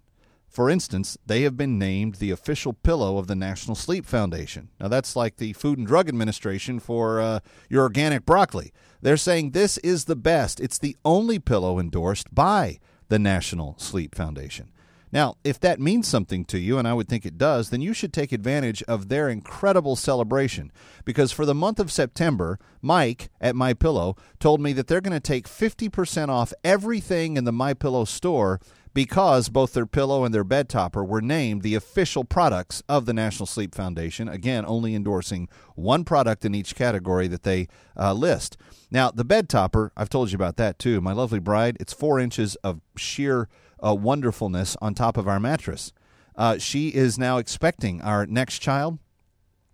For 0.49 0.71
instance, 0.71 1.15
they 1.23 1.43
have 1.43 1.55
been 1.55 1.77
named 1.77 2.15
the 2.15 2.31
official 2.31 2.73
pillow 2.73 3.19
of 3.19 3.27
the 3.27 3.35
National 3.35 3.75
Sleep 3.75 4.07
Foundation. 4.07 4.69
Now, 4.79 4.87
that's 4.87 5.15
like 5.15 5.37
the 5.37 5.53
Food 5.53 5.77
and 5.77 5.85
Drug 5.85 6.09
Administration 6.09 6.79
for 6.79 7.21
uh, 7.21 7.41
your 7.69 7.83
organic 7.83 8.25
broccoli. 8.25 8.73
They're 9.03 9.17
saying 9.17 9.51
this 9.51 9.77
is 9.79 10.05
the 10.05 10.15
best. 10.15 10.59
It's 10.59 10.79
the 10.79 10.97
only 11.05 11.37
pillow 11.37 11.77
endorsed 11.77 12.33
by 12.33 12.79
the 13.07 13.19
National 13.19 13.75
Sleep 13.77 14.15
Foundation. 14.15 14.71
Now, 15.11 15.35
if 15.43 15.59
that 15.61 15.79
means 15.79 16.07
something 16.07 16.43
to 16.45 16.59
you, 16.59 16.77
and 16.77 16.87
I 16.87 16.93
would 16.93 17.07
think 17.07 17.25
it 17.25 17.37
does, 17.37 17.69
then 17.69 17.81
you 17.81 17.93
should 17.93 18.11
take 18.11 18.31
advantage 18.31 18.83
of 18.83 19.07
their 19.07 19.29
incredible 19.29 19.95
celebration. 19.95 20.71
Because 21.05 21.31
for 21.31 21.45
the 21.45 21.55
month 21.55 21.79
of 21.79 21.91
September, 21.91 22.59
Mike 22.81 23.29
at 23.39 23.55
My 23.55 23.73
Pillow 23.73 24.15
told 24.39 24.59
me 24.59 24.73
that 24.73 24.87
they're 24.87 25.01
going 25.01 25.13
to 25.13 25.19
take 25.19 25.47
50% 25.47 26.29
off 26.29 26.53
everything 26.63 27.37
in 27.37 27.45
the 27.45 27.51
My 27.51 27.73
Pillow 27.73 28.05
store 28.05 28.59
because 28.97 29.47
both 29.49 29.73
their 29.73 29.85
pillow 29.85 30.25
and 30.25 30.33
their 30.33 30.43
bed 30.43 30.67
topper 30.67 31.03
were 31.03 31.21
named 31.21 31.61
the 31.61 31.75
official 31.75 32.23
products 32.23 32.81
of 32.89 33.05
the 33.05 33.13
National 33.13 33.45
Sleep 33.45 33.75
Foundation. 33.75 34.27
Again, 34.27 34.65
only 34.65 34.95
endorsing 34.95 35.49
one 35.75 36.03
product 36.03 36.43
in 36.43 36.55
each 36.55 36.73
category 36.73 37.27
that 37.27 37.43
they 37.43 37.67
uh, 37.95 38.13
list. 38.13 38.57
Now, 38.89 39.11
the 39.11 39.23
bed 39.23 39.49
topper, 39.49 39.91
I've 39.95 40.09
told 40.09 40.31
you 40.31 40.35
about 40.35 40.57
that 40.57 40.79
too. 40.79 40.99
My 40.99 41.13
lovely 41.13 41.37
bride, 41.37 41.77
it's 41.79 41.93
four 41.93 42.19
inches 42.19 42.55
of 42.63 42.81
sheer 42.95 43.47
uh, 43.83 43.95
wonderfulness 43.95 44.75
on 44.81 44.93
top 44.93 45.17
of 45.17 45.27
our 45.27 45.39
mattress. 45.39 45.93
Uh, 46.35 46.57
she 46.57 46.89
is 46.89 47.17
now 47.17 47.37
expecting 47.37 48.01
our 48.01 48.25
next 48.25 48.59
child, 48.59 48.99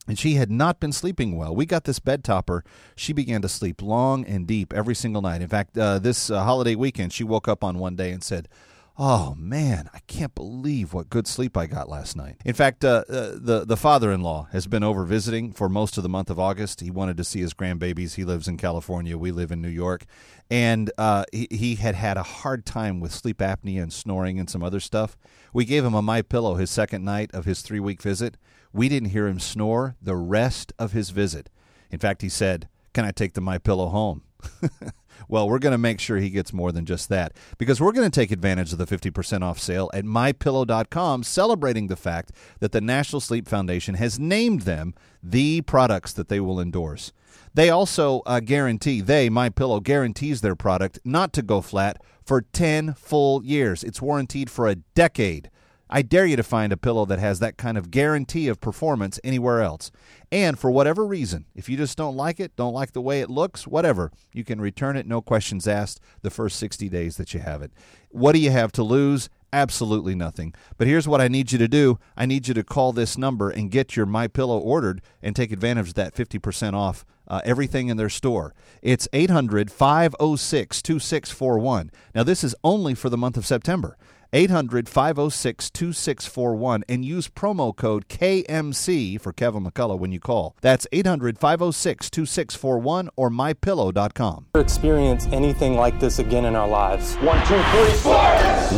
and 0.07 0.17
she 0.17 0.35
had 0.35 0.49
not 0.49 0.79
been 0.79 0.91
sleeping 0.91 1.35
well. 1.35 1.55
We 1.55 1.65
got 1.65 1.83
this 1.83 1.99
bed 1.99 2.23
topper. 2.23 2.63
She 2.95 3.13
began 3.13 3.41
to 3.41 3.49
sleep 3.49 3.81
long 3.81 4.25
and 4.25 4.47
deep 4.47 4.73
every 4.73 4.95
single 4.95 5.21
night. 5.21 5.41
In 5.41 5.47
fact, 5.47 5.77
uh, 5.77 5.99
this 5.99 6.29
uh, 6.29 6.43
holiday 6.43 6.75
weekend, 6.75 7.13
she 7.13 7.23
woke 7.23 7.47
up 7.47 7.63
on 7.63 7.79
one 7.79 7.95
day 7.95 8.11
and 8.11 8.23
said, 8.23 8.47
Oh 8.95 9.33
man, 9.35 9.89
I 9.91 9.99
can't 10.05 10.35
believe 10.35 10.93
what 10.93 11.09
good 11.09 11.25
sleep 11.25 11.57
I 11.57 11.65
got 11.65 11.89
last 11.89 12.15
night. 12.15 12.35
In 12.45 12.53
fact, 12.53 12.85
uh, 12.85 13.03
uh, 13.09 13.31
the 13.33 13.63
the 13.65 13.75
father-in-law 13.75 14.49
has 14.51 14.67
been 14.67 14.83
over 14.83 15.03
visiting 15.03 15.51
for 15.51 15.67
most 15.67 15.97
of 15.97 16.03
the 16.03 16.09
month 16.09 16.29
of 16.29 16.39
August. 16.39 16.81
He 16.81 16.91
wanted 16.91 17.17
to 17.17 17.23
see 17.23 17.39
his 17.39 17.55
grandbabies. 17.55 18.15
He 18.15 18.23
lives 18.23 18.47
in 18.47 18.55
California. 18.55 19.17
We 19.17 19.31
live 19.31 19.51
in 19.51 19.63
New 19.63 19.69
York, 19.69 20.05
and 20.51 20.91
uh, 20.99 21.25
he, 21.31 21.47
he 21.49 21.75
had 21.75 21.95
had 21.95 22.17
a 22.17 22.23
hard 22.23 22.67
time 22.67 22.99
with 22.99 23.11
sleep 23.11 23.39
apnea 23.39 23.81
and 23.81 23.91
snoring 23.91 24.39
and 24.39 24.47
some 24.47 24.61
other 24.61 24.79
stuff. 24.79 25.17
We 25.53 25.65
gave 25.65 25.83
him 25.83 25.95
a 25.95 26.03
my 26.03 26.21
pillow 26.21 26.53
his 26.55 26.69
second 26.69 27.03
night 27.03 27.31
of 27.33 27.45
his 27.45 27.63
three-week 27.63 27.99
visit. 27.99 28.37
We 28.71 28.89
didn't 28.89 29.09
hear 29.09 29.25
him 29.25 29.39
snore 29.39 29.95
the 30.03 30.15
rest 30.15 30.71
of 30.77 30.91
his 30.91 31.09
visit. 31.09 31.49
In 31.89 31.97
fact, 31.97 32.21
he 32.21 32.29
said, 32.29 32.69
"Can 32.93 33.05
I 33.05 33.11
take 33.11 33.33
the 33.33 33.41
my 33.41 33.57
pillow 33.57 33.87
home?" 33.87 34.21
Well, 35.27 35.47
we're 35.47 35.59
going 35.59 35.71
to 35.71 35.77
make 35.77 35.99
sure 35.99 36.17
he 36.17 36.29
gets 36.29 36.53
more 36.53 36.71
than 36.71 36.85
just 36.85 37.09
that 37.09 37.33
because 37.57 37.79
we're 37.79 37.91
going 37.91 38.09
to 38.09 38.19
take 38.19 38.31
advantage 38.31 38.71
of 38.71 38.77
the 38.77 38.85
50% 38.85 39.41
off 39.41 39.59
sale 39.59 39.89
at 39.93 40.05
mypillow.com, 40.05 41.23
celebrating 41.23 41.87
the 41.87 41.95
fact 41.95 42.31
that 42.59 42.71
the 42.71 42.81
National 42.81 43.19
Sleep 43.19 43.47
Foundation 43.47 43.95
has 43.95 44.19
named 44.19 44.61
them 44.61 44.93
the 45.21 45.61
products 45.61 46.13
that 46.13 46.27
they 46.29 46.39
will 46.39 46.59
endorse. 46.59 47.11
They 47.53 47.69
also 47.69 48.21
uh, 48.25 48.39
guarantee, 48.39 49.01
they, 49.01 49.29
My 49.29 49.49
Pillow, 49.49 49.79
guarantees 49.79 50.41
their 50.41 50.55
product 50.55 50.99
not 51.03 51.33
to 51.33 51.41
go 51.41 51.61
flat 51.61 52.01
for 52.25 52.41
10 52.41 52.93
full 52.93 53.43
years. 53.43 53.83
It's 53.83 54.01
warranted 54.01 54.49
for 54.49 54.67
a 54.67 54.75
decade. 54.75 55.49
I 55.95 56.01
dare 56.01 56.25
you 56.25 56.35
to 56.37 56.43
find 56.43 56.73
a 56.73 56.77
pillow 56.77 57.05
that 57.05 57.19
has 57.19 57.37
that 57.37 57.55
kind 57.55 57.77
of 57.77 57.91
guarantee 57.91 58.47
of 58.47 58.59
performance 58.59 59.19
anywhere 59.23 59.61
else. 59.61 59.91
And 60.31 60.57
for 60.57 60.71
whatever 60.71 61.05
reason, 61.05 61.45
if 61.53 61.69
you 61.69 61.77
just 61.77 61.95
don't 61.99 62.15
like 62.15 62.39
it, 62.39 62.55
don't 62.55 62.73
like 62.73 62.93
the 62.93 63.01
way 63.01 63.21
it 63.21 63.29
looks, 63.29 63.67
whatever, 63.67 64.11
you 64.33 64.43
can 64.43 64.59
return 64.59 64.97
it, 64.97 65.05
no 65.05 65.21
questions 65.21 65.67
asked, 65.67 65.99
the 66.23 66.31
first 66.31 66.57
60 66.57 66.89
days 66.89 67.17
that 67.17 67.35
you 67.35 67.41
have 67.41 67.61
it. 67.61 67.71
What 68.09 68.31
do 68.31 68.39
you 68.39 68.49
have 68.49 68.71
to 68.71 68.81
lose? 68.81 69.29
Absolutely 69.53 70.15
nothing. 70.15 70.55
But 70.79 70.87
here's 70.87 71.07
what 71.07 71.21
I 71.21 71.27
need 71.27 71.51
you 71.51 71.59
to 71.59 71.67
do. 71.67 71.99
I 72.17 72.25
need 72.25 72.47
you 72.47 72.55
to 72.55 72.63
call 72.63 72.91
this 72.91 73.15
number 73.15 73.51
and 73.51 73.69
get 73.69 73.95
your 73.95 74.07
My 74.07 74.27
Pillow 74.27 74.57
ordered 74.57 74.99
and 75.21 75.35
take 75.35 75.51
advantage 75.51 75.89
of 75.89 75.93
that 75.93 76.15
50% 76.15 76.73
off 76.73 77.05
uh, 77.27 77.41
everything 77.45 77.89
in 77.89 77.97
their 77.97 78.09
store. 78.09 78.55
It's 78.81 79.07
800 79.13 79.69
506 79.69 80.81
2641. 80.81 81.91
Now, 82.15 82.23
this 82.23 82.43
is 82.43 82.55
only 82.63 82.95
for 82.95 83.09
the 83.09 83.17
month 83.17 83.37
of 83.37 83.45
September. 83.45 83.95
800 84.33 84.89
506 84.89 85.69
2641 85.69 86.83
and 86.89 87.05
use 87.05 87.29
promo 87.29 87.75
code 87.75 88.07
KMC 88.07 89.21
for 89.21 89.31
Kevin 89.31 89.63
McCullough 89.63 89.99
when 89.99 90.11
you 90.11 90.19
call. 90.19 90.55
That's 90.61 90.87
800 90.91 91.37
506 91.37 92.09
2641 92.09 93.09
or 93.15 93.29
mypillow.com. 93.29 94.47
Experience 94.55 95.27
anything 95.27 95.75
like 95.75 95.99
this 95.99 96.17
again 96.17 96.45
in 96.45 96.55
our 96.55 96.67
lives. 96.67 97.15
One, 97.17 97.37
two, 97.45 97.61
three, 97.61 97.91
four. 97.97 98.23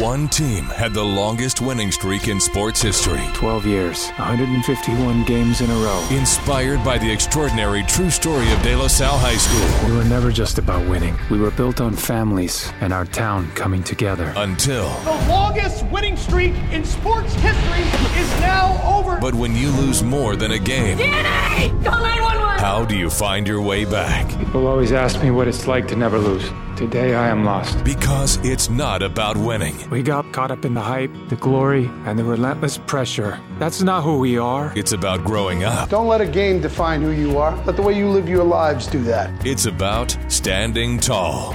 One 0.01 0.27
team 0.27 0.65
had 0.65 0.93
the 0.93 1.03
longest 1.03 1.61
winning 1.61 1.91
streak 1.91 2.27
in 2.27 2.41
sports 2.41 2.81
history 2.81 3.23
12 3.33 3.65
years, 3.65 4.09
151 4.17 5.23
games 5.23 5.61
in 5.61 5.69
a 5.69 5.75
row. 5.75 6.05
Inspired 6.11 6.83
by 6.83 6.97
the 6.97 7.09
extraordinary 7.09 7.83
true 7.83 8.09
story 8.09 8.51
of 8.51 8.61
De 8.61 8.75
La 8.75 8.87
Salle 8.87 9.17
High 9.17 9.37
School. 9.37 9.89
We 9.89 9.95
were 9.95 10.03
never 10.03 10.31
just 10.31 10.57
about 10.57 10.85
winning, 10.89 11.17
we 11.31 11.39
were 11.39 11.51
built 11.51 11.79
on 11.79 11.95
families 11.95 12.73
and 12.81 12.91
our 12.91 13.05
town 13.05 13.49
coming 13.51 13.83
together. 13.83 14.33
Until. 14.35 14.89
The 15.05 15.44
longest 15.45 15.85
winning 15.91 16.17
streak 16.17 16.55
in 16.71 16.83
sports 16.83 17.31
history 17.35 17.83
is 18.19 18.29
now 18.41 18.81
over. 18.83 19.19
But 19.21 19.35
when 19.35 19.55
you 19.55 19.69
lose 19.69 20.01
more 20.01 20.35
than 20.35 20.51
a 20.51 20.57
game, 20.57 20.97
DNA! 20.97 21.69
Call 21.83 22.01
911! 22.01 22.59
how 22.59 22.83
do 22.83 22.97
you 22.97 23.11
find 23.11 23.47
your 23.47 23.61
way 23.61 23.85
back? 23.85 24.27
People 24.39 24.65
always 24.65 24.91
ask 24.91 25.21
me 25.21 25.29
what 25.29 25.47
it's 25.47 25.67
like 25.67 25.87
to 25.89 25.95
never 25.95 26.17
lose. 26.17 26.49
Today 26.75 27.13
I 27.13 27.29
am 27.29 27.45
lost. 27.45 27.83
Because 27.83 28.37
it's 28.43 28.69
not 28.71 29.03
about 29.03 29.37
winning. 29.37 29.77
We 29.91 30.01
got 30.01 30.33
caught 30.33 30.49
up 30.49 30.65
in 30.65 30.73
the 30.73 30.81
hype, 30.81 31.13
the 31.29 31.35
glory, 31.35 31.85
and 32.05 32.17
the 32.17 32.23
relentless 32.23 32.79
pressure. 32.79 33.39
That's 33.59 33.83
not 33.83 34.01
who 34.01 34.17
we 34.17 34.39
are. 34.39 34.73
It's 34.75 34.93
about 34.93 35.23
growing 35.23 35.63
up. 35.63 35.89
Don't 35.89 36.07
let 36.07 36.21
a 36.21 36.27
game 36.27 36.59
define 36.59 37.03
who 37.03 37.11
you 37.11 37.37
are. 37.37 37.55
Let 37.65 37.75
the 37.75 37.83
way 37.83 37.95
you 37.95 38.09
live 38.09 38.27
your 38.27 38.43
lives 38.43 38.87
do 38.87 39.03
that. 39.03 39.45
It's 39.45 39.67
about 39.67 40.17
standing 40.27 40.97
tall. 40.99 41.53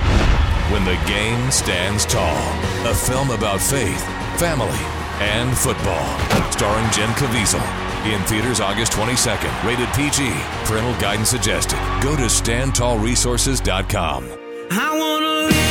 When 0.71 0.85
the 0.85 0.97
game 1.07 1.51
stands 1.51 2.05
tall. 2.07 2.37
A 2.87 2.95
film 2.95 3.31
about 3.31 3.61
faith, 3.61 4.03
family, 4.39 4.79
and 5.21 5.57
football. 5.57 6.07
Starring 6.53 6.89
Jim 6.93 7.11
Caviezel. 7.11 7.61
In 8.07 8.23
theaters 8.23 8.61
August 8.61 8.93
22nd. 8.93 9.53
Rated 9.65 9.89
PG. 9.95 10.31
Parental 10.65 10.95
guidance 11.01 11.29
suggested. 11.31 11.79
Go 12.01 12.15
to 12.17 12.23
standtallresources.com. 12.23 14.25
I 14.71 14.99
wanna 14.99 15.27
live 15.49 15.70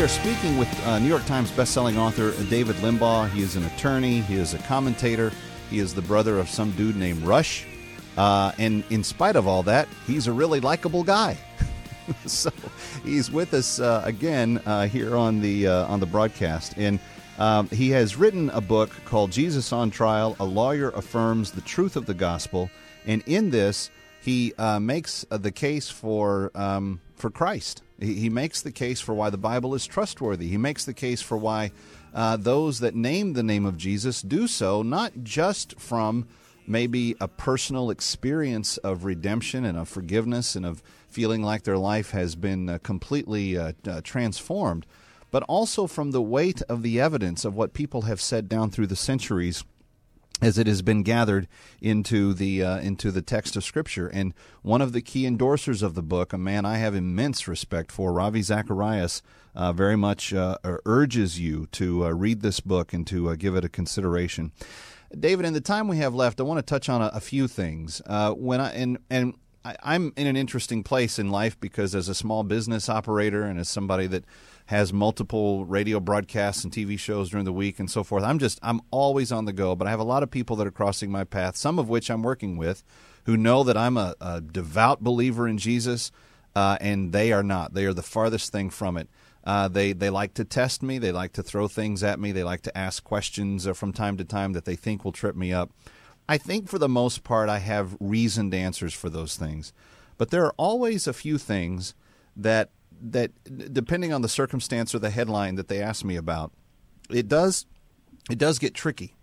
We 0.00 0.04
are 0.04 0.08
speaking 0.08 0.56
with 0.56 0.86
uh, 0.86 0.98
New 0.98 1.10
York 1.10 1.26
Times 1.26 1.50
bestselling 1.50 1.98
author 1.98 2.32
David 2.44 2.76
Limbaugh. 2.76 3.28
He 3.28 3.42
is 3.42 3.56
an 3.56 3.66
attorney, 3.66 4.22
he 4.22 4.36
is 4.36 4.54
a 4.54 4.58
commentator, 4.60 5.30
he 5.68 5.78
is 5.78 5.92
the 5.92 6.00
brother 6.00 6.38
of 6.38 6.48
some 6.48 6.70
dude 6.70 6.96
named 6.96 7.22
Rush. 7.22 7.66
Uh, 8.16 8.50
and 8.56 8.82
in 8.88 9.04
spite 9.04 9.36
of 9.36 9.46
all 9.46 9.62
that, 9.64 9.88
he's 10.06 10.26
a 10.26 10.32
really 10.32 10.58
likable 10.58 11.04
guy. 11.04 11.36
so 12.26 12.50
he's 13.04 13.30
with 13.30 13.52
us 13.52 13.78
uh, 13.78 14.00
again 14.02 14.62
uh, 14.64 14.86
here 14.86 15.18
on 15.18 15.42
the 15.42 15.66
uh, 15.66 15.84
on 15.84 16.00
the 16.00 16.06
broadcast, 16.06 16.72
and 16.78 16.98
um, 17.38 17.68
he 17.68 17.90
has 17.90 18.16
written 18.16 18.48
a 18.54 18.60
book 18.62 18.90
called 19.04 19.30
"Jesus 19.30 19.70
on 19.70 19.90
Trial: 19.90 20.34
A 20.40 20.46
Lawyer 20.46 20.88
Affirms 20.92 21.50
the 21.50 21.60
Truth 21.60 21.96
of 21.96 22.06
the 22.06 22.14
Gospel." 22.14 22.70
And 23.04 23.22
in 23.26 23.50
this, 23.50 23.90
he 24.22 24.54
uh, 24.56 24.80
makes 24.80 25.26
the 25.28 25.52
case 25.52 25.90
for 25.90 26.52
um, 26.54 27.02
for 27.16 27.28
Christ. 27.28 27.82
He, 28.00 28.14
he, 28.14 28.30
makes 28.30 28.62
the 28.62 28.72
case 28.72 29.00
for 29.00 29.14
why 29.14 29.30
the 29.30 29.38
Bible 29.38 29.74
is 29.74 29.86
trustworthy. 29.86 30.48
He 30.48 30.56
makes 30.56 30.84
the 30.84 30.94
case 30.94 31.20
for 31.20 31.36
why 31.36 31.70
uh, 32.14 32.36
those 32.36 32.80
that 32.80 32.94
name 32.94 33.34
the 33.34 33.42
name 33.42 33.66
of 33.66 33.76
Jesus 33.76 34.22
do 34.22 34.46
so 34.46 34.82
not 34.82 35.12
just 35.22 35.78
from 35.78 36.26
maybe 36.66 37.16
a 37.20 37.28
personal 37.28 37.90
experience 37.90 38.76
of 38.78 39.04
redemption 39.04 39.64
and 39.64 39.76
of 39.76 39.88
forgiveness 39.88 40.54
and 40.54 40.64
of 40.64 40.82
feeling 41.08 41.42
like 41.42 41.64
their 41.64 41.78
life 41.78 42.12
has 42.12 42.36
been 42.36 42.68
uh, 42.68 42.78
completely 42.82 43.58
uh, 43.58 43.72
uh, 43.86 44.00
transformed, 44.02 44.86
but 45.30 45.42
also 45.44 45.86
from 45.86 46.12
the 46.12 46.22
weight 46.22 46.62
of 46.62 46.82
the 46.82 47.00
evidence 47.00 47.44
of 47.44 47.54
what 47.54 47.74
people 47.74 48.02
have 48.02 48.20
said 48.20 48.48
down 48.48 48.70
through 48.70 48.86
the 48.86 48.96
centuries 48.96 49.64
as 50.42 50.58
it 50.58 50.66
has 50.66 50.82
been 50.82 51.02
gathered 51.02 51.46
into 51.80 52.32
the 52.32 52.62
uh, 52.62 52.78
into 52.78 53.10
the 53.10 53.22
text 53.22 53.56
of 53.56 53.64
Scripture. 53.64 54.08
And 54.08 54.34
one 54.62 54.80
of 54.80 54.92
the 54.92 55.02
key 55.02 55.24
endorsers 55.24 55.82
of 55.82 55.94
the 55.94 56.02
book, 56.02 56.32
a 56.32 56.38
man 56.38 56.64
I 56.64 56.78
have 56.78 56.94
immense 56.94 57.46
respect 57.46 57.92
for, 57.92 58.12
Ravi 58.12 58.42
Zacharias, 58.42 59.22
uh, 59.54 59.72
very 59.72 59.96
much 59.96 60.32
uh, 60.32 60.58
urges 60.84 61.38
you 61.38 61.66
to 61.72 62.06
uh, 62.06 62.10
read 62.10 62.40
this 62.40 62.60
book 62.60 62.92
and 62.92 63.06
to 63.08 63.30
uh, 63.30 63.34
give 63.34 63.56
it 63.56 63.64
a 63.64 63.68
consideration. 63.68 64.52
David, 65.18 65.44
in 65.44 65.54
the 65.54 65.60
time 65.60 65.88
we 65.88 65.96
have 65.98 66.14
left, 66.14 66.40
I 66.40 66.44
want 66.44 66.58
to 66.58 66.62
touch 66.62 66.88
on 66.88 67.02
a, 67.02 67.10
a 67.12 67.20
few 67.20 67.48
things. 67.48 68.00
Uh, 68.06 68.32
when 68.32 68.60
I 68.60 68.70
and 68.72 68.98
and 69.10 69.34
I, 69.64 69.76
I'm 69.82 70.12
in 70.16 70.26
an 70.26 70.36
interesting 70.36 70.82
place 70.82 71.18
in 71.18 71.30
life 71.30 71.58
because 71.60 71.94
as 71.94 72.08
a 72.08 72.14
small 72.14 72.42
business 72.42 72.88
operator 72.88 73.42
and 73.42 73.58
as 73.58 73.68
somebody 73.68 74.06
that 74.08 74.24
has 74.70 74.92
multiple 74.92 75.64
radio 75.64 75.98
broadcasts 75.98 76.62
and 76.62 76.72
TV 76.72 76.96
shows 76.96 77.30
during 77.30 77.44
the 77.44 77.52
week 77.52 77.80
and 77.80 77.90
so 77.90 78.04
forth. 78.04 78.22
I'm 78.22 78.38
just 78.38 78.60
I'm 78.62 78.80
always 78.92 79.32
on 79.32 79.44
the 79.44 79.52
go, 79.52 79.74
but 79.74 79.88
I 79.88 79.90
have 79.90 79.98
a 79.98 80.04
lot 80.04 80.22
of 80.22 80.30
people 80.30 80.54
that 80.56 80.66
are 80.66 80.70
crossing 80.70 81.10
my 81.10 81.24
path, 81.24 81.56
some 81.56 81.78
of 81.78 81.88
which 81.88 82.08
I'm 82.08 82.22
working 82.22 82.56
with, 82.56 82.84
who 83.24 83.36
know 83.36 83.64
that 83.64 83.76
I'm 83.76 83.96
a, 83.96 84.14
a 84.20 84.40
devout 84.40 85.02
believer 85.02 85.48
in 85.48 85.58
Jesus, 85.58 86.12
uh, 86.54 86.78
and 86.80 87.12
they 87.12 87.32
are 87.32 87.42
not. 87.42 87.74
They 87.74 87.84
are 87.84 87.92
the 87.92 88.02
farthest 88.02 88.52
thing 88.52 88.70
from 88.70 88.96
it. 88.96 89.08
Uh, 89.42 89.66
they 89.66 89.92
they 89.92 90.08
like 90.08 90.34
to 90.34 90.44
test 90.44 90.84
me. 90.84 90.98
They 90.98 91.10
like 91.10 91.32
to 91.32 91.42
throw 91.42 91.66
things 91.66 92.04
at 92.04 92.20
me. 92.20 92.30
They 92.30 92.44
like 92.44 92.62
to 92.62 92.78
ask 92.78 93.02
questions 93.02 93.66
uh, 93.66 93.72
from 93.72 93.92
time 93.92 94.16
to 94.18 94.24
time 94.24 94.52
that 94.52 94.66
they 94.66 94.76
think 94.76 95.04
will 95.04 95.10
trip 95.10 95.34
me 95.34 95.52
up. 95.52 95.72
I 96.30 96.38
think 96.38 96.68
for 96.68 96.78
the 96.78 96.88
most 96.88 97.24
part, 97.24 97.48
I 97.48 97.58
have 97.58 97.96
reasoned 97.98 98.54
answers 98.54 98.94
for 98.94 99.10
those 99.10 99.34
things, 99.34 99.72
but 100.16 100.30
there 100.30 100.44
are 100.44 100.54
always 100.56 101.08
a 101.08 101.12
few 101.12 101.38
things 101.38 101.92
that 102.36 102.70
that 103.02 103.32
depending 103.74 104.12
on 104.12 104.22
the 104.22 104.28
circumstance 104.28 104.94
or 104.94 105.00
the 105.00 105.10
headline 105.10 105.56
that 105.56 105.66
they 105.66 105.82
ask 105.82 106.04
me 106.04 106.14
about, 106.14 106.52
it 107.10 107.26
does 107.26 107.66
it 108.30 108.38
does 108.38 108.60
get 108.60 108.74
tricky. 108.74 109.16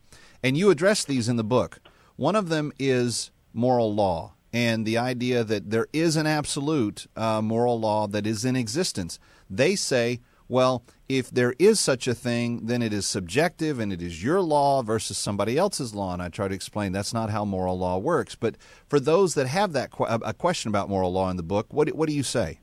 And 0.43 0.57
you 0.57 0.69
address 0.69 1.05
these 1.05 1.29
in 1.29 1.37
the 1.37 1.45
book. 1.45 1.79
One 2.17 2.35
of 2.35 2.49
them 2.49 2.73
is 2.77 3.31
moral 3.53 3.95
law 3.95 4.33
and 4.51 4.85
the 4.85 4.97
idea 4.97 5.45
that 5.45 5.69
there 5.69 5.87
is 5.93 6.17
an 6.17 6.27
absolute 6.27 7.07
uh, 7.15 7.41
moral 7.41 7.79
law 7.79 8.07
that 8.07 8.27
is 8.27 8.43
in 8.43 8.57
existence. 8.57 9.17
They 9.49 9.77
say, 9.77 10.19
well, 10.49 10.83
if 11.09 11.29
there 11.29 11.53
is 11.57 11.79
such 11.79 12.07
a 12.07 12.13
thing, 12.13 12.65
then 12.65 12.81
it 12.81 12.91
is 12.91 13.05
subjective 13.05 13.79
and 13.79 13.93
it 13.93 14.01
is 14.01 14.23
your 14.23 14.41
law 14.41 14.81
versus 14.81 15.17
somebody 15.17 15.57
else's 15.57 15.95
law. 15.95 16.13
And 16.13 16.21
I 16.21 16.29
try 16.29 16.47
to 16.47 16.55
explain 16.55 16.91
that's 16.91 17.13
not 17.13 17.29
how 17.29 17.45
moral 17.45 17.77
law 17.77 17.97
works. 17.97 18.35
But 18.35 18.55
for 18.87 18.99
those 18.99 19.33
that 19.35 19.47
have 19.47 19.73
that 19.73 19.91
a 19.99 20.33
question 20.33 20.69
about 20.69 20.89
moral 20.89 21.11
law 21.13 21.29
in 21.29 21.37
the 21.37 21.43
book, 21.43 21.67
what 21.71 21.89
what 21.95 22.09
do 22.09 22.15
you 22.15 22.23
say? 22.23 22.59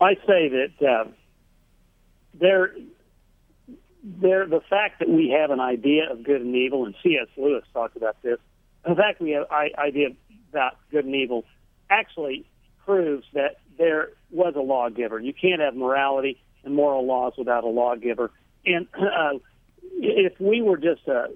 I 0.00 0.14
say 0.26 0.48
that 0.48 0.88
uh, 0.88 1.10
there, 2.34 2.72
there, 4.02 4.46
the 4.46 4.60
fact 4.70 5.00
that 5.00 5.08
we 5.08 5.30
have 5.30 5.50
an 5.50 5.60
idea 5.60 6.10
of 6.10 6.22
good 6.22 6.40
and 6.40 6.54
evil, 6.54 6.86
and 6.86 6.94
C.S. 7.02 7.26
Lewis 7.36 7.64
talked 7.72 7.96
about 7.96 8.16
this. 8.22 8.38
The 8.86 8.94
fact 8.94 9.18
that 9.18 9.24
we 9.24 9.32
have 9.32 9.46
an 9.50 9.70
idea 9.76 10.08
about 10.50 10.76
good 10.90 11.04
and 11.04 11.14
evil 11.14 11.44
actually 11.90 12.46
proves 12.84 13.26
that 13.34 13.56
there 13.78 14.10
was 14.30 14.54
a 14.56 14.60
lawgiver. 14.60 15.18
You 15.18 15.32
can't 15.32 15.60
have 15.60 15.74
morality 15.74 16.40
and 16.64 16.74
moral 16.74 17.06
laws 17.06 17.34
without 17.38 17.64
a 17.64 17.68
lawgiver. 17.68 18.30
And 18.66 18.86
uh, 18.94 19.38
if 19.94 20.38
we 20.40 20.60
were 20.62 20.76
just 20.76 21.06
a, 21.06 21.26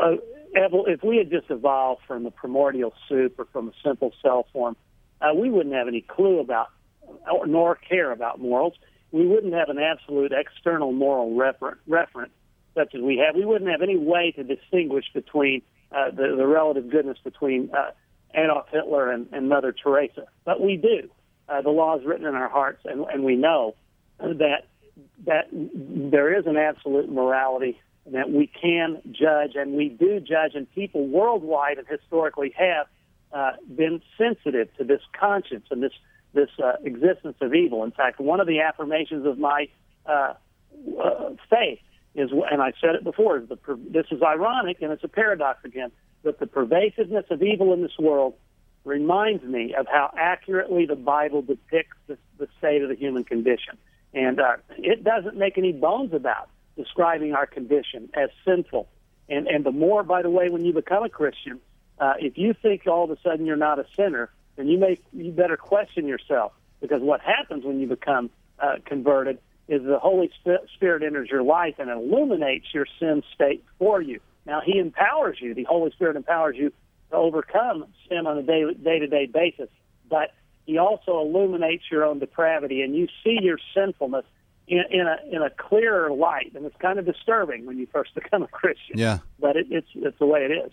a, 0.00 0.12
a 0.12 0.18
if 0.54 1.02
we 1.04 1.18
had 1.18 1.30
just 1.30 1.50
evolved 1.50 2.02
from 2.06 2.26
a 2.26 2.30
primordial 2.30 2.92
soup 3.08 3.38
or 3.38 3.46
from 3.52 3.68
a 3.68 3.72
simple 3.84 4.12
cell 4.22 4.46
form, 4.52 4.76
uh, 5.20 5.34
we 5.34 5.50
wouldn't 5.50 5.74
have 5.74 5.88
any 5.88 6.00
clue 6.00 6.40
about 6.40 6.68
nor 7.46 7.74
care 7.74 8.12
about 8.12 8.40
morals. 8.40 8.74
We 9.12 9.26
wouldn't 9.26 9.54
have 9.54 9.68
an 9.68 9.78
absolute 9.78 10.32
external 10.32 10.92
moral 10.92 11.34
refer- 11.34 11.78
reference 11.86 12.32
such 12.74 12.94
as 12.94 13.00
we 13.00 13.18
have. 13.18 13.34
We 13.34 13.44
wouldn't 13.44 13.70
have 13.70 13.82
any 13.82 13.96
way 13.96 14.32
to 14.36 14.44
distinguish 14.44 15.06
between 15.12 15.62
uh, 15.90 16.10
the, 16.10 16.34
the 16.36 16.46
relative 16.46 16.90
goodness 16.90 17.18
between 17.24 17.70
uh, 17.74 17.90
Adolf 18.34 18.66
Hitler 18.70 19.10
and, 19.10 19.26
and 19.32 19.48
Mother 19.48 19.72
Teresa. 19.72 20.26
But 20.44 20.60
we 20.60 20.76
do. 20.76 21.08
Uh, 21.48 21.62
the 21.62 21.70
law 21.70 21.98
is 21.98 22.04
written 22.04 22.26
in 22.26 22.34
our 22.34 22.48
hearts, 22.48 22.82
and, 22.84 23.04
and 23.12 23.24
we 23.24 23.36
know 23.36 23.74
that 24.18 24.66
that 25.26 25.48
there 25.52 26.36
is 26.38 26.46
an 26.46 26.56
absolute 26.56 27.08
morality 27.10 27.78
that 28.06 28.30
we 28.30 28.46
can 28.46 29.00
judge, 29.12 29.52
and 29.54 29.74
we 29.74 29.88
do 29.88 30.20
judge, 30.20 30.54
and 30.54 30.70
people 30.74 31.06
worldwide 31.06 31.78
and 31.78 31.86
historically 31.86 32.54
have 32.56 32.86
uh, 33.32 33.52
been 33.74 34.00
sensitive 34.16 34.68
to 34.78 34.84
this 34.84 35.00
conscience 35.18 35.66
and 35.70 35.82
this 35.82 35.92
this 36.34 36.50
uh, 36.62 36.72
existence 36.84 37.36
of 37.40 37.54
evil. 37.54 37.84
In 37.84 37.90
fact, 37.90 38.20
one 38.20 38.40
of 38.40 38.46
the 38.46 38.60
affirmations 38.60 39.26
of 39.26 39.38
my 39.38 39.68
uh, 40.06 40.34
uh, 41.02 41.30
faith 41.48 41.80
is, 42.14 42.30
and 42.50 42.60
I 42.60 42.72
said 42.80 42.94
it 42.96 43.04
before, 43.04 43.38
is 43.38 43.48
the, 43.48 43.58
this 43.90 44.06
is 44.10 44.22
ironic 44.22 44.82
and 44.82 44.92
it's 44.92 45.04
a 45.04 45.08
paradox 45.08 45.64
again, 45.64 45.90
that 46.24 46.38
the 46.38 46.46
pervasiveness 46.46 47.24
of 47.30 47.42
evil 47.42 47.72
in 47.72 47.82
this 47.82 47.96
world 47.98 48.34
reminds 48.84 49.44
me 49.44 49.74
of 49.74 49.86
how 49.86 50.10
accurately 50.16 50.86
the 50.86 50.96
Bible 50.96 51.42
depicts 51.42 51.96
the, 52.06 52.18
the 52.38 52.48
state 52.58 52.82
of 52.82 52.88
the 52.88 52.94
human 52.94 53.24
condition. 53.24 53.76
And 54.14 54.40
uh, 54.40 54.56
it 54.78 55.04
doesn't 55.04 55.36
make 55.36 55.58
any 55.58 55.72
bones 55.72 56.12
about 56.12 56.48
describing 56.76 57.34
our 57.34 57.46
condition 57.46 58.08
as 58.14 58.30
sinful. 58.44 58.88
And, 59.28 59.46
and 59.46 59.64
the 59.64 59.72
more, 59.72 60.02
by 60.02 60.22
the 60.22 60.30
way, 60.30 60.48
when 60.48 60.64
you 60.64 60.72
become 60.72 61.04
a 61.04 61.08
Christian, 61.08 61.60
uh, 61.98 62.14
if 62.18 62.38
you 62.38 62.54
think 62.54 62.86
all 62.86 63.04
of 63.04 63.10
a 63.10 63.20
sudden 63.20 63.44
you're 63.44 63.56
not 63.56 63.78
a 63.78 63.86
sinner, 63.96 64.30
then 64.56 64.68
you 64.68 64.78
may 64.78 64.98
you 65.12 65.30
better 65.30 65.56
question 65.56 66.06
yourself 66.06 66.52
because 66.80 67.02
what 67.02 67.20
happens 67.20 67.64
when 67.64 67.80
you 67.80 67.86
become 67.86 68.30
uh, 68.58 68.76
converted 68.84 69.38
is 69.68 69.82
the 69.82 69.98
Holy 69.98 70.30
Spirit 70.74 71.02
enters 71.02 71.28
your 71.30 71.42
life 71.42 71.74
and 71.78 71.90
illuminates 71.90 72.66
your 72.72 72.86
sin 72.98 73.22
state 73.34 73.64
for 73.78 74.00
you. 74.00 74.20
Now 74.46 74.60
He 74.64 74.78
empowers 74.78 75.38
you. 75.40 75.54
The 75.54 75.64
Holy 75.64 75.90
Spirit 75.90 76.16
empowers 76.16 76.56
you 76.56 76.72
to 77.10 77.16
overcome 77.16 77.86
sin 78.08 78.26
on 78.26 78.38
a 78.38 78.42
day 78.42 78.98
to 78.98 79.06
day 79.06 79.26
basis, 79.26 79.68
but 80.08 80.32
He 80.66 80.78
also 80.78 81.20
illuminates 81.20 81.84
your 81.90 82.04
own 82.04 82.18
depravity, 82.18 82.82
and 82.82 82.94
you 82.94 83.08
see 83.24 83.38
your 83.40 83.58
sinfulness 83.74 84.24
in, 84.66 84.84
in 84.90 85.06
a 85.06 85.16
in 85.30 85.42
a 85.42 85.50
clearer 85.50 86.10
light. 86.10 86.52
And 86.54 86.64
it's 86.64 86.76
kind 86.78 86.98
of 86.98 87.06
disturbing 87.06 87.66
when 87.66 87.78
you 87.78 87.86
first 87.92 88.14
become 88.14 88.42
a 88.42 88.48
Christian. 88.48 88.98
Yeah, 88.98 89.18
but 89.38 89.56
it, 89.56 89.66
it's 89.70 89.88
it's 89.94 90.18
the 90.18 90.26
way 90.26 90.44
it 90.44 90.52
is. 90.52 90.72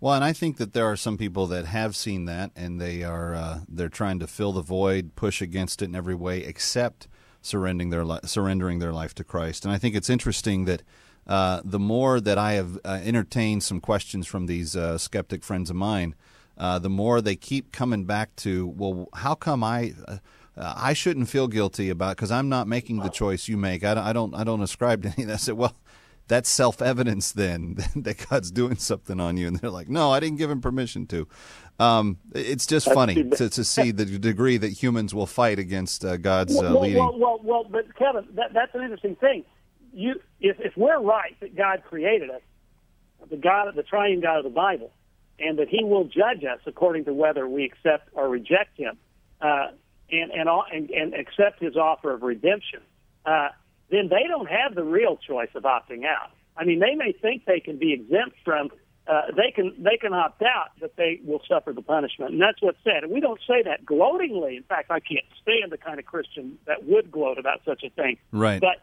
Well, 0.00 0.14
and 0.14 0.24
I 0.24 0.32
think 0.32 0.56
that 0.56 0.72
there 0.72 0.86
are 0.86 0.96
some 0.96 1.16
people 1.16 1.46
that 1.46 1.66
have 1.66 1.94
seen 1.94 2.24
that, 2.24 2.50
and 2.56 2.80
they 2.80 3.04
are 3.04 3.34
uh, 3.34 3.60
they're 3.68 3.88
trying 3.88 4.18
to 4.18 4.26
fill 4.26 4.52
the 4.52 4.62
void, 4.62 5.14
push 5.14 5.40
against 5.40 5.80
it 5.80 5.84
in 5.84 5.94
every 5.94 6.16
way, 6.16 6.38
except 6.38 7.06
surrendering 7.40 7.90
their 7.90 8.04
li- 8.04 8.20
surrendering 8.24 8.80
their 8.80 8.92
life 8.92 9.14
to 9.14 9.24
Christ. 9.24 9.64
And 9.64 9.72
I 9.72 9.78
think 9.78 9.94
it's 9.94 10.10
interesting 10.10 10.64
that 10.64 10.82
uh, 11.26 11.60
the 11.64 11.78
more 11.78 12.20
that 12.20 12.38
I 12.38 12.54
have 12.54 12.78
uh, 12.84 13.00
entertained 13.02 13.62
some 13.62 13.80
questions 13.80 14.26
from 14.26 14.46
these 14.46 14.76
uh, 14.76 14.98
skeptic 14.98 15.44
friends 15.44 15.70
of 15.70 15.76
mine, 15.76 16.14
uh, 16.58 16.78
the 16.78 16.90
more 16.90 17.20
they 17.20 17.36
keep 17.36 17.72
coming 17.72 18.04
back 18.04 18.34
to, 18.36 18.66
well, 18.66 19.08
how 19.14 19.34
come 19.34 19.64
I? 19.64 19.94
Uh, 20.06 20.18
I 20.56 20.92
shouldn't 20.92 21.28
feel 21.28 21.48
guilty 21.48 21.88
about 21.88 22.16
because 22.16 22.30
I'm 22.30 22.48
not 22.48 22.68
making 22.68 22.98
the 22.98 23.08
choice 23.08 23.48
you 23.48 23.56
make. 23.56 23.84
I 23.84 23.94
don't, 23.94 24.04
I 24.04 24.12
don't. 24.12 24.34
I 24.34 24.44
don't 24.44 24.62
ascribe 24.62 25.02
to 25.02 25.08
any 25.08 25.22
of 25.22 25.28
that. 25.28 25.34
I 25.34 25.38
said, 25.38 25.54
well, 25.54 25.74
that's 26.28 26.48
self 26.48 26.82
evidence 26.82 27.32
then 27.32 27.76
that 27.96 28.26
God's 28.28 28.50
doing 28.50 28.76
something 28.76 29.20
on 29.20 29.36
you. 29.36 29.46
And 29.48 29.58
they're 29.58 29.70
like, 29.70 29.88
no, 29.88 30.10
I 30.10 30.20
didn't 30.20 30.38
give 30.38 30.50
him 30.50 30.60
permission 30.60 31.06
to. 31.08 31.28
Um, 31.78 32.18
it's 32.34 32.66
just 32.66 32.86
that's 32.86 32.94
funny 32.94 33.30
to, 33.30 33.48
to 33.48 33.64
see 33.64 33.90
the 33.90 34.04
degree 34.04 34.56
that 34.56 34.68
humans 34.68 35.14
will 35.14 35.26
fight 35.26 35.58
against 35.58 36.04
uh, 36.04 36.16
God's 36.16 36.56
uh, 36.56 36.62
well, 36.62 36.80
leading. 36.80 36.98
Well, 36.98 37.18
well, 37.18 37.40
well, 37.42 37.64
but 37.68 37.94
Kevin, 37.96 38.26
that, 38.34 38.52
that's 38.52 38.74
an 38.74 38.82
interesting 38.82 39.16
thing. 39.16 39.44
You, 39.92 40.20
if, 40.40 40.58
if 40.60 40.76
we're 40.76 41.00
right 41.00 41.38
that 41.40 41.56
God 41.56 41.82
created 41.88 42.30
us, 42.30 42.40
the 43.30 43.36
God, 43.36 43.72
the 43.74 43.82
triune 43.82 44.20
God 44.20 44.38
of 44.38 44.44
the 44.44 44.50
Bible, 44.50 44.90
and 45.38 45.58
that 45.58 45.68
He 45.68 45.84
will 45.84 46.04
judge 46.04 46.44
us 46.44 46.60
according 46.66 47.04
to 47.04 47.12
whether 47.12 47.48
we 47.48 47.64
accept 47.64 48.08
or 48.12 48.28
reject 48.28 48.76
Him, 48.76 48.98
uh, 49.40 49.68
and, 50.10 50.30
and 50.30 50.48
and 50.72 50.90
and 50.90 51.14
accept 51.14 51.62
His 51.62 51.76
offer 51.76 52.12
of 52.12 52.22
redemption. 52.22 52.80
Uh, 53.24 53.48
then 53.90 54.08
they 54.08 54.26
don't 54.26 54.48
have 54.48 54.74
the 54.74 54.84
real 54.84 55.16
choice 55.16 55.50
of 55.54 55.64
opting 55.64 56.04
out. 56.04 56.30
I 56.56 56.64
mean, 56.64 56.80
they 56.80 56.94
may 56.94 57.12
think 57.12 57.44
they 57.44 57.60
can 57.60 57.78
be 57.78 57.92
exempt 57.92 58.36
from 58.44 58.70
uh, 59.06 59.22
they 59.36 59.50
can 59.50 59.74
they 59.78 59.96
can 59.96 60.12
opt 60.12 60.42
out, 60.42 60.70
but 60.80 60.94
they 60.96 61.20
will 61.24 61.42
suffer 61.48 61.72
the 61.72 61.82
punishment, 61.82 62.32
and 62.32 62.40
that's 62.40 62.62
what's 62.62 62.78
said. 62.84 63.02
And 63.02 63.12
we 63.12 63.20
don't 63.20 63.40
say 63.48 63.62
that 63.64 63.84
gloatingly. 63.84 64.56
In 64.56 64.62
fact, 64.62 64.90
I 64.90 65.00
can't 65.00 65.24
stand 65.42 65.72
the 65.72 65.78
kind 65.78 65.98
of 65.98 66.04
Christian 66.04 66.58
that 66.66 66.84
would 66.86 67.10
gloat 67.10 67.38
about 67.38 67.62
such 67.64 67.82
a 67.82 67.90
thing. 67.90 68.18
Right. 68.30 68.60
But 68.60 68.76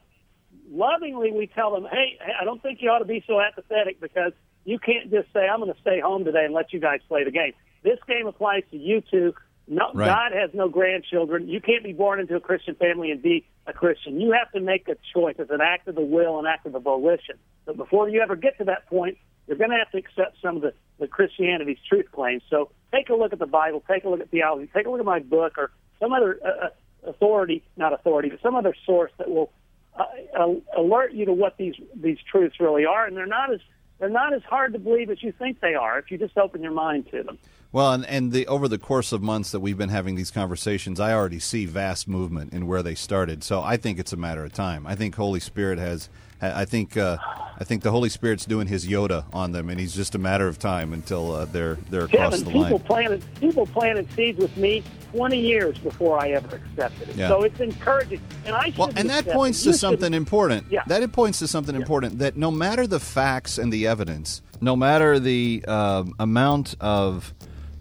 lovingly, 0.71 1.31
we 1.31 1.47
tell 1.47 1.71
them, 1.71 1.87
hey, 1.91 2.17
I 2.39 2.43
don't 2.45 2.61
think 2.61 2.81
you 2.81 2.89
ought 2.89 2.99
to 2.99 3.05
be 3.05 3.23
so 3.27 3.39
apathetic 3.39 3.99
because 3.99 4.33
you 4.65 4.79
can't 4.79 5.11
just 5.11 5.31
say, 5.33 5.47
I'm 5.47 5.59
going 5.59 5.73
to 5.73 5.81
stay 5.81 5.99
home 5.99 6.25
today 6.25 6.45
and 6.45 6.53
let 6.53 6.73
you 6.73 6.79
guys 6.79 6.99
play 7.07 7.23
the 7.23 7.31
game. 7.31 7.53
This 7.83 7.99
game 8.07 8.27
applies 8.27 8.63
to 8.71 8.77
you 8.77 9.01
too. 9.01 9.33
No, 9.67 9.91
Right. 9.93 10.07
God 10.07 10.31
has 10.33 10.49
no 10.53 10.67
grandchildren. 10.67 11.47
You 11.47 11.61
can't 11.61 11.83
be 11.83 11.93
born 11.93 12.19
into 12.19 12.35
a 12.35 12.39
Christian 12.39 12.75
family 12.75 13.11
and 13.11 13.21
be 13.21 13.45
a 13.67 13.73
Christian. 13.73 14.19
You 14.19 14.31
have 14.31 14.51
to 14.53 14.59
make 14.59 14.87
a 14.87 14.95
choice. 15.13 15.35
It's 15.37 15.51
an 15.51 15.61
act 15.61 15.87
of 15.87 15.95
the 15.95 16.01
will, 16.01 16.39
an 16.39 16.47
act 16.47 16.65
of 16.65 16.73
the 16.73 16.79
volition. 16.79 17.37
But 17.65 17.77
before 17.77 18.09
you 18.09 18.21
ever 18.21 18.35
get 18.35 18.57
to 18.57 18.63
that 18.65 18.87
point, 18.87 19.17
you're 19.47 19.57
going 19.57 19.69
to 19.69 19.77
have 19.77 19.91
to 19.91 19.97
accept 19.97 20.37
some 20.41 20.57
of 20.57 20.61
the, 20.63 20.73
the 20.99 21.07
Christianity's 21.07 21.77
truth 21.87 22.11
claims. 22.11 22.41
So 22.49 22.71
take 22.91 23.09
a 23.09 23.15
look 23.15 23.31
at 23.31 23.39
the 23.39 23.45
Bible, 23.45 23.83
take 23.87 24.03
a 24.05 24.09
look 24.09 24.21
at 24.21 24.31
theology, 24.31 24.69
take 24.73 24.87
a 24.87 24.89
look 24.89 24.99
at 24.99 25.05
my 25.05 25.19
book 25.19 25.57
or 25.57 25.71
some 25.99 26.13
other 26.13 26.39
uh, 26.43 26.65
uh, 26.65 27.09
authority, 27.11 27.63
not 27.77 27.93
authority, 27.93 28.29
but 28.29 28.41
some 28.41 28.55
other 28.55 28.75
source 28.85 29.11
that 29.19 29.29
will 29.29 29.51
uh, 29.99 30.05
uh, 30.39 30.53
alert 30.77 31.13
you 31.13 31.25
to 31.25 31.33
what 31.33 31.57
these 31.57 31.75
these 31.95 32.17
truths 32.29 32.59
really 32.59 32.85
are. 32.85 33.05
And 33.05 33.15
they're 33.15 33.25
not 33.25 33.53
as 33.53 33.59
they're 33.99 34.09
not 34.09 34.33
as 34.33 34.41
hard 34.43 34.73
to 34.73 34.79
believe 34.79 35.09
as 35.09 35.21
you 35.21 35.31
think 35.31 35.59
they 35.59 35.75
are 35.75 35.99
if 35.99 36.09
you 36.09 36.17
just 36.17 36.37
open 36.37 36.63
your 36.63 36.71
mind 36.71 37.09
to 37.11 37.23
them. 37.23 37.37
Well, 37.71 37.93
and, 37.93 38.05
and 38.05 38.31
the 38.31 38.47
over 38.47 38.67
the 38.67 38.79
course 38.79 39.11
of 39.11 39.21
months 39.21 39.51
that 39.51 39.59
we've 39.59 39.77
been 39.77 39.89
having 39.89 40.15
these 40.15 40.31
conversations, 40.31 40.99
I 40.99 41.13
already 41.13 41.39
see 41.39 41.65
vast 41.65 42.07
movement 42.07 42.53
in 42.53 42.65
where 42.65 42.81
they 42.81 42.95
started. 42.95 43.43
So 43.43 43.61
I 43.61 43.77
think 43.77 43.99
it's 43.99 44.13
a 44.13 44.17
matter 44.17 44.43
of 44.43 44.53
time. 44.53 44.87
I 44.87 44.95
think 44.95 45.15
Holy 45.15 45.39
Spirit 45.39 45.77
has. 45.79 46.09
I 46.41 46.65
think 46.65 46.95
uh, 46.97 47.17
I 47.59 47.65
think 47.65 47.83
the 47.83 47.91
Holy 47.91 48.07
Spirit's 48.09 48.45
doing 48.45 48.67
his 48.67 48.87
Yoda 48.87 49.25
on 49.33 49.51
them, 49.51 49.69
and 49.69 49.79
he's 49.79 49.93
just 49.93 50.15
a 50.15 50.17
matter 50.17 50.47
of 50.47 50.59
time 50.59 50.93
until 50.93 51.33
uh, 51.33 51.45
they're 51.45 51.75
they're 51.89 52.05
across 52.05 52.39
Kevin, 52.39 52.45
the 52.45 52.51
people 52.51 52.61
line. 52.61 52.79
planted 52.79 53.23
people 53.39 53.65
planted 53.67 54.11
seeds 54.13 54.39
with 54.39 54.55
me 54.55 54.83
20 55.11 55.39
years 55.39 55.77
before 55.79 56.21
I 56.21 56.29
ever 56.29 56.55
accepted 56.55 57.09
it. 57.09 57.15
Yeah. 57.15 57.27
So 57.27 57.43
it's 57.43 57.59
encouraging, 57.59 58.21
and 58.45 58.55
I 58.55 58.73
Well, 58.77 58.91
and 58.95 59.09
that 59.09 59.27
points 59.27 59.63
to 59.63 59.73
something 59.73 60.13
important. 60.13 60.67
Yeah. 60.71 60.83
That 60.87 61.03
it 61.03 61.11
points 61.11 61.39
to 61.39 61.47
something 61.47 61.75
important 61.75 62.19
that 62.19 62.37
no 62.37 62.49
matter 62.51 62.87
the 62.87 62.99
facts 62.99 63.57
and 63.57 63.73
the 63.73 63.87
evidence, 63.87 64.41
no 64.61 64.75
matter 64.75 65.19
the 65.19 65.63
um 65.67 66.13
amount 66.19 66.75
of 66.79 67.33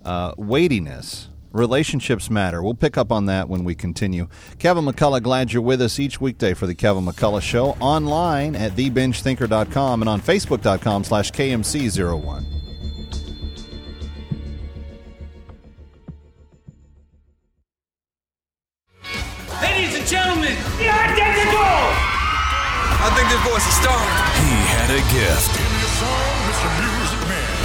uh, 0.05 0.33
weightiness, 0.37 1.29
relationships 1.59 2.31
matter. 2.31 2.63
We'll 2.63 2.75
pick 2.75 2.97
up 2.97 3.13
on 3.13 3.27
that 3.27 3.49
when 3.49 3.65
we 3.65 3.75
continue. 3.75 4.29
Kevin 4.59 4.85
McCullough, 4.85 5.23
glad 5.23 5.53
you're 5.53 5.63
with 5.63 5.83
us 5.83 5.99
each 5.99 6.21
weekday 6.21 6.55
for 6.55 6.67
the 6.67 6.75
Kevin 6.75 7.05
McCullough 7.05 7.43
Show 7.43 7.71
online 7.81 8.57
at 8.57 8.73
thebenchthinker.com 8.73 10.03
and 10.03 10.09
on 10.09 10.21
facebook.com 10.21 11.05
slash 11.05 11.31
KMC01. 11.33 12.45
Ladies 19.61 19.99
and 19.99 20.07
gentlemen, 20.07 20.55
the 20.79 20.89
identical! 20.89 21.59
I 23.01 23.11
think 23.15 23.29
this 23.29 23.41
voice 23.47 23.67
is 23.67 23.75
starring. 23.75 24.17
He 24.43 24.55
had 24.71 24.91
a 24.91 25.03
gift. 25.13 25.69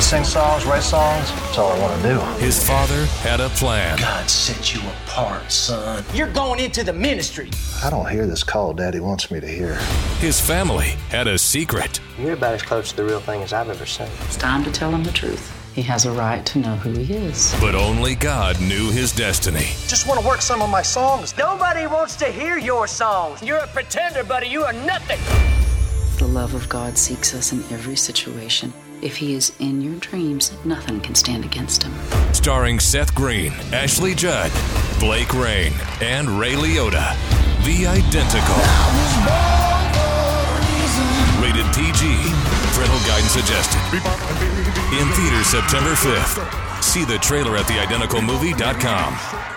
Sing 0.04 0.26
songs, 0.26 0.66
write 0.66 0.84
songs, 0.84 1.32
that's 1.32 1.58
all 1.58 1.72
I 1.72 1.80
want 1.80 2.02
to 2.02 2.08
do. 2.10 2.20
His 2.44 2.68
father 2.68 3.06
had 3.24 3.40
a 3.40 3.50
plan. 3.50 3.98
God 3.98 4.30
set 4.30 4.76
you 4.76 4.82
apart, 4.90 5.52
son. 5.52 6.04
You're 6.14 6.32
going 6.32 6.60
into 6.60 6.84
the 6.84 6.94
ministry. 6.94 7.50
I 7.84 7.90
don't 7.90 8.08
hear 8.12 8.28
this 8.28 8.44
call 8.44 8.74
Daddy 8.74 9.00
wants 9.00 9.32
me 9.32 9.40
to 9.40 9.48
hear. 9.48 9.76
His 10.20 10.40
family 10.40 10.90
had 11.10 11.28
a 11.28 11.38
secret. 11.40 12.00
You're 12.20 12.34
about 12.34 12.54
as 12.54 12.62
close 12.62 12.90
to 12.92 12.98
the 12.98 13.06
real 13.06 13.22
thing 13.22 13.42
as 13.42 13.54
I've 13.54 13.70
ever 13.70 13.86
seen. 13.86 14.10
It's 14.26 14.38
time 14.38 14.64
to 14.66 14.72
tell 14.72 14.92
him 14.92 15.04
the 15.04 15.12
truth. 15.12 15.52
He 15.74 15.82
has 15.84 16.06
a 16.06 16.12
right 16.12 16.46
to 16.48 16.60
know 16.60 16.76
who 16.76 16.92
he 16.92 17.14
is. 17.14 17.56
But 17.60 17.74
only 17.74 18.14
God 18.14 18.62
knew 18.62 18.92
his 18.92 19.14
destiny. 19.14 19.70
Just 19.88 20.06
want 20.06 20.20
to 20.20 20.28
work 20.28 20.42
some 20.42 20.62
of 20.62 20.70
my 20.70 20.84
songs. 20.84 21.36
Nobody 21.38 21.88
wants 21.88 22.18
to 22.18 22.26
hear 22.26 22.60
your 22.60 22.88
songs. 22.88 23.42
You're 23.42 23.58
a 23.58 23.68
pretender, 23.68 24.24
buddy. 24.24 24.48
You 24.48 24.64
are 24.64 24.74
nothing. 24.74 25.20
The 26.20 26.28
love 26.28 26.54
of 26.54 26.70
God 26.70 26.98
seeks 26.98 27.34
us 27.34 27.54
in 27.54 27.64
every 27.74 27.96
situation. 27.96 28.72
If 29.04 29.18
he 29.18 29.34
is 29.34 29.52
in 29.60 29.82
your 29.82 29.96
dreams, 29.96 30.54
nothing 30.64 31.02
can 31.02 31.14
stand 31.14 31.44
against 31.44 31.84
him. 31.84 31.92
Starring 32.34 32.80
Seth 32.80 33.14
Green, 33.14 33.52
Ashley 33.74 34.16
Judd, 34.16 34.50
Blake 34.98 35.34
Rayne, 35.34 35.74
and 36.00 36.30
Ray 36.40 36.54
Liotta. 36.54 37.14
The 37.66 37.86
Identical. 37.86 38.56
Rated 41.44 41.68
PG. 41.76 42.16
Parental 42.72 43.00
guidance 43.06 43.34
suggested. 43.34 43.82
In 44.98 45.10
theaters 45.12 45.48
September 45.48 45.96
5th. 45.96 46.82
See 46.82 47.04
the 47.04 47.18
trailer 47.18 47.58
at 47.58 47.66
theidentical.movie.com. 47.66 49.53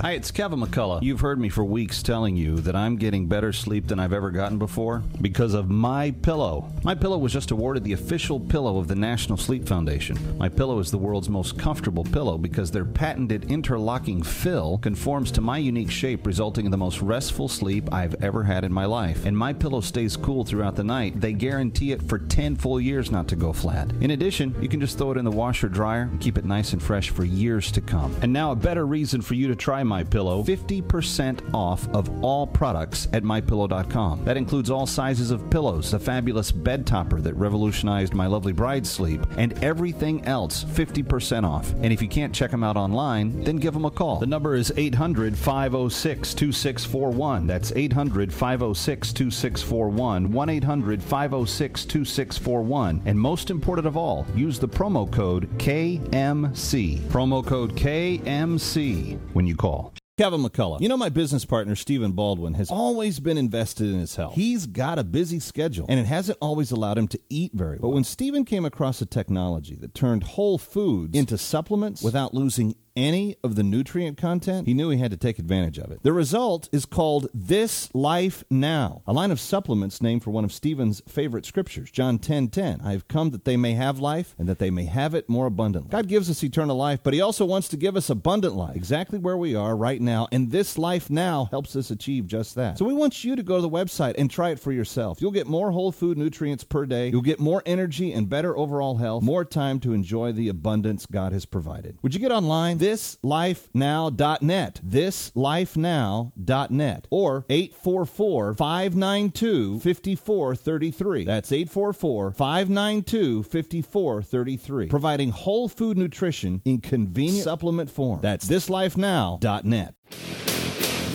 Hi, 0.00 0.12
it's 0.12 0.30
Kevin 0.30 0.60
McCullough. 0.60 1.02
You've 1.02 1.20
heard 1.20 1.38
me 1.38 1.50
for 1.50 1.62
weeks 1.64 2.02
telling 2.02 2.34
you 2.34 2.56
that 2.60 2.74
I'm 2.74 2.96
getting 2.96 3.26
better 3.26 3.52
sleep 3.52 3.88
than 3.88 4.00
I've 4.00 4.14
ever 4.14 4.30
gotten 4.30 4.58
before 4.58 5.02
because 5.20 5.52
of 5.52 5.68
My 5.68 6.12
Pillow. 6.22 6.72
My 6.82 6.94
Pillow 6.94 7.18
was 7.18 7.30
just 7.30 7.50
awarded 7.50 7.84
the 7.84 7.92
official 7.92 8.40
pillow 8.40 8.78
of 8.78 8.88
the 8.88 8.94
National 8.94 9.36
Sleep 9.36 9.68
Foundation. 9.68 10.38
My 10.38 10.48
Pillow 10.48 10.78
is 10.78 10.90
the 10.90 10.96
world's 10.96 11.28
most 11.28 11.58
comfortable 11.58 12.04
pillow 12.04 12.38
because 12.38 12.70
their 12.70 12.86
patented 12.86 13.50
interlocking 13.50 14.22
fill 14.22 14.78
conforms 14.78 15.30
to 15.32 15.42
my 15.42 15.58
unique 15.58 15.90
shape, 15.90 16.26
resulting 16.26 16.64
in 16.64 16.70
the 16.70 16.78
most 16.78 17.02
restful 17.02 17.46
sleep 17.46 17.92
I've 17.92 18.14
ever 18.24 18.44
had 18.44 18.64
in 18.64 18.72
my 18.72 18.86
life. 18.86 19.26
And 19.26 19.36
My 19.36 19.52
Pillow 19.52 19.82
stays 19.82 20.16
cool 20.16 20.42
throughout 20.42 20.74
the 20.74 20.84
night. 20.84 21.20
They 21.20 21.34
guarantee 21.34 21.92
it 21.92 22.02
for 22.02 22.18
10 22.18 22.56
full 22.56 22.80
years 22.80 23.10
not 23.10 23.28
to 23.28 23.36
go 23.36 23.52
flat. 23.52 23.92
In 24.00 24.12
addition, 24.12 24.56
you 24.62 24.70
can 24.70 24.80
just 24.80 24.96
throw 24.96 25.10
it 25.12 25.18
in 25.18 25.26
the 25.26 25.30
washer 25.30 25.68
dryer 25.68 26.08
and 26.10 26.18
keep 26.18 26.38
it 26.38 26.46
nice 26.46 26.72
and 26.72 26.82
fresh 26.82 27.10
for 27.10 27.26
years 27.26 27.70
to 27.72 27.82
come. 27.82 28.16
And 28.22 28.32
now 28.32 28.52
a 28.52 28.56
better 28.56 28.86
reason 28.86 29.20
for 29.20 29.34
you 29.34 29.48
to 29.48 29.54
try 29.54 29.81
My 29.86 30.04
Pillow: 30.04 30.42
50% 30.42 31.54
off 31.54 31.88
of 31.88 32.24
all 32.24 32.46
products 32.46 33.08
at 33.12 33.22
mypillow.com. 33.22 34.24
That 34.24 34.36
includes 34.36 34.70
all 34.70 34.86
sizes 34.86 35.30
of 35.30 35.48
pillows, 35.50 35.90
the 35.90 35.98
fabulous 35.98 36.52
bed 36.52 36.86
topper 36.86 37.20
that 37.20 37.34
revolutionized 37.34 38.14
my 38.14 38.26
lovely 38.26 38.52
bride's 38.52 38.90
sleep, 38.90 39.24
and 39.36 39.52
everything 39.64 40.24
else 40.26 40.64
50% 40.64 41.44
off. 41.44 41.72
And 41.82 41.92
if 41.92 42.02
you 42.02 42.08
can't 42.08 42.34
check 42.34 42.50
them 42.50 42.64
out 42.64 42.76
online, 42.76 43.42
then 43.44 43.56
give 43.56 43.74
them 43.74 43.84
a 43.84 43.90
call. 43.90 44.18
The 44.18 44.26
number 44.26 44.54
is 44.54 44.72
800 44.76 45.36
506 45.36 46.34
2641. 46.34 47.46
That's 47.46 47.72
800 47.72 48.32
506 48.32 49.12
2641. 49.12 50.32
1 50.32 50.48
800 50.48 51.02
506 51.02 51.84
2641. 51.84 53.02
And 53.04 53.18
most 53.18 53.50
important 53.50 53.86
of 53.86 53.96
all, 53.96 54.26
use 54.34 54.58
the 54.58 54.68
promo 54.68 55.10
code 55.10 55.48
KMC. 55.58 57.00
Promo 57.08 57.44
code 57.44 57.74
KMC 57.74 59.18
when 59.32 59.46
you 59.46 59.56
call. 59.56 59.71
Kevin 60.18 60.42
McCullough. 60.42 60.80
You 60.80 60.88
know, 60.88 60.96
my 60.96 61.08
business 61.08 61.44
partner, 61.44 61.74
Stephen 61.74 62.12
Baldwin, 62.12 62.54
has 62.54 62.70
always 62.70 63.18
been 63.18 63.38
invested 63.38 63.88
in 63.88 63.98
his 63.98 64.14
health. 64.14 64.34
He's 64.34 64.66
got 64.66 64.98
a 64.98 65.04
busy 65.04 65.40
schedule, 65.40 65.86
and 65.88 65.98
it 65.98 66.06
hasn't 66.06 66.38
always 66.40 66.70
allowed 66.70 66.98
him 66.98 67.08
to 67.08 67.20
eat 67.30 67.52
very 67.54 67.78
well. 67.78 67.90
But 67.90 67.94
when 67.94 68.04
Stephen 68.04 68.44
came 68.44 68.64
across 68.66 69.00
a 69.00 69.06
technology 69.06 69.74
that 69.76 69.94
turned 69.94 70.22
whole 70.22 70.58
foods 70.58 71.16
into 71.16 71.38
supplements 71.38 72.02
without 72.02 72.34
losing 72.34 72.74
any 72.96 73.36
of 73.44 73.54
the 73.54 73.62
nutrient 73.62 74.16
content, 74.18 74.66
he 74.66 74.74
knew 74.74 74.90
he 74.90 74.98
had 74.98 75.10
to 75.12 75.16
take 75.16 75.38
advantage 75.38 75.78
of 75.78 75.90
it. 75.90 76.02
The 76.02 76.12
result 76.12 76.68
is 76.72 76.84
called 76.84 77.28
This 77.32 77.88
Life 77.94 78.44
Now, 78.50 79.02
a 79.06 79.12
line 79.12 79.30
of 79.30 79.40
supplements 79.40 80.02
named 80.02 80.22
for 80.22 80.30
one 80.30 80.44
of 80.44 80.52
Stephen's 80.52 81.02
favorite 81.08 81.46
scriptures, 81.46 81.90
John 81.90 82.18
10:10. 82.18 82.32
10, 82.32 82.48
10. 82.48 82.80
I 82.82 82.92
have 82.92 83.08
come 83.08 83.30
that 83.30 83.44
they 83.44 83.58
may 83.58 83.74
have 83.74 83.98
life 83.98 84.34
and 84.38 84.48
that 84.48 84.58
they 84.58 84.70
may 84.70 84.86
have 84.86 85.14
it 85.14 85.28
more 85.28 85.46
abundantly. 85.46 85.90
God 85.90 86.08
gives 86.08 86.30
us 86.30 86.42
eternal 86.42 86.76
life, 86.76 87.00
but 87.02 87.12
he 87.12 87.20
also 87.20 87.44
wants 87.44 87.68
to 87.68 87.76
give 87.76 87.94
us 87.94 88.08
abundant 88.08 88.54
life, 88.54 88.74
exactly 88.74 89.18
where 89.18 89.36
we 89.36 89.54
are 89.54 89.76
right 89.76 90.00
now, 90.00 90.28
and 90.32 90.50
this 90.50 90.78
life 90.78 91.10
now 91.10 91.48
helps 91.50 91.76
us 91.76 91.90
achieve 91.90 92.26
just 92.26 92.54
that. 92.54 92.78
So 92.78 92.84
we 92.84 92.94
want 92.94 93.22
you 93.22 93.36
to 93.36 93.42
go 93.42 93.56
to 93.56 93.62
the 93.62 93.68
website 93.68 94.14
and 94.16 94.30
try 94.30 94.50
it 94.50 94.58
for 94.58 94.72
yourself. 94.72 95.20
You'll 95.20 95.30
get 95.30 95.46
more 95.46 95.72
whole 95.72 95.92
food 95.92 96.16
nutrients 96.16 96.64
per 96.64 96.86
day. 96.86 97.10
You'll 97.10 97.20
get 97.20 97.38
more 97.38 97.62
energy 97.66 98.12
and 98.12 98.28
better 98.28 98.56
overall 98.56 98.96
health, 98.96 99.22
more 99.22 99.44
time 99.44 99.78
to 99.80 99.92
enjoy 99.92 100.32
the 100.32 100.48
abundance 100.48 101.04
God 101.04 101.32
has 101.32 101.44
provided. 101.44 101.98
Would 102.02 102.14
you 102.14 102.20
get 102.20 102.32
online? 102.32 102.78
ThisLifeNow.net. 102.82 104.80
ThisLifeNow.net. 104.86 107.06
Or 107.10 107.44
844 107.48 108.54
592 108.54 109.78
5433. 109.78 111.24
That's 111.24 111.52
844 111.52 112.32
592 112.32 113.42
5433. 113.44 114.86
Providing 114.88 115.30
whole 115.30 115.68
food 115.68 115.96
nutrition 115.96 116.60
in 116.64 116.80
convenient 116.80 117.44
supplement 117.44 117.88
form. 117.90 118.18
That's 118.20 118.48
ThisLifeNow.net. 118.48 119.94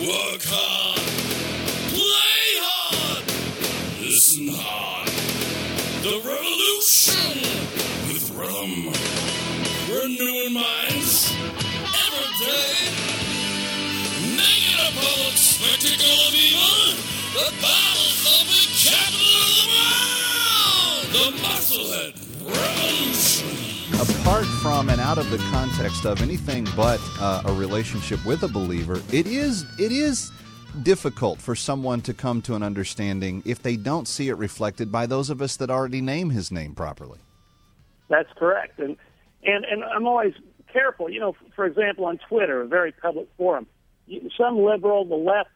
Work 0.00 0.42
hard, 0.46 1.00
play 1.92 2.60
hard, 2.64 3.24
listen 4.00 4.48
hard. 4.52 5.08
The 6.02 6.16
revolution 6.24 7.36
with 8.08 8.30
rhythm. 8.38 8.94
Renewing 9.90 10.52
minds 10.52 11.07
Making 15.08 15.22
a 15.22 15.24
public 15.24 15.36
spectacle 15.36 16.18
of 16.26 16.34
evil. 16.34 16.96
The 17.32 17.48
Bible 17.62 18.10
thumping 18.24 18.70
capital 18.76 19.32
of 19.40 19.56
the 19.56 19.68
world. 19.72 21.12
The 21.12 21.26
Musclehead 21.44 22.12
Revolution. 22.44 23.48
apart 24.20 24.46
from 24.62 24.90
and 24.90 25.00
out 25.00 25.18
of 25.18 25.30
the 25.30 25.38
context 25.50 26.04
of 26.04 26.20
anything 26.20 26.66
but 26.76 27.00
uh, 27.20 27.42
a 27.46 27.52
relationship 27.54 28.24
with 28.26 28.42
a 28.42 28.48
believer, 28.48 29.00
it 29.12 29.26
is 29.26 29.64
it 29.78 29.92
is 29.92 30.30
difficult 30.82 31.40
for 31.40 31.54
someone 31.56 32.00
to 32.02 32.12
come 32.12 32.42
to 32.42 32.54
an 32.54 32.62
understanding 32.62 33.42
if 33.46 33.62
they 33.62 33.76
don't 33.76 34.06
see 34.06 34.28
it 34.28 34.34
reflected 34.34 34.92
by 34.92 35.06
those 35.06 35.30
of 35.30 35.40
us 35.40 35.56
that 35.56 35.70
already 35.70 36.00
name 36.02 36.30
his 36.30 36.52
name 36.52 36.74
properly. 36.74 37.18
That's 38.08 38.32
correct, 38.36 38.78
and 38.78 38.96
and 39.42 39.64
and 39.64 39.84
I'm 39.84 40.06
always 40.06 40.34
careful. 40.72 41.08
You 41.08 41.20
know, 41.20 41.36
for 41.56 41.64
example, 41.64 42.04
on 42.04 42.18
Twitter, 42.28 42.60
a 42.60 42.66
very 42.66 42.92
public 42.92 43.28
forum, 43.38 43.66
some 44.36 44.58
liberal, 44.58 45.04
the 45.04 45.14
left, 45.14 45.50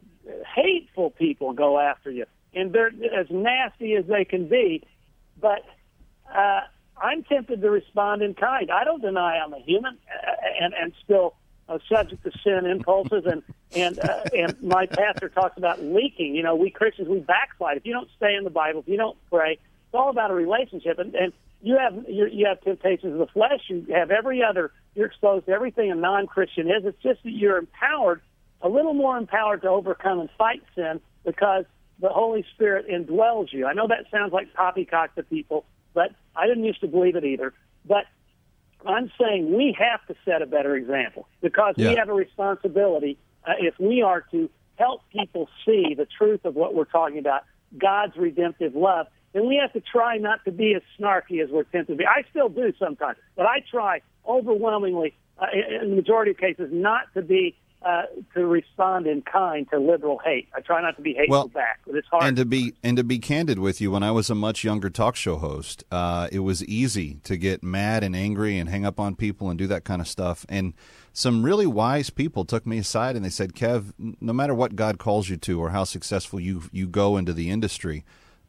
hateful 0.54 1.10
people 1.10 1.52
go 1.52 1.78
after 1.78 2.10
you, 2.10 2.26
and 2.54 2.72
they're 2.72 2.92
as 3.14 3.26
nasty 3.30 3.94
as 3.94 4.06
they 4.06 4.24
can 4.24 4.48
be. 4.48 4.84
But 5.40 5.64
uh, 6.32 6.60
I'm 6.96 7.24
tempted 7.24 7.60
to 7.60 7.70
respond 7.70 8.22
in 8.22 8.34
kind. 8.34 8.70
I 8.70 8.84
don't 8.84 9.02
deny 9.02 9.38
I'm 9.38 9.52
a 9.52 9.60
human, 9.60 9.98
uh, 10.08 10.32
and 10.60 10.74
and 10.74 10.92
still 11.02 11.34
uh, 11.68 11.78
subject 11.88 12.22
to 12.24 12.32
sin 12.44 12.66
impulses, 12.66 13.24
and 13.26 13.42
and 13.74 13.98
uh, 13.98 14.22
and 14.36 14.62
my 14.62 14.86
pastor 14.86 15.28
talks 15.28 15.56
about 15.56 15.82
leaking. 15.82 16.34
You 16.34 16.42
know, 16.42 16.54
we 16.54 16.70
Christians 16.70 17.08
we 17.08 17.20
backslide 17.20 17.76
if 17.76 17.86
you 17.86 17.92
don't 17.92 18.08
stay 18.16 18.34
in 18.34 18.44
the 18.44 18.50
Bible, 18.50 18.80
if 18.80 18.88
you 18.88 18.96
don't 18.96 19.18
pray. 19.30 19.52
It's 19.52 19.94
all 19.94 20.10
about 20.10 20.30
a 20.30 20.34
relationship, 20.34 20.98
and 20.98 21.14
and 21.14 21.32
you 21.62 21.78
have 21.78 21.94
you 22.08 22.26
you 22.26 22.46
have 22.46 22.60
temptations 22.60 23.12
of 23.12 23.18
the 23.18 23.26
flesh. 23.26 23.62
You 23.68 23.86
have 23.94 24.10
every 24.10 24.42
other. 24.42 24.72
You're 24.94 25.06
exposed 25.06 25.46
to 25.46 25.52
everything 25.52 25.90
a 25.90 25.94
non-Christian 25.94 26.68
is. 26.68 26.84
It's 26.84 27.02
just 27.02 27.22
that 27.22 27.30
you're 27.30 27.56
empowered, 27.56 28.20
a 28.62 28.68
little 28.68 28.94
more 28.94 29.16
empowered 29.16 29.62
to 29.62 29.68
overcome 29.68 30.20
and 30.20 30.30
fight 30.38 30.62
sin 30.74 31.00
because 31.24 31.64
the 32.00 32.08
Holy 32.08 32.44
Spirit 32.54 32.88
indwells 32.88 33.52
you. 33.52 33.66
I 33.66 33.72
know 33.74 33.86
that 33.88 34.06
sounds 34.10 34.32
like 34.32 34.52
poppycock 34.54 35.14
to 35.16 35.22
people, 35.22 35.64
but 35.94 36.10
I 36.34 36.46
didn't 36.46 36.64
used 36.64 36.80
to 36.80 36.88
believe 36.88 37.16
it 37.16 37.24
either. 37.24 37.52
But 37.84 38.04
I'm 38.86 39.10
saying 39.20 39.56
we 39.56 39.76
have 39.78 40.04
to 40.06 40.14
set 40.24 40.42
a 40.42 40.46
better 40.46 40.74
example 40.76 41.28
because 41.40 41.74
Yeah. 41.76 41.90
we 41.90 41.96
have 41.96 42.08
a 42.08 42.14
responsibility 42.14 43.18
uh, 43.46 43.52
if 43.58 43.78
we 43.78 44.02
are 44.02 44.20
to 44.32 44.48
help 44.76 45.02
people 45.10 45.48
see 45.64 45.94
the 45.96 46.06
truth 46.06 46.44
of 46.44 46.54
what 46.54 46.74
we're 46.74 46.84
talking 46.84 47.18
about, 47.18 47.42
God's 47.76 48.16
redemptive 48.16 48.74
love, 48.74 49.06
then 49.32 49.46
we 49.48 49.56
have 49.56 49.72
to 49.72 49.80
try 49.80 50.18
not 50.18 50.44
to 50.44 50.52
be 50.52 50.74
as 50.74 50.82
snarky 50.98 51.42
as 51.42 51.50
we're 51.50 51.64
tempted 51.64 51.92
to 51.92 51.96
be. 51.96 52.06
I 52.06 52.22
still 52.30 52.48
do 52.48 52.72
sometimes, 52.78 53.18
but 53.36 53.46
I 53.46 53.60
try 53.70 54.00
overwhelmingly, 54.26 55.14
uh, 55.38 55.46
in 55.52 55.82
in 55.82 55.90
the 55.90 55.96
majority 55.96 56.30
of 56.32 56.38
cases, 56.38 56.70
not 56.72 57.12
to 57.14 57.22
be 57.22 57.56
uh, 57.84 58.02
to 58.34 58.46
respond 58.46 59.06
in 59.06 59.22
kind 59.22 59.68
to 59.70 59.78
liberal 59.78 60.20
hate. 60.24 60.48
I 60.54 60.60
try 60.60 60.80
not 60.82 60.96
to 60.96 61.02
be 61.02 61.14
hateful 61.14 61.30
Well, 61.30 61.48
back, 61.48 61.80
but 61.86 61.96
it's 61.96 62.08
hard. 62.08 62.24
And 62.24 62.36
to 62.36 62.44
be 62.44 62.74
and 62.82 62.96
to 62.96 63.04
be 63.04 63.18
candid 63.18 63.58
with 63.58 63.80
you, 63.80 63.90
when 63.90 64.02
I 64.02 64.10
was 64.10 64.30
a 64.30 64.34
much 64.34 64.64
younger 64.64 64.90
talk 64.90 65.16
show 65.16 65.36
host, 65.36 65.84
uh, 65.90 66.28
it 66.30 66.40
was 66.40 66.64
easy 66.64 67.20
to 67.24 67.36
get 67.36 67.62
mad 67.62 68.04
and 68.04 68.14
angry 68.14 68.58
and 68.58 68.68
hang 68.68 68.84
up 68.84 69.00
on 69.00 69.16
people 69.16 69.50
and 69.50 69.58
do 69.58 69.66
that 69.66 69.84
kind 69.84 70.00
of 70.00 70.08
stuff. 70.08 70.46
And 70.48 70.74
some 71.12 71.42
really 71.42 71.66
wise 71.66 72.10
people 72.10 72.44
took 72.44 72.66
me 72.66 72.78
aside 72.78 73.16
and 73.16 73.24
they 73.24 73.30
said, 73.30 73.54
"Kev, 73.54 73.92
no 73.98 74.32
matter 74.32 74.54
what 74.54 74.76
God 74.76 74.98
calls 74.98 75.28
you 75.28 75.36
to 75.38 75.60
or 75.60 75.70
how 75.70 75.84
successful 75.84 76.40
you 76.40 76.64
you 76.72 76.86
go 76.86 77.16
into 77.16 77.32
the 77.32 77.50
industry." 77.50 78.04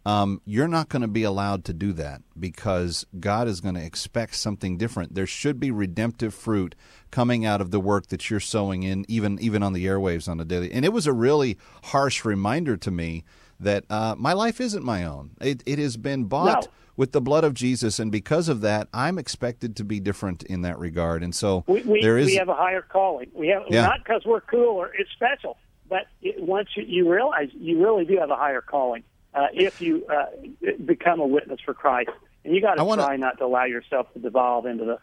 Um, 0.06 0.42
you're 0.46 0.68
not 0.68 0.90
going 0.90 1.02
to 1.02 1.08
be 1.08 1.24
allowed 1.24 1.64
to 1.66 1.74
do 1.74 1.94
that 1.94 2.22
because 2.38 3.06
God 3.20 3.48
is 3.48 3.62
going 3.62 3.76
to 3.76 3.84
expect 3.84 4.36
something 4.36 4.78
different. 4.78 5.16
There 5.16 5.26
should 5.26 5.60
be 5.60 5.72
redemptive 5.72 6.34
fruit 6.34 6.76
coming 7.10 7.46
out 7.46 7.62
of 7.62 7.72
the 7.72 7.80
work 7.80 8.08
that 8.08 8.30
you're 8.30 8.42
sowing 8.42 8.84
in, 8.84 9.06
even 9.08 9.40
even 9.40 9.64
on 9.64 9.72
the 9.74 9.86
airwaves 9.86 10.28
on 10.28 10.40
a 10.42 10.46
daily. 10.46 10.72
And 10.74 10.84
it 10.84 10.92
was 10.92 11.08
a 11.08 11.14
really 11.14 11.58
harsh 11.86 12.26
reminder 12.26 12.76
to 12.78 12.92
me 12.92 13.24
that 13.60 13.86
uh, 13.90 14.16
my 14.18 14.34
life 14.34 14.60
isn't 14.60 14.84
my 14.84 15.06
own. 15.06 15.32
It, 15.40 15.64
it 15.66 15.80
has 15.80 15.96
been 15.96 16.26
bought 16.26 16.66
No. 16.66 16.72
with 16.98 17.14
the 17.14 17.22
blood 17.22 17.46
of 17.46 17.54
Jesus, 17.54 17.98
and 17.98 18.12
because 18.12 18.50
of 18.50 18.60
that, 18.60 18.90
I'm 18.94 19.18
expected 19.18 19.76
to 19.78 19.86
be 19.86 20.02
different 20.02 20.44
in 20.44 20.64
that 20.64 20.78
regard. 20.80 21.24
And 21.24 21.34
so 21.34 21.64
we, 21.66 21.82
we, 21.84 22.02
there 22.02 22.18
is. 22.18 22.26
we 22.28 22.36
have 22.36 22.50
a 22.50 22.56
higher 22.56 22.82
calling. 22.82 23.30
We 23.34 23.48
have 23.50 23.64
Yeah. 23.70 23.84
not 23.84 24.00
because 24.04 24.24
we're 24.26 24.42
cool 24.42 24.76
or 24.76 24.92
it's 24.98 25.12
special, 25.12 25.58
but 25.88 26.08
it, 26.22 26.44
once 26.44 26.68
you, 26.76 26.84
you 26.86 27.10
realize 27.10 27.48
you 27.54 27.82
really 27.82 28.04
do 28.04 28.18
have 28.18 28.32
a 28.32 28.36
higher 28.36 28.60
calling 28.62 29.04
uh, 29.34 29.48
if 29.54 29.82
you 29.82 30.06
uh, 30.08 30.26
become 30.86 31.20
a 31.20 31.28
witness 31.28 31.60
for 31.62 31.74
Christ, 31.74 32.12
and 32.44 32.56
you 32.56 32.62
got 32.62 32.76
to 32.76 32.96
try 32.96 33.18
not 33.18 33.38
to 33.40 33.46
allow 33.46 33.66
yourself 33.66 34.12
to 34.14 34.20
devolve 34.20 34.66
into 34.66 34.86
the. 34.86 35.00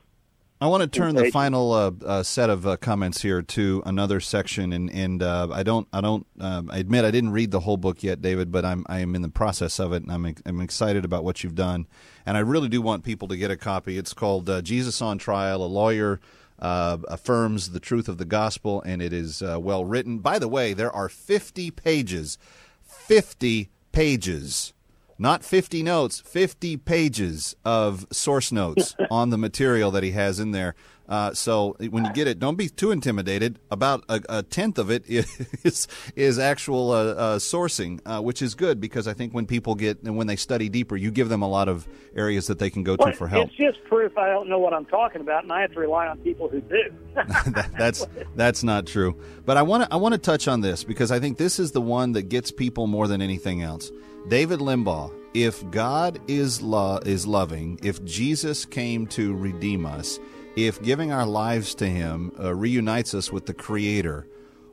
I 0.62 0.66
want 0.66 0.83
to 0.83 0.89
turn 0.89 1.14
the 1.14 1.31
final 1.31 1.72
uh, 1.72 1.91
uh, 2.05 2.22
set 2.22 2.51
of 2.51 2.66
uh, 2.66 2.76
comments 2.76 3.22
here 3.22 3.41
to 3.41 3.83
another 3.87 4.20
section, 4.20 4.74
and 4.74 4.91
and 4.91 5.22
uh, 5.22 5.49
I 5.51 5.62
don't 5.62 5.89
I 5.91 6.03
don't 6.03 6.26
um 6.39 6.70
I 6.70 6.78
admit 6.78 7.07
I 7.07 7.11
didn't 7.11 7.31
read 7.31 7.51
the 7.51 7.61
whole 7.61 7.78
book 7.78 8.03
yet, 8.03 8.20
David, 8.20 8.53
but 8.53 8.66
I'm 8.66 8.85
I 8.87 9.01
am 9.01 9.14
in 9.14 9.22
the 9.22 9.31
process 9.31 9.81
of 9.81 9.95
it, 9.95 10.03
and 10.03 10.12
I'm 10.12 10.35
I'm 10.45 10.61
excited 10.61 11.07
about 11.07 11.24
what 11.24 11.43
you've 11.43 11.55
done, 11.55 11.87
and 12.26 12.37
I 12.37 12.41
really 12.41 12.68
do 12.68 12.83
want 12.83 13.05
people 13.05 13.26
to 13.28 13.39
get 13.39 13.51
a 13.51 13.57
copy. 13.57 13.97
It's 13.97 14.12
called 14.12 14.51
uh, 14.51 14.61
Jesus 14.61 15.01
on 15.01 15.18
Trial: 15.18 15.64
A 15.64 15.66
Lawyer. 15.66 16.20
Uh, 16.59 16.99
affirms 17.09 17.70
the 17.70 17.81
truth 17.81 18.07
of 18.07 18.18
the 18.18 18.24
gospel, 18.26 18.83
and 18.83 19.01
it 19.01 19.14
is 19.14 19.41
uh, 19.41 19.59
well 19.59 19.83
written. 19.83 20.18
By 20.18 20.39
the 20.39 20.47
way, 20.47 20.74
there 20.74 20.93
are 20.93 21.09
50 21.09 21.70
pages, 21.70 22.37
50 22.83 23.70
pages 23.93 24.72
not 25.20 25.45
50 25.45 25.82
notes, 25.82 26.18
50 26.20 26.78
pages 26.78 27.55
of 27.62 28.07
source 28.11 28.51
notes 28.51 28.97
on 29.11 29.28
the 29.28 29.36
material 29.36 29.91
that 29.91 30.03
he 30.03 30.12
has 30.12 30.41
in 30.41 30.53
there. 30.53 30.74
Uh, 31.11 31.35
so 31.35 31.75
when 31.91 32.05
you 32.05 32.13
get 32.13 32.29
it, 32.29 32.39
don't 32.39 32.55
be 32.57 32.69
too 32.69 32.93
intimidated. 32.93 33.59
About 33.71 34.05
a, 34.09 34.21
a 34.29 34.43
tenth 34.45 34.79
of 34.79 34.91
it 34.91 35.05
is 35.09 35.89
is 36.15 36.39
actual 36.39 36.93
uh, 36.93 36.95
uh, 36.95 37.39
sourcing, 37.39 38.01
uh, 38.07 38.23
which 38.23 38.41
is 38.41 38.55
good 38.55 38.81
because 38.81 39.09
I 39.09 39.13
think 39.13 39.35
when 39.35 39.45
people 39.45 39.75
get 39.75 40.03
and 40.05 40.17
when 40.17 40.29
they 40.29 40.37
study 40.37 40.69
deeper, 40.69 40.97
you 40.97 41.11
give 41.11 41.29
them 41.29 41.43
a 41.43 41.49
lot 41.49 41.69
of 41.69 41.89
areas 42.15 42.47
that 42.47 42.61
they 42.61 42.71
can 42.71 42.85
go 42.85 42.97
to 42.97 43.13
for 43.13 43.27
help. 43.27 43.49
It's 43.49 43.57
just 43.57 43.83
proof 43.85 44.17
I 44.17 44.29
don't 44.29 44.49
know 44.49 44.61
what 44.61 44.73
I'm 44.73 44.87
talking 44.87 45.21
about, 45.21 45.43
and 45.43 45.53
I 45.53 45.63
have 45.63 45.73
to 45.73 45.81
rely 45.81 46.07
on 46.07 46.19
people 46.19 46.49
who 46.49 46.61
do. 46.61 46.83
That- 47.17 47.71
that's 47.77 48.07
that's 48.37 48.63
not 48.63 48.87
true. 48.87 49.21
But 49.45 49.57
I 49.57 49.63
want 49.63 49.83
to 49.85 49.93
I 49.93 49.97
want 49.97 50.13
to 50.13 50.19
touch 50.19 50.47
on 50.47 50.61
this 50.61 50.85
because 50.85 51.11
I 51.11 51.19
think 51.19 51.39
this 51.39 51.59
is 51.59 51.73
the 51.73 51.81
one 51.81 52.13
that 52.13 52.29
gets 52.29 52.53
people 52.53 52.87
more 52.87 53.09
than 53.09 53.21
anything 53.21 53.63
else. 53.63 53.91
David 54.29 54.61
Limbaugh, 54.61 55.13
if 55.35 55.69
God 55.71 56.21
is 56.29 56.63
lo- 56.63 57.01
is 57.05 57.27
loving, 57.27 57.81
if 57.83 58.05
Jesus 58.05 58.65
came 58.65 59.07
to 59.09 59.35
redeem 59.35 59.87
us, 59.87 60.21
if 60.57 60.82
giving 60.82 61.12
our 61.12 61.26
lives 61.26 61.74
to 61.76 61.86
him 61.86 62.32
uh, 62.38 62.55
reunites 62.55 63.14
us 63.14 63.30
with 63.32 63.46
the 63.46 63.55
creator, 63.55 64.26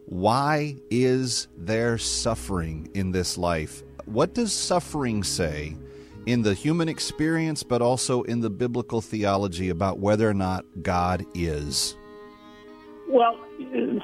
why 0.05 0.77
is 0.89 1.47
there 1.57 1.97
suffering 1.97 2.89
in 2.93 3.11
this 3.11 3.37
life? 3.37 3.83
What 4.05 4.33
does 4.33 4.53
suffering 4.53 5.23
say 5.23 5.75
in 6.25 6.41
the 6.41 6.53
human 6.53 6.89
experience 6.89 7.63
but 7.63 7.81
also 7.81 8.23
in 8.23 8.39
the 8.39 8.49
biblical 8.49 9.01
theology 9.01 9.69
about 9.69 9.99
whether 9.99 10.29
or 10.29 10.33
not 10.33 10.65
God 10.81 11.25
is? 11.35 11.95
Well, 13.09 13.39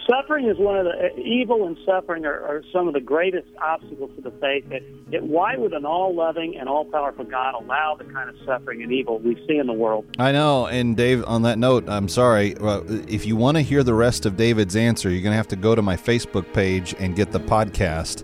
suffering 0.09 0.47
is 0.47 0.57
one 0.57 0.77
of 0.77 0.85
the 0.85 1.17
evil 1.17 1.67
and 1.67 1.77
suffering 1.85 2.25
are, 2.25 2.41
are 2.41 2.63
some 2.71 2.87
of 2.87 2.93
the 2.93 3.01
greatest 3.01 3.47
obstacles 3.61 4.11
to 4.15 4.21
the 4.21 4.31
faith. 4.31 4.71
It, 4.71 4.83
it, 5.11 5.23
why 5.23 5.57
would 5.57 5.73
an 5.73 5.85
all-loving 5.85 6.55
and 6.55 6.69
all-powerful 6.69 7.25
God 7.25 7.55
allow 7.55 7.95
the 7.95 8.05
kind 8.05 8.29
of 8.29 8.35
suffering 8.45 8.81
and 8.81 8.93
evil 8.93 9.19
we 9.19 9.35
see 9.45 9.57
in 9.57 9.67
the 9.67 9.73
world? 9.73 10.05
I 10.17 10.31
know. 10.31 10.67
And 10.67 10.95
Dave, 10.95 11.25
on 11.27 11.41
that 11.41 11.57
note, 11.57 11.89
I'm 11.89 12.07
sorry. 12.07 12.55
If 12.57 13.25
you 13.25 13.35
want 13.35 13.57
to 13.57 13.61
hear 13.61 13.83
the 13.83 13.93
rest 13.93 14.25
of 14.25 14.37
David's 14.37 14.77
answer, 14.77 15.09
you're 15.09 15.21
going 15.21 15.33
to 15.33 15.37
have 15.37 15.49
to 15.49 15.57
go 15.57 15.75
to 15.75 15.81
my 15.81 15.97
Facebook 15.97 16.53
page 16.53 16.95
and 16.97 17.13
get 17.13 17.33
the 17.33 17.41
podcast 17.41 18.23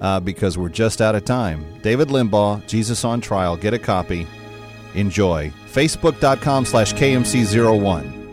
uh, 0.00 0.20
because 0.20 0.56
we're 0.56 0.70
just 0.70 1.02
out 1.02 1.14
of 1.14 1.26
time. 1.26 1.66
David 1.82 2.08
Limbaugh, 2.08 2.66
Jesus 2.66 3.04
on 3.04 3.20
Trial. 3.20 3.58
Get 3.58 3.74
a 3.74 3.78
copy. 3.78 4.26
Enjoy. 4.94 5.52
Facebook.com 5.70 6.64
slash 6.64 6.94
KMC01. 6.94 8.23